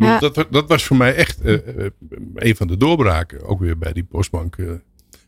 Ja. 0.03 0.19
Dat, 0.19 0.47
dat 0.49 0.67
was 0.67 0.83
voor 0.83 0.97
mij 0.97 1.15
echt 1.15 1.41
eh, 1.41 1.53
eh, 1.53 1.91
een 2.35 2.55
van 2.55 2.67
de 2.67 2.77
doorbraken. 2.77 3.45
Ook 3.45 3.59
weer 3.59 3.77
bij 3.77 3.93
die 3.93 4.03
postbank. 4.03 4.55
eh, 4.55 4.67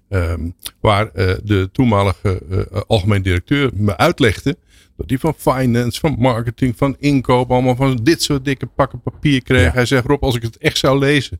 ehm, 0.09 0.49
waar 0.79 1.11
de 1.43 1.69
toenmalige 1.71 2.41
algemeen 2.87 3.21
directeur 3.21 3.71
me 3.73 3.97
uitlegde. 3.97 4.57
Dat 4.97 5.09
hij 5.09 5.17
van 5.17 5.33
finance, 5.37 5.99
van 5.99 6.15
marketing, 6.19 6.77
van 6.77 6.95
inkoop. 6.99 7.51
Allemaal 7.51 7.75
van 7.75 7.99
dit 8.03 8.23
soort 8.23 8.45
dikke 8.45 8.65
pakken 8.65 9.01
papier 9.01 9.43
kreeg. 9.43 9.63
Ja. 9.63 9.71
Hij 9.71 9.85
zegt 9.85 10.05
Rob 10.05 10.23
als 10.23 10.35
ik 10.35 10.41
het 10.41 10.57
echt 10.57 10.77
zou 10.77 10.99
lezen. 10.99 11.39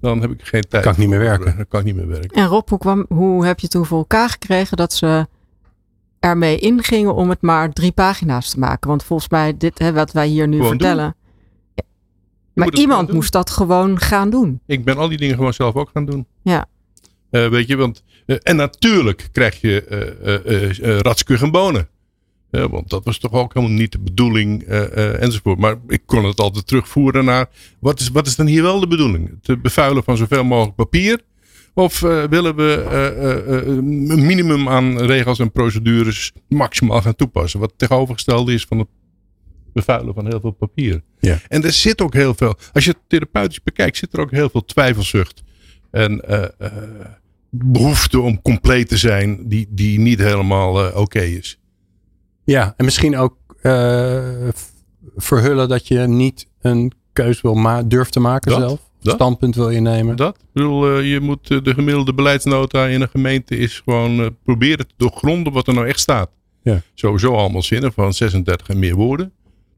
Dan 0.00 0.20
heb 0.20 0.30
ik 0.30 0.42
geen 0.42 0.64
tijd. 0.68 0.82
Kan 0.82 0.92
ik 0.92 0.98
niet 0.98 1.08
meer 1.08 1.18
werken. 1.18 1.56
Dan 1.56 1.68
kan 1.68 1.80
ik 1.80 1.86
niet 1.86 1.94
meer 1.94 2.08
werken. 2.08 2.36
En 2.36 2.46
Rob, 2.46 2.68
hoe, 2.68 2.78
kwam, 2.78 3.06
hoe 3.08 3.46
heb 3.46 3.60
je 3.60 3.68
toen 3.68 3.86
voor 3.86 3.98
elkaar 3.98 4.28
gekregen 4.28 4.76
dat 4.76 4.92
ze 4.92 5.26
ermee 6.20 6.58
ingingen 6.58 7.14
om 7.14 7.28
het 7.28 7.42
maar 7.42 7.72
drie 7.72 7.92
pagina's 7.92 8.50
te 8.50 8.58
maken? 8.58 8.88
Want 8.88 9.04
volgens 9.04 9.28
mij, 9.28 9.56
dit 9.56 9.78
hè, 9.78 9.92
wat 9.92 10.12
wij 10.12 10.26
hier 10.26 10.48
nu 10.48 10.56
Gewoon 10.56 10.70
vertellen. 10.70 11.16
Maar 12.54 12.74
iemand 12.74 13.12
moest 13.12 13.32
dat 13.32 13.50
gewoon 13.50 14.00
gaan 14.00 14.30
doen. 14.30 14.60
Ik 14.66 14.84
ben 14.84 14.96
al 14.96 15.08
die 15.08 15.18
dingen 15.18 15.34
gewoon 15.36 15.54
zelf 15.54 15.74
ook 15.74 15.90
gaan 15.92 16.04
doen. 16.04 16.26
Ja. 16.42 16.66
Eh, 17.30 17.48
weet 17.48 17.66
je, 17.66 17.76
want. 17.76 18.02
eh, 18.26 18.36
en 18.42 18.56
natuurlijk 18.56 19.28
krijg 19.32 19.60
je 19.60 19.84
eh 19.84 21.30
eh 21.30 21.42
en 21.42 21.50
bonen. 21.50 21.88
Want 22.50 22.90
dat 22.90 23.04
was 23.04 23.18
toch 23.18 23.32
ook 23.32 23.54
helemaal 23.54 23.76
niet 23.76 23.92
de 23.92 23.98
bedoeling 23.98 24.62
enzovoort. 24.62 25.58
Maar 25.58 25.76
ik 25.88 26.02
kon 26.06 26.24
het 26.24 26.40
altijd 26.40 26.66
terugvoeren 26.66 27.24
naar. 27.24 27.48
Wat 27.78 28.00
is, 28.00 28.08
wat 28.08 28.26
is 28.26 28.36
dan 28.36 28.46
hier 28.46 28.62
wel 28.62 28.80
de 28.80 28.86
bedoeling? 28.86 29.38
Het 29.42 29.62
bevuilen 29.62 30.04
van 30.04 30.16
zoveel 30.16 30.44
mogelijk 30.44 30.76
papier? 30.76 31.20
Of 31.74 32.00
willen 32.00 32.56
we 32.56 32.84
een 33.66 34.26
minimum 34.26 34.68
aan 34.68 34.98
regels 34.98 35.38
en 35.38 35.52
procedures 35.52 36.32
maximaal 36.48 37.02
gaan 37.02 37.16
toepassen? 37.16 37.60
Wat 37.60 37.72
tegenovergestelde 37.76 38.52
is 38.52 38.64
van 38.64 38.78
het 38.78 38.88
bevuilen 39.74 40.14
van 40.14 40.26
heel 40.26 40.40
veel 40.40 40.50
papier. 40.50 41.02
Ja. 41.18 41.38
En 41.48 41.64
er 41.64 41.72
zit 41.72 42.00
ook 42.00 42.14
heel 42.14 42.34
veel. 42.34 42.54
Als 42.72 42.84
je 42.84 42.90
het 42.90 43.00
therapeutisch 43.06 43.62
bekijkt, 43.62 43.96
zit 43.96 44.12
er 44.12 44.20
ook 44.20 44.30
heel 44.30 44.48
veel 44.48 44.64
twijfelzucht. 44.64 45.42
En 45.90 46.20
eh, 46.28 46.68
behoefte 47.50 48.20
om 48.20 48.42
compleet 48.42 48.88
te 48.88 48.96
zijn, 48.96 49.48
die, 49.48 49.66
die 49.70 49.98
niet 49.98 50.18
helemaal 50.18 50.86
eh, 50.86 50.96
oké 51.00 51.20
is. 51.20 51.58
Ja, 52.44 52.74
en 52.76 52.84
misschien 52.84 53.16
ook 53.16 53.36
verhullen 55.16 55.68
dat 55.68 55.88
je 55.88 55.98
niet 55.98 56.48
een 56.60 56.92
keus 57.12 57.40
wil 57.40 57.54
ma 57.54 57.82
durft 57.82 58.12
te 58.12 58.20
maken 58.20 58.50
Dat, 58.50 58.60
zelf. 58.60 58.80
dat. 59.00 59.14
Standpunt 59.14 59.54
wil 59.54 59.68
innemen. 59.68 60.16
Dat? 60.16 60.36
Ik 60.36 60.44
bedoel, 60.52 60.98
je 60.98 61.20
moet 61.20 61.46
de 61.46 61.74
gemiddelde 61.74 62.14
beleidsnota 62.14 62.86
in 62.86 63.00
een 63.00 63.08
gemeente 63.08 63.56
is 63.56 63.80
gewoon 63.84 64.36
proberen 64.44 64.86
te 64.86 64.94
doorgronden 64.96 65.52
wat 65.52 65.66
er 65.66 65.74
nou 65.74 65.86
echt 65.86 66.00
staat. 66.00 66.30
Ja. 66.62 66.82
Sowieso 66.94 67.34
allemaal 67.34 67.62
zinnen 67.62 67.92
van 67.92 68.12
36 68.12 68.68
en 68.68 68.78
meer 68.78 68.94
woorden. 68.94 69.32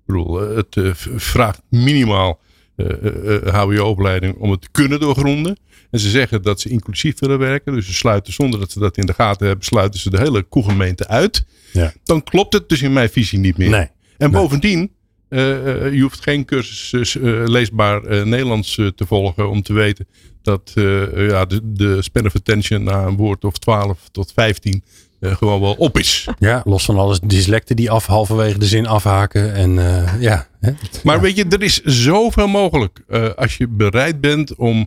Ik 0.06 0.14
bedoel, 0.14 0.42
eh, 0.42 0.56
het 0.56 0.76
eh, 0.76 0.90
vraagt 1.16 1.62
minimaal 1.68 2.40
eh, 2.76 3.54
HBO-opleiding 3.54 4.34
om 4.36 4.50
het 4.50 4.60
te 4.60 4.68
kunnen 4.72 5.00
doorgronden. 5.00 5.58
En 5.90 5.98
ze 5.98 6.10
zeggen 6.10 6.42
dat 6.42 6.60
ze 6.60 6.68
inclusief 6.68 7.18
willen 7.18 7.38
werken. 7.38 7.74
Dus 7.74 7.86
ze 7.86 7.94
sluiten 7.94 8.32
zonder 8.32 8.60
dat 8.60 8.70
ze 8.70 8.78
dat 8.78 8.96
in 8.96 9.06
de 9.06 9.14
gaten 9.14 9.46
hebben, 9.46 9.64
sluiten 9.64 10.00
ze 10.00 10.10
de 10.10 10.18
hele 10.18 10.42
koegemeente 10.42 11.08
uit. 11.08 11.46
Ja. 11.72 11.92
Dan 12.04 12.22
klopt 12.22 12.52
het 12.52 12.68
dus 12.68 12.82
in 12.82 12.92
mijn 12.92 13.08
visie 13.08 13.38
niet 13.38 13.56
meer. 13.56 13.70
Nee. 13.70 13.80
En 13.80 14.30
Nee. 14.30 14.40
bovendien, 14.40 14.92
eh, 15.28 15.92
je 15.92 16.00
hoeft 16.00 16.22
geen 16.22 16.44
cursus 16.44 17.16
leesbaar 17.44 18.26
Nederlands 18.26 18.74
te 18.74 19.06
volgen 19.06 19.50
om 19.50 19.62
te 19.62 19.72
weten 19.72 20.08
dat 20.42 20.72
ja, 21.14 21.44
de, 21.44 21.60
de 21.62 22.02
span 22.02 22.26
of 22.26 22.34
attention 22.34 22.82
na 22.82 23.04
een 23.06 23.16
woord 23.16 23.44
of 23.44 23.58
12 23.58 24.08
tot 24.12 24.32
15 24.32 24.72
eh, 24.72 24.80
gewoon 25.20 25.60
wel 25.60 25.72
op 25.74 25.98
is. 25.98 26.28
Ja, 26.38 26.60
los 26.64 26.84
van 26.84 26.98
alles 26.98 27.20
dyslecten 27.20 27.76
die 27.76 27.90
af 27.90 28.06
halverwege 28.06 28.58
de 28.58 28.66
zin 28.66 28.86
afhaken. 28.86 29.54
En 29.54 29.78
eh, 29.78 30.20
ja. 30.20 30.46
Hè? 30.60 30.72
Maar 31.02 31.20
weet 31.20 31.36
je, 31.36 31.44
er 31.48 31.62
is 31.62 31.82
zoveel 31.82 32.46
mogelijk 32.48 33.00
eh, 33.08 33.28
als 33.36 33.56
je 33.56 33.68
bereid 33.68 34.20
bent 34.20 34.54
om 34.54 34.86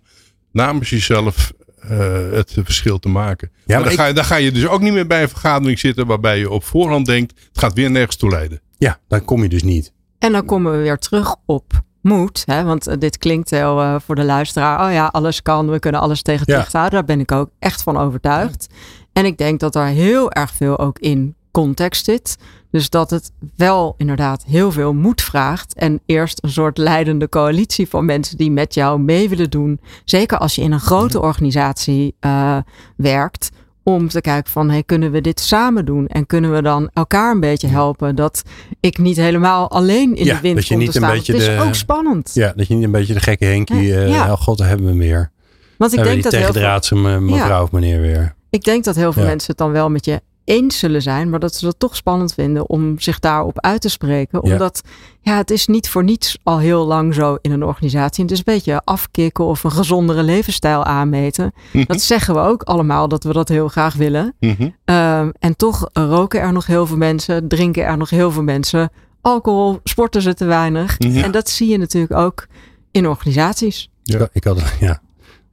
namens 0.52 0.90
jezelf 0.90 1.54
eh, 1.80 1.98
het 2.32 2.52
verschil 2.64 3.00
te 3.00 3.10
maken. 3.10 3.50
Ja, 3.54 3.60
maar 3.66 3.76
maar 3.76 3.84
dan, 3.84 3.92
ik- 3.92 4.00
ga 4.00 4.06
je, 4.06 4.14
dan 4.14 4.26
ga 4.26 4.36
je 4.36 4.52
dus 4.52 4.68
ook 4.68 4.82
niet 4.82 4.94
meer 4.94 5.08
bij 5.08 5.22
een 5.22 5.30
vergadering 5.30 5.80
zitten 5.80 6.06
waarbij 6.08 6.40
je 6.40 6.50
op 6.50 6.64
voorhand 6.64 7.06
denkt, 7.06 7.34
het 7.48 7.60
gaat 7.60 7.74
weer 7.74 7.92
nergens 7.92 8.16
toe 8.16 8.30
leiden. 8.30 8.62
ja, 8.78 9.00
dan 9.08 9.26
kom 9.26 9.44
je 9.44 9.50
dus 9.50 9.64
niet. 9.64 9.94
En 10.20 10.32
dan 10.32 10.46
komen 10.46 10.72
we 10.72 10.78
weer 10.78 10.98
terug 10.98 11.36
op 11.46 11.82
moed. 12.02 12.44
Hè? 12.46 12.64
Want 12.64 12.88
eh, 12.88 12.98
dit 13.00 13.18
klinkt 13.18 13.50
heel 13.50 13.82
eh, 13.82 13.96
voor 14.06 14.16
de 14.16 14.24
luisteraar. 14.24 14.88
Oh 14.88 14.94
ja, 14.94 15.06
alles 15.06 15.42
kan. 15.42 15.70
We 15.70 15.80
kunnen 15.80 16.02
alles 16.02 16.22
tegen 16.22 16.40
het 16.42 16.50
Ja. 16.50 16.58
licht 16.58 16.72
houden. 16.74 16.94
Daar 16.94 17.06
ben 17.06 17.20
ik 17.20 17.32
ook 17.32 17.50
echt 17.60 17.84
van 17.84 17.98
overtuigd. 17.98 18.68
En 19.20 19.26
ik 19.26 19.38
denk 19.38 19.60
dat 19.60 19.76
er 19.76 19.86
heel 19.86 20.32
erg 20.32 20.52
veel 20.54 20.80
ook 20.80 21.00
in 21.00 21.36
context 21.52 22.06
zit. 22.06 22.38
Dus 22.72 22.90
dat 22.90 23.10
het 23.10 23.32
wel 23.56 23.96
inderdaad 23.98 24.44
heel 24.48 24.72
veel 24.72 24.94
moed 24.94 25.22
vraagt. 25.22 25.74
En 25.74 26.00
eerst 26.06 26.44
een 26.44 26.50
soort 26.52 26.78
leidende 26.78 27.30
coalitie 27.30 27.88
van 27.88 28.06
mensen 28.06 28.38
die 28.38 28.52
met 28.52 28.74
jou 28.74 29.00
mee 29.00 29.30
willen 29.30 29.50
doen. 29.50 29.80
Zeker 30.06 30.38
als 30.38 30.56
je 30.56 30.62
in 30.62 30.72
een 30.72 30.80
grote 30.80 31.22
organisatie 31.22 32.16
eh, 32.20 32.58
werkt. 32.96 33.50
Om 33.84 34.08
te 34.10 34.22
kijken 34.22 34.52
van, 34.52 34.70
hey, 34.70 34.84
kunnen 34.84 35.12
we 35.12 35.22
dit 35.22 35.40
samen 35.40 35.86
doen? 35.86 36.08
En 36.08 36.26
kunnen 36.26 36.54
we 36.54 36.62
dan 36.62 36.90
elkaar 36.94 37.32
een 37.32 37.40
beetje 37.40 37.68
helpen? 37.68 38.16
Dat 38.16 38.44
ik 38.80 38.98
niet 38.98 39.18
helemaal 39.18 39.72
alleen 39.72 40.16
in 40.16 40.26
Ja, 40.26 40.36
de 40.36 40.42
wind 40.42 40.56
dat 40.56 40.64
je 40.68 40.74
kom 40.74 40.84
niet 40.84 40.92
te 40.92 40.98
een 40.98 41.04
staan. 41.04 41.16
beetje 41.18 41.34
het 41.34 41.42
is 41.42 41.48
de- 41.48 41.62
ook 41.64 41.76
spannend. 41.76 42.32
Ja, 42.34 42.54
dat 42.56 42.68
je 42.68 42.74
niet 42.76 42.84
een 42.84 42.92
beetje 42.92 43.14
de 43.14 43.20
gekke 43.20 43.46
Henkie. 43.46 43.84
Ja, 43.88 44.26
eh 44.26 44.32
oh 44.32 44.38
god, 44.38 44.58
daar 44.58 44.68
hebben 44.68 44.86
we 44.88 44.94
meer. 44.94 45.32
Want 45.78 45.94
ik 45.94 46.04
denk, 46.04 46.24
dat 46.24 46.32
heel 46.32 46.54
veel, 46.82 46.98
me- 46.98 47.20
mevrouw 47.20 47.64
of 47.64 47.72
meneer 47.72 48.02
weer. 48.02 48.36
Ik 48.50 48.64
denk 48.64 48.84
dat 48.84 48.96
heel 48.96 49.14
veel 49.14 49.22
Ja. 49.24 49.28
mensen 49.30 49.50
het 49.50 49.58
dan 49.58 49.72
wel 49.72 49.90
met 49.90 50.06
je 50.06 50.22
eens 50.44 50.80
zullen 50.80 51.02
zijn. 51.02 51.30
Maar 51.30 51.40
dat 51.40 51.56
ze 51.56 51.68
het 51.68 51.80
toch 51.80 51.96
spannend 51.96 52.34
vinden 52.34 52.70
om 52.70 53.00
zich 53.00 53.20
daarop 53.20 53.60
uit 53.60 53.82
te 53.82 53.90
spreken. 53.90 54.44
Omdat 54.44 54.82
ja, 55.22 55.38
het 55.38 55.52
is 55.52 55.68
niet 55.68 55.90
voor 55.90 56.04
niets 56.04 56.38
al 56.44 56.60
heel 56.60 56.86
lang 56.86 57.14
zo 57.14 57.38
in 57.42 57.52
een 57.52 57.64
organisatie. 57.64 58.24
Het 58.24 58.32
is 58.32 58.38
een 58.38 58.44
beetje 58.46 58.82
afkicken 58.84 59.46
of 59.46 59.64
een 59.64 59.72
gezondere 59.72 60.24
levensstijl 60.24 60.84
aanmeten. 60.84 61.52
Mhm. 61.72 61.86
Dat 61.86 62.02
zeggen 62.02 62.34
we 62.34 62.40
ook 62.40 62.64
allemaal 62.64 63.08
dat 63.08 63.24
we 63.24 63.34
dat 63.34 63.48
heel 63.48 63.68
graag 63.68 63.94
willen. 63.96 64.36
Mhm. 64.40 64.70
Ehm, 64.86 65.30
en 65.40 65.56
toch 65.56 65.90
roken 65.94 66.42
er 66.42 66.52
nog 66.54 66.66
heel 66.66 66.86
veel 66.86 66.98
mensen, 66.98 67.48
drinken 67.48 67.84
er 67.86 67.98
nog 67.98 68.10
heel 68.10 68.32
veel 68.32 68.44
mensen. 68.44 68.90
Alcohol, 69.22 69.80
sporten 69.84 70.22
ze 70.22 70.34
te 70.34 70.46
weinig. 70.46 71.00
Mhm. 71.00 71.18
En 71.18 71.32
dat 71.32 71.50
zie 71.50 71.70
je 71.70 71.78
natuurlijk 71.78 72.14
ook 72.14 72.48
in 72.92 73.08
organisaties, 73.08 73.90
Ja. 74.04 74.20
Ik, 74.20 74.30
ik 74.34 74.44
had, 74.44 74.62
ja, 74.80 75.02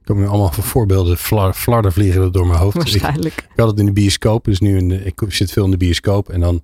ik 0.07 0.13
heb 0.13 0.23
nu 0.23 0.29
allemaal 0.31 0.51
voorbeelden, 0.51 1.17
flar, 1.17 1.53
flarden 1.53 1.91
vliegen 1.91 2.21
er 2.21 2.31
door 2.31 2.47
mijn 2.47 2.59
hoofd. 2.59 2.75
Waarschijnlijk. 2.77 3.35
ik 3.35 3.59
had 3.59 3.69
het 3.69 3.79
in 3.79 3.85
de 3.85 3.91
bioscoop, 3.91 4.43
dus 4.43 4.59
nu 4.59 4.77
in 4.77 4.89
de, 4.89 5.03
ik 5.03 5.21
zit 5.27 5.51
veel 5.51 5.65
in 5.65 5.71
de 5.71 5.77
bioscoop 5.77 6.29
en 6.29 6.39
dan 6.39 6.63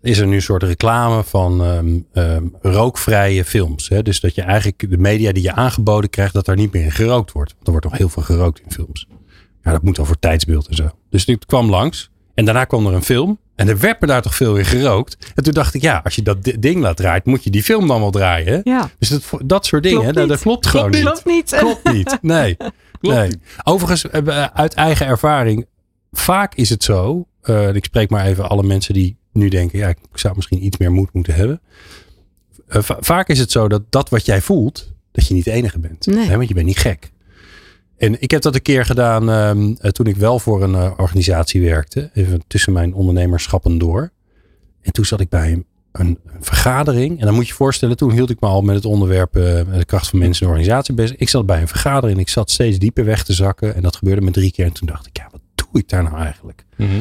is 0.00 0.18
er 0.18 0.26
nu 0.26 0.34
een 0.34 0.42
soort 0.42 0.62
reclame 0.62 1.24
van 1.24 1.64
ehm, 1.64 2.00
ehm, 2.12 2.46
rookvrije 2.60 3.44
films. 3.44 3.88
Hè? 3.88 4.02
Dus 4.02 4.20
dat 4.20 4.34
je 4.34 4.42
eigenlijk 4.42 4.90
de 4.90 4.98
media 4.98 5.32
die 5.32 5.42
je 5.42 5.52
aangeboden 5.52 6.10
krijgt, 6.10 6.32
dat 6.32 6.44
daar 6.44 6.56
niet 6.56 6.72
meer 6.72 6.84
in 6.84 6.92
gerookt 6.92 7.32
wordt. 7.32 7.52
Want 7.52 7.64
er 7.66 7.70
wordt 7.70 7.86
toch 7.86 7.98
heel 7.98 8.08
veel 8.08 8.22
gerookt 8.22 8.60
in 8.64 8.72
films. 8.72 9.06
Ja, 9.62 9.70
dat 9.70 9.82
moet 9.82 9.96
dan 9.96 10.06
voor 10.06 10.18
tijdsbeeld 10.18 10.68
en 10.68 10.74
zo. 10.74 10.90
Dus 11.10 11.24
dit 11.24 11.46
kwam 11.46 11.70
langs 11.70 12.10
en 12.34 12.44
daarna 12.44 12.64
kwam 12.64 12.86
er 12.86 12.94
een 12.94 13.02
film 13.02 13.38
en 13.62 13.68
er 13.68 13.78
werd 13.78 14.00
me 14.00 14.06
daar 14.06 14.22
toch 14.22 14.34
veel 14.34 14.56
in 14.56 14.64
gerookt. 14.64 15.16
En 15.34 15.42
toen 15.42 15.52
dacht 15.52 15.74
ik, 15.74 15.82
ja, 15.82 16.00
als 16.04 16.14
je 16.14 16.22
dat 16.22 16.44
di- 16.44 16.58
ding 16.58 16.80
laat 16.80 16.96
draaien, 16.96 17.22
moet 17.24 17.44
je 17.44 17.50
die 17.50 17.62
film 17.62 17.86
dan 17.88 18.00
wel 18.00 18.10
draaien. 18.10 18.60
Ja, 18.64 18.90
Dus 18.98 19.08
dat, 19.08 19.22
dat 19.44 19.66
soort 19.66 19.82
dingen, 19.82 20.12
Klopt 20.12 20.28
dat, 20.28 20.40
klopt 20.40 20.66
gewoon 20.66 20.90
niet. 20.90 21.00
klopt 21.00 21.24
niet. 21.24 21.56
Klopt 21.58 21.92
niet. 21.92 22.18
Nee. 22.22 22.56
Klopt 22.56 23.16
nee. 23.16 23.28
niet. 23.28 23.38
Overigens, 23.64 24.08
eh, 24.10 24.44
uit 24.44 24.74
eigen 24.74 25.06
ervaring, 25.06 25.66
vaak 26.12 26.54
is 26.54 26.68
het 26.68 26.84
zo. 26.84 27.26
eh, 27.42 27.74
ik 27.74 27.84
spreek 27.84 28.10
maar 28.10 28.26
even 28.26 28.48
alle 28.48 28.62
mensen 28.62 28.94
die 28.94 29.16
nu 29.32 29.48
denken, 29.48 29.78
ja, 29.78 29.88
ik 29.88 29.98
zou 30.14 30.34
misschien 30.36 30.64
iets 30.64 30.76
meer 30.78 30.92
moed 30.92 31.12
moeten 31.12 31.34
hebben. 31.34 31.60
Eh, 32.68 32.82
va- 32.82 32.96
vaak 33.00 33.28
is 33.28 33.38
het 33.38 33.50
zo 33.50 33.68
dat 33.68 33.82
dat 33.90 34.08
wat 34.08 34.26
jij 34.26 34.40
voelt, 34.40 34.92
dat 35.12 35.26
je 35.26 35.34
niet 35.34 35.44
de 35.44 35.50
enige 35.52 35.78
bent. 35.78 36.06
Nee. 36.06 36.26
Hè, 36.28 36.36
want 36.36 36.48
je 36.48 36.54
bent 36.54 36.66
niet 36.66 36.78
gek. 36.78 37.11
En 38.02 38.22
ik 38.22 38.30
heb 38.30 38.42
dat 38.42 38.54
een 38.54 38.62
keer 38.62 38.84
gedaan 38.84 39.30
ehm, 39.30 39.74
eh, 39.78 39.90
toen 39.90 40.06
ik 40.06 40.16
wel 40.16 40.38
voor 40.38 40.62
een 40.62 40.74
eh, 40.74 40.90
organisatie 40.96 41.62
werkte. 41.62 42.10
Even 42.14 42.42
tussen 42.46 42.72
mijn 42.72 42.94
ondernemerschappen 42.94 43.78
door. 43.78 44.10
En 44.80 44.92
toen 44.92 45.04
zat 45.04 45.20
ik 45.20 45.28
bij 45.28 45.52
een, 45.52 45.66
een, 45.92 46.18
vergadering. 46.40 47.18
En 47.18 47.24
dan 47.24 47.34
moet 47.34 47.44
je 47.44 47.50
je 47.50 47.56
voorstellen, 47.56 47.96
toen 47.96 48.10
hield 48.10 48.30
ik 48.30 48.40
me 48.40 48.48
al 48.48 48.62
met 48.62 48.74
het 48.74 48.84
onderwerp 48.84 49.36
uh, 49.36 49.42
de 49.42 49.84
kracht 49.86 50.08
van 50.08 50.18
mensen 50.18 50.46
en 50.46 50.52
organisatie 50.52 50.94
bezig. 50.94 51.16
Ik 51.16 51.28
zat 51.28 51.46
bij 51.46 51.60
een 51.60 51.68
vergadering 51.68 52.16
en 52.16 52.22
ik 52.22 52.28
zat 52.28 52.50
steeds 52.50 52.78
dieper 52.78 53.04
weg 53.04 53.24
te 53.24 53.32
zakken. 53.32 53.74
En 53.74 53.82
dat 53.82 53.96
gebeurde 53.96 54.20
me 54.20 54.30
drie 54.30 54.52
keer. 54.52 54.64
En 54.64 54.72
toen 54.72 54.86
dacht 54.86 55.06
ik, 55.06 55.16
ja, 55.16 55.28
wat 55.30 55.40
doe 55.54 55.80
ik 55.80 55.88
daar 55.88 56.02
nou 56.02 56.16
eigenlijk? 56.16 56.64
Mhm. 56.76 57.00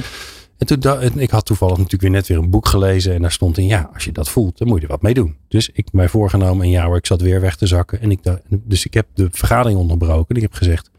En 0.58 0.68
toen, 0.68 1.20
ik 1.20 1.30
had 1.30 1.46
toevallig 1.46 1.76
natuurlijk 1.76 2.02
weer 2.02 2.12
net 2.12 2.28
weer 2.28 2.38
een 2.38 2.50
boek 2.50 2.68
gelezen. 2.68 3.14
En 3.14 3.22
daar 3.22 3.32
stond 3.32 3.58
in, 3.58 3.66
ja, 3.66 3.90
als 3.94 4.04
je 4.04 4.12
dat 4.12 4.30
voelt, 4.30 4.58
dan 4.58 4.68
moet 4.68 4.78
je 4.78 4.86
er 4.86 4.92
wat 4.92 5.02
mee 5.02 5.14
doen. 5.14 5.36
Dus 5.48 5.70
ik 5.70 5.76
heb 5.76 5.94
mij 5.94 6.10
voorgenomen, 6.10 6.66
en 6.66 6.72
ja 6.72 6.86
hoor, 6.86 6.98
ik 6.98 7.06
zat 7.06 7.22
weer 7.22 7.42
weg 7.42 7.56
te 7.56 7.68
zakken. 7.68 8.02
En 8.02 8.12
ik, 8.12 8.20
dus 8.50 8.86
ik 8.86 8.94
heb 8.94 9.08
de 9.14 9.28
vergadering 9.32 9.80
onderbroken. 9.80 10.28
En 10.28 10.36
ik 10.36 10.42
heb 10.42 10.54
gezegd, 10.54 10.91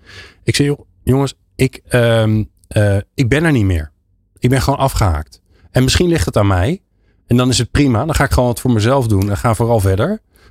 ik 0.42 0.56
zei, 0.56 0.76
jongens, 1.02 1.34
ik, 1.54 1.82
um, 1.90 2.50
uh, 2.76 2.96
ik 3.14 3.28
ben 3.28 3.44
er 3.44 3.52
niet 3.52 3.64
meer. 3.64 3.92
Ik 4.38 4.50
ben 4.50 4.62
gewoon 4.62 4.78
afgehaakt. 4.78 5.40
En 5.70 5.82
misschien 5.82 6.08
ligt 6.08 6.26
het 6.26 6.36
aan 6.36 6.46
mij. 6.46 6.82
En 7.26 7.36
dan 7.36 7.48
is 7.48 7.58
het 7.58 7.70
prima. 7.70 8.04
Dan 8.04 8.14
ga 8.14 8.24
ik 8.24 8.30
gewoon 8.30 8.48
wat 8.48 8.60
voor 8.60 8.72
mezelf 8.72 9.06
doen. 9.06 9.30
En 9.30 9.36
ga 9.36 9.54
vooral 9.54 9.80
verder. 9.80 10.08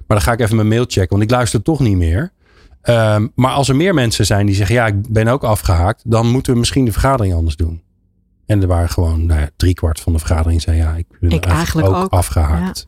Maar 0.07 0.17
dan 0.17 0.21
ga 0.21 0.31
ik 0.31 0.39
even 0.39 0.55
mijn 0.55 0.67
mail 0.67 0.85
checken. 0.87 1.09
Want 1.09 1.23
ik 1.23 1.29
luister 1.29 1.61
toch 1.61 1.79
niet 1.79 1.97
meer. 1.97 2.31
Um, 2.83 3.31
maar 3.35 3.51
als 3.51 3.69
er 3.69 3.75
meer 3.75 3.93
mensen 3.93 4.25
zijn 4.25 4.45
die 4.45 4.55
zeggen: 4.55 4.75
Ja, 4.75 4.87
ik 4.87 5.11
ben 5.11 5.27
ook 5.27 5.43
afgehaakt. 5.43 6.01
Dan 6.05 6.27
moeten 6.27 6.53
we 6.53 6.59
misschien 6.59 6.85
de 6.85 6.91
vergadering 6.91 7.33
anders 7.33 7.55
doen. 7.55 7.83
En 8.45 8.61
er 8.61 8.67
waren 8.67 8.89
gewoon 8.89 9.25
nou 9.25 9.39
ja, 9.39 9.49
driekwart 9.55 9.99
van 9.99 10.13
de 10.13 10.19
vergadering 10.19 10.61
zei: 10.61 10.77
Ja, 10.77 10.95
ik 10.95 11.05
ben 11.19 11.29
ik 11.29 11.45
eigenlijk, 11.45 11.87
ook, 11.87 11.95
ook, 11.95 12.11
afgehaakt. 12.11 12.87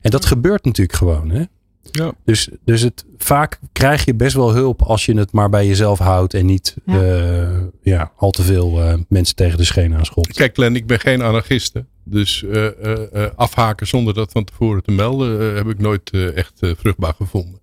En 0.00 0.10
dat 0.10 0.24
gebeurt 0.24 0.64
natuurlijk 0.64 0.98
gewoon. 0.98 1.30
Hè? 1.30 1.44
Ja. 1.90 2.12
Dus, 2.24 2.48
dus 2.64 2.80
het, 2.82 3.04
vaak 3.18 3.58
krijg 3.72 4.04
je 4.04 4.14
best 4.14 4.34
wel 4.34 4.54
hulp 4.54 4.82
als 4.82 5.06
je 5.06 5.16
het 5.16 5.32
maar 5.32 5.48
bij 5.48 5.66
jezelf 5.66 5.98
houdt 5.98 6.34
en 6.34 6.46
niet 6.46 6.76
ja. 6.86 7.02
Uh, 7.02 7.60
ja 7.82 8.12
al 8.16 8.30
te 8.30 8.42
veel 8.42 8.82
uh, 8.82 8.94
mensen 9.08 9.36
tegen 9.36 9.58
de 9.58 9.64
schenen 9.64 9.98
aanschopt. 9.98 10.32
Kijk, 10.32 10.56
Len, 10.56 10.76
ik 10.76 10.86
ben 10.86 11.00
geen 11.00 11.22
anarchiste. 11.22 11.84
Dus 12.04 12.42
uh, 12.42 12.66
afhaken 13.34 13.86
zonder 13.86 14.14
dat 14.14 14.32
van 14.32 14.44
tevoren 14.44 14.82
te 14.82 14.90
melden 14.90 15.56
heb 15.56 15.68
ik 15.68 15.78
nooit 15.78 16.10
echt 16.34 16.58
vruchtbaar 16.60 17.14
gevonden. 17.14 17.60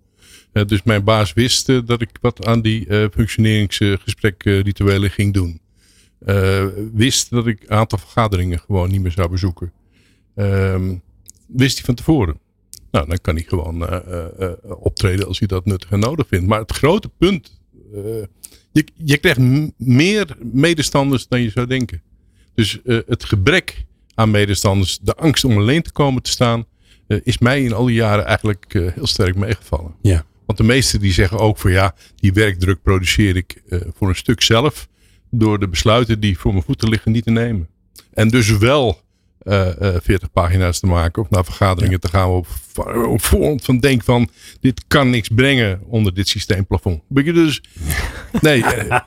dus 0.66 0.82
mijn 0.82 1.04
baas 1.04 1.32
wist 1.32 1.66
dat 1.86 2.00
ik 2.00 2.10
wat 2.20 2.46
aan 2.46 2.60
die 2.60 3.08
functioneringsgesprekrituelen 3.12 5.10
ging 5.10 5.34
doen. 5.34 5.60
wist 6.92 7.30
dat 7.30 7.46
ik 7.46 7.62
een 7.62 7.76
aantal 7.76 7.98
vergaderingen 7.98 8.58
gewoon 8.58 8.90
niet 8.90 9.00
meer 9.00 9.12
zou 9.12 9.28
bezoeken. 9.28 9.72
Ehm, 10.34 10.94
wist 11.46 11.76
hij 11.76 11.84
van 11.84 11.94
tevoren. 11.94 12.38
Nou, 12.90 13.08
dan 13.08 13.18
kan 13.20 13.34
hij 13.34 13.44
gewoon 13.48 13.82
uh, 13.82 13.98
uh, 14.40 14.52
optreden 14.64 15.26
als 15.26 15.38
hij 15.38 15.48
dat 15.48 15.64
nuttig 15.64 15.90
en 15.90 15.98
nodig 15.98 16.26
vindt. 16.28 16.46
Maar 16.46 16.60
het 16.60 16.72
grote 16.72 17.08
punt, 17.18 17.60
je, 18.72 18.86
je 18.94 19.18
krijgt 19.18 19.40
meer 19.76 20.36
medestanders 20.52 21.28
dan 21.28 21.40
je 21.40 21.50
zou 21.50 21.66
denken. 21.66 22.02
Dus 22.54 22.80
het 22.84 23.24
gebrek 23.24 23.84
aan 24.14 24.30
medestanders, 24.30 24.98
de 24.98 25.14
angst 25.14 25.44
om 25.44 25.56
alleen 25.56 25.82
te 25.82 25.92
komen 25.92 26.22
te 26.22 26.30
staan, 26.30 26.64
is 27.06 27.38
mij 27.38 27.62
in 27.62 27.72
al 27.72 27.84
die 27.84 27.94
jaren 27.94 28.24
eigenlijk 28.24 28.72
heel 28.72 29.06
sterk 29.06 29.36
meegevallen. 29.36 29.94
Ja. 30.02 30.24
Want 30.46 30.58
de 30.58 30.64
meesten 30.64 31.00
die 31.00 31.12
zeggen 31.12 31.38
ook 31.38 31.58
van 31.58 31.70
ja, 31.70 31.94
die 32.16 32.32
werkdruk 32.32 32.82
produceer 32.82 33.36
ik 33.36 33.62
voor 33.68 34.08
een 34.08 34.16
stuk 34.16 34.42
zelf 34.42 34.88
door 35.30 35.58
de 35.58 35.68
besluiten 35.68 36.20
die 36.20 36.38
voor 36.38 36.52
mijn 36.52 36.64
voeten 36.64 36.88
liggen 36.88 37.12
niet 37.12 37.24
te 37.24 37.30
nemen. 37.30 37.68
En 38.12 38.28
dus 38.28 38.58
wel 38.58 39.00
uh, 39.46 39.66
uh, 39.80 39.94
40 40.02 40.32
pagina's 40.32 40.80
te 40.80 40.86
maken 40.86 41.22
of 41.22 41.30
naar 41.30 41.44
vergaderingen 41.44 42.00
te 42.00 42.08
gaan 42.08 42.28
op, 42.28 42.46
op 43.08 43.22
voorhand 43.22 43.64
van 43.64 43.78
denk 43.78 44.04
van 44.04 44.28
dit 44.60 44.84
kan 44.86 45.10
niks 45.10 45.28
brengen 45.28 45.80
onder 45.88 46.14
dit 46.14 46.28
systeemplafond. 46.28 47.02
je 47.08 47.32
dus? 47.32 47.62
Nee. 48.40 48.58
Uh, 48.58 48.98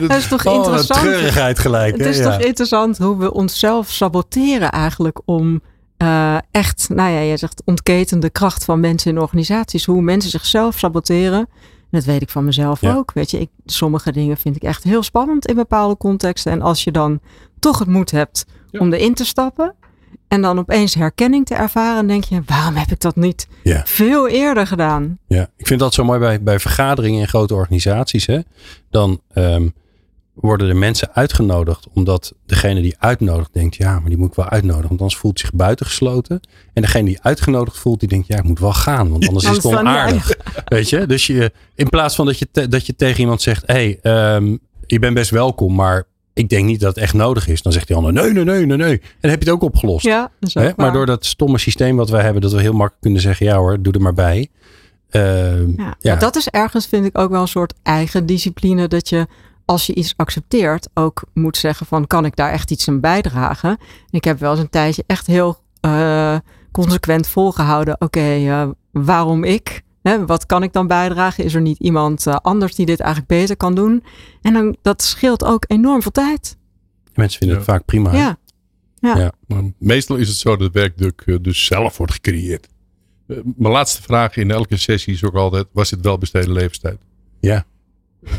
dat, 0.00 0.16
is 0.16 0.28
toch 0.28 0.46
oh, 0.46 0.54
interessant. 0.54 1.00
treurigheid 1.00 1.58
gelijk. 1.58 1.96
Het 1.96 2.06
is 2.06 2.22
toch 2.22 2.40
interessant 2.40 2.98
hoe 2.98 3.18
we 3.18 3.32
onszelf 3.32 3.90
saboteren 3.90 4.70
eigenlijk 4.70 5.20
om 5.24 5.60
uh, 6.02 6.36
echt, 6.50 6.88
nou 6.88 7.10
ja, 7.10 7.24
jij 7.24 7.36
zegt 7.36 7.62
ontketende 7.64 8.30
kracht 8.30 8.64
van 8.64 8.80
mensen 8.80 9.10
in 9.10 9.20
organisaties. 9.20 9.84
Hoe 9.84 10.02
mensen 10.02 10.30
zichzelf 10.30 10.78
saboteren. 10.78 11.48
Dat 11.90 12.04
weet 12.04 12.22
ik 12.22 12.30
van 12.30 12.44
mezelf 12.44 12.80
ja. 12.80 12.94
ook. 12.94 13.12
Weet 13.12 13.30
je, 13.30 13.40
ik, 13.40 13.50
sommige 13.64 14.12
dingen 14.12 14.36
vind 14.36 14.56
ik 14.56 14.62
echt 14.62 14.84
heel 14.84 15.02
spannend 15.02 15.46
in 15.46 15.54
bepaalde 15.54 15.96
contexten. 15.96 16.52
En 16.52 16.62
als 16.62 16.84
je 16.84 16.92
dan 16.92 17.20
toch 17.58 17.78
het 17.78 17.88
moed 17.88 18.10
hebt 18.10 18.44
ja. 18.70 18.80
om 18.80 18.92
erin 18.92 19.14
te 19.14 19.24
stappen, 19.24 19.74
en 20.28 20.42
dan 20.42 20.58
opeens 20.58 20.94
herkenning 20.94 21.46
te 21.46 21.54
ervaren, 21.54 22.06
denk 22.06 22.24
je, 22.24 22.42
waarom 22.46 22.74
heb 22.74 22.90
ik 22.90 23.00
dat 23.00 23.16
niet 23.16 23.48
ja. 23.62 23.82
veel 23.84 24.28
eerder 24.28 24.66
gedaan? 24.66 25.18
Ja, 25.26 25.50
ik 25.56 25.66
vind 25.66 25.80
dat 25.80 25.94
zo 25.94 26.04
mooi 26.04 26.18
bij, 26.18 26.42
bij 26.42 26.58
vergaderingen 26.58 27.20
in 27.20 27.28
grote 27.28 27.54
organisaties. 27.54 28.26
Hè? 28.26 28.38
Dan 28.90 29.20
um, 29.34 29.74
worden 30.34 30.68
er 30.68 30.76
mensen 30.76 31.14
uitgenodigd, 31.14 31.86
omdat 31.92 32.34
degene 32.46 32.80
die 32.80 32.94
uitnodigt 32.98 33.52
denkt, 33.52 33.76
ja, 33.76 34.00
maar 34.00 34.08
die 34.08 34.18
moet 34.18 34.28
ik 34.28 34.34
wel 34.34 34.48
uitnodigen, 34.48 34.88
want 34.88 35.00
anders 35.00 35.20
voelt 35.20 35.40
zich 35.40 35.52
buitengesloten. 35.52 36.40
En 36.72 36.82
degene 36.82 37.04
die 37.04 37.22
uitgenodigd 37.22 37.78
voelt, 37.78 38.00
die 38.00 38.08
denkt, 38.08 38.26
ja, 38.26 38.36
ik 38.36 38.44
moet 38.44 38.58
wel 38.58 38.72
gaan, 38.72 39.10
want 39.10 39.28
anders 39.28 39.46
is 39.46 39.56
het 39.56 39.64
onaardig. 39.64 40.36
Weet 40.64 40.88
je, 40.88 41.06
dus 41.06 41.26
je, 41.26 41.52
in 41.74 41.88
plaats 41.88 42.14
van 42.14 42.26
dat 42.26 42.38
je, 42.38 42.48
te, 42.50 42.68
dat 42.68 42.86
je 42.86 42.96
tegen 42.96 43.20
iemand 43.20 43.42
zegt, 43.42 43.66
hé, 43.66 43.98
hey, 44.02 44.34
um, 44.36 44.58
je 44.86 44.98
bent 44.98 45.14
best 45.14 45.30
welkom, 45.30 45.74
maar 45.74 46.06
ik 46.38 46.48
denk 46.48 46.64
niet 46.64 46.80
dat 46.80 46.94
het 46.94 47.04
echt 47.04 47.14
nodig 47.14 47.48
is. 47.48 47.62
Dan 47.62 47.72
zegt 47.72 47.86
die 47.86 47.96
ander, 47.96 48.12
nee, 48.12 48.32
nee, 48.32 48.44
nee, 48.44 48.66
nee, 48.66 48.76
nee. 48.76 48.92
En 48.92 49.00
dan 49.20 49.30
heb 49.30 49.42
je 49.42 49.50
het 49.50 49.54
ook 49.54 49.62
opgelost. 49.62 50.04
Ja? 50.04 50.30
Maar 50.76 50.92
door 50.92 51.06
dat 51.06 51.24
stomme 51.24 51.58
systeem 51.58 51.96
wat 51.96 52.10
wij 52.10 52.22
hebben, 52.22 52.42
dat 52.42 52.52
we 52.52 52.60
heel 52.60 52.72
makkelijk 52.72 53.00
kunnen 53.00 53.20
zeggen, 53.20 53.46
ja 53.46 53.56
hoor, 53.56 53.82
doe 53.82 53.92
er 53.92 54.00
maar 54.00 54.14
bij. 54.14 54.48
Uh, 55.10 55.76
ja, 55.76 55.96
ja. 55.98 56.16
dat 56.16 56.36
is 56.36 56.48
ergens, 56.48 56.86
vind 56.86 57.04
ik, 57.04 57.18
ook 57.18 57.30
wel 57.30 57.40
een 57.40 57.48
soort 57.48 57.74
eigen 57.82 58.26
discipline. 58.26 58.88
Dat 58.88 59.08
je, 59.08 59.26
als 59.64 59.86
je 59.86 59.94
iets 59.94 60.14
accepteert, 60.16 60.88
ook 60.94 61.22
moet 61.34 61.56
zeggen 61.56 61.86
van, 61.86 62.06
kan 62.06 62.24
ik 62.24 62.36
daar 62.36 62.50
echt 62.50 62.70
iets 62.70 62.88
aan 62.88 63.00
bijdragen? 63.00 63.78
Ik 64.10 64.24
heb 64.24 64.38
wel 64.38 64.50
eens 64.50 64.60
een 64.60 64.70
tijdje 64.70 65.04
echt 65.06 65.26
heel 65.26 65.58
uh, 65.80 66.36
consequent 66.72 67.28
volgehouden. 67.28 67.94
Oké, 67.94 68.04
okay, 68.04 68.46
uh, 68.46 68.68
waarom 68.92 69.44
ik? 69.44 69.82
Hè, 70.02 70.26
wat 70.26 70.46
kan 70.46 70.62
ik 70.62 70.72
dan 70.72 70.86
bijdragen? 70.86 71.44
Is 71.44 71.54
er 71.54 71.60
niet 71.60 71.78
iemand 71.78 72.26
uh, 72.26 72.36
anders 72.36 72.74
die 72.74 72.86
dit 72.86 73.00
eigenlijk 73.00 73.30
beter 73.30 73.56
kan 73.56 73.74
doen? 73.74 74.04
En 74.42 74.52
dan, 74.52 74.76
dat 74.82 75.02
scheelt 75.02 75.44
ook 75.44 75.64
enorm 75.66 76.02
veel 76.02 76.10
tijd. 76.10 76.56
Mensen 77.14 77.38
vinden 77.38 77.56
ja. 77.56 77.62
het 77.62 77.72
vaak 77.72 77.84
prima. 77.84 78.12
Ja. 78.12 78.38
Ja. 79.00 79.16
ja. 79.18 79.32
Maar 79.46 79.62
meestal 79.78 80.16
is 80.16 80.28
het 80.28 80.36
zo 80.36 80.56
dat 80.56 80.72
werkdruk 80.72 81.22
uh, 81.26 81.36
dus 81.40 81.64
zelf 81.64 81.96
wordt 81.96 82.12
gecreëerd. 82.12 82.68
Uh, 83.26 83.38
mijn 83.56 83.72
laatste 83.72 84.02
vraag 84.02 84.36
in 84.36 84.50
elke 84.50 84.76
sessie 84.76 85.14
is 85.14 85.24
ook 85.24 85.34
altijd: 85.34 85.66
was 85.72 85.90
het 85.90 86.00
wel 86.00 86.18
besteden 86.18 86.52
levenstijd? 86.52 86.98
Ja. 87.40 87.64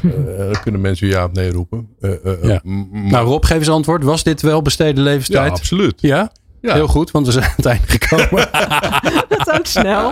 dan 0.01 0.61
kunnen 0.61 0.81
mensen 0.81 1.07
ja 1.07 1.25
of 1.25 1.31
nee 1.31 1.51
roepen. 1.51 1.89
ja. 2.41 2.61
Nou, 2.91 3.27
Rob, 3.27 3.45
geef 3.45 3.57
eens 3.57 3.69
antwoord. 3.69 4.03
Was 4.03 4.23
dit 4.23 4.41
wel 4.41 4.61
besteden 4.61 5.03
levenstijd? 5.03 5.47
Ja, 5.47 5.53
absoluut. 5.53 6.01
Ja? 6.01 6.31
Ja. 6.61 6.73
Heel 6.73 6.87
goed, 6.87 7.11
want 7.11 7.25
we 7.25 7.31
zijn 7.31 7.45
aan 7.45 7.53
het 7.55 7.65
einde 7.65 7.87
gekomen. 7.87 8.47
dat 9.37 9.51
ook 9.51 9.65
snel. 9.65 10.11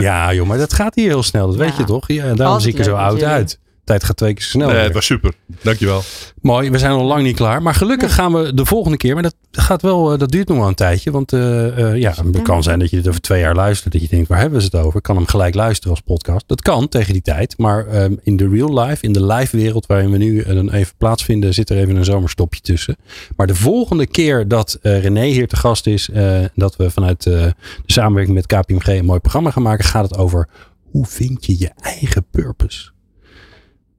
Ja, 0.00 0.32
joh, 0.34 0.46
maar 0.46 0.58
dat 0.58 0.72
gaat 0.72 0.94
hier 0.94 1.08
heel 1.08 1.22
snel. 1.22 1.46
Dat 1.46 1.56
ja. 1.56 1.62
weet 1.62 1.76
je 1.76 1.84
toch? 1.84 2.08
Ja, 2.08 2.24
en 2.24 2.36
daarom 2.36 2.60
zie 2.60 2.72
ik 2.72 2.78
er 2.78 2.84
zo 2.84 2.94
oud 2.94 3.22
uit 3.22 3.58
tijd 3.86 4.04
gaat 4.04 4.16
twee 4.16 4.34
keer 4.34 4.42
zo 4.42 4.50
snel. 4.50 4.68
Nee, 4.68 4.78
het 4.78 4.92
was 4.92 5.06
super. 5.06 5.32
Dankjewel. 5.62 6.02
Mooi, 6.40 6.70
we 6.70 6.78
zijn 6.78 6.90
nog 6.90 7.02
lang 7.02 7.22
niet 7.22 7.36
klaar. 7.36 7.62
Maar 7.62 7.74
gelukkig 7.74 8.14
gaan 8.14 8.32
we 8.32 8.54
de 8.54 8.64
volgende 8.64 8.96
keer. 8.96 9.14
Maar 9.14 9.22
dat, 9.22 9.34
gaat 9.50 9.82
wel, 9.82 10.12
eh, 10.12 10.18
dat 10.18 10.30
duurt 10.30 10.48
nog 10.48 10.58
wel 10.58 10.68
een 10.68 10.74
tijdje. 10.74 11.10
Want 11.10 11.32
uh, 11.32 11.78
uh, 11.78 11.96
ja, 11.96 12.14
het 12.32 12.42
kan 12.42 12.62
zijn 12.62 12.78
dat 12.78 12.90
je 12.90 12.96
dit 12.96 13.08
over 13.08 13.20
twee 13.20 13.40
jaar 13.40 13.54
luistert. 13.54 13.92
Dat 13.92 14.02
je 14.02 14.08
denkt, 14.08 14.28
waar 14.28 14.40
hebben 14.40 14.58
we 14.58 14.64
het 14.64 14.74
over? 14.74 14.96
Ik 14.96 15.02
kan 15.02 15.16
hem 15.16 15.26
gelijk 15.26 15.54
luisteren 15.54 15.90
als 15.90 16.00
podcast. 16.00 16.48
Dat 16.48 16.62
kan 16.62 16.88
tegen 16.88 17.12
die 17.12 17.22
tijd. 17.22 17.58
Maar 17.58 18.02
um, 18.02 18.18
in 18.22 18.36
de 18.36 18.48
real 18.48 18.78
life, 18.78 19.04
in 19.04 19.12
de 19.12 19.26
live 19.26 19.56
wereld 19.56 19.86
waarin 19.86 20.10
we 20.10 20.18
nu 20.18 20.42
dan 20.42 20.72
even 20.72 20.94
plaatsvinden, 20.98 21.54
zit 21.54 21.70
er 21.70 21.76
even 21.76 21.96
een 21.96 22.04
zomerstopje 22.04 22.60
tussen. 22.60 22.96
Maar 23.36 23.46
de 23.46 23.54
volgende 23.54 24.06
keer 24.06 24.48
dat 24.48 24.78
René 24.82 25.24
hier 25.24 25.48
te 25.48 25.56
gast 25.56 25.86
is, 25.86 26.08
dat 26.54 26.76
we 26.76 26.90
vanuit 26.90 27.22
de 27.22 27.54
samenwerking 27.86 28.36
met 28.36 28.46
KPMG 28.46 28.86
een 28.86 29.04
mooi 29.04 29.20
programma 29.20 29.50
gaan 29.50 29.62
maken, 29.62 29.84
gaat 29.84 30.08
het 30.10 30.18
over 30.18 30.48
hoe 30.90 31.06
vind 31.06 31.46
je 31.46 31.58
je 31.58 31.70
eigen 31.80 32.26
purpose? 32.30 32.94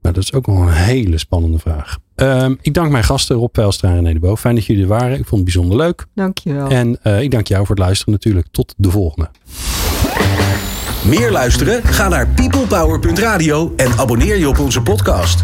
Nou, 0.01 0.15
dat 0.15 0.23
is 0.23 0.33
ook 0.33 0.47
nog 0.47 0.59
een 0.59 0.73
hele 0.73 1.17
spannende 1.17 1.59
vraag. 1.59 1.97
Um, 2.15 2.57
ik 2.61 2.73
dank 2.73 2.91
mijn 2.91 3.03
gasten 3.03 3.35
Rob 3.35 3.51
Pijlstra 3.51 3.89
en 3.89 3.95
René 3.95 4.13
de 4.13 4.19
Bo. 4.19 4.35
Fijn 4.35 4.55
dat 4.55 4.65
jullie 4.65 4.81
er 4.81 4.87
waren. 4.87 5.11
Ik 5.11 5.25
vond 5.25 5.31
het 5.31 5.43
bijzonder 5.43 5.77
leuk. 5.77 6.05
Dankjewel. 6.15 6.67
En 6.67 6.99
uh, 7.03 7.21
ik 7.21 7.31
dank 7.31 7.47
jou 7.47 7.65
voor 7.65 7.75
het 7.75 7.85
luisteren 7.85 8.13
natuurlijk. 8.13 8.47
Tot 8.51 8.73
de 8.77 8.91
volgende. 8.91 9.29
Meer 11.05 11.31
luisteren? 11.31 11.83
Ga 11.83 12.07
naar 12.07 12.27
peoplepower.radio 12.27 13.73
en 13.75 13.91
abonneer 13.97 14.37
je 14.37 14.49
op 14.49 14.59
onze 14.59 14.81
podcast. 14.81 15.43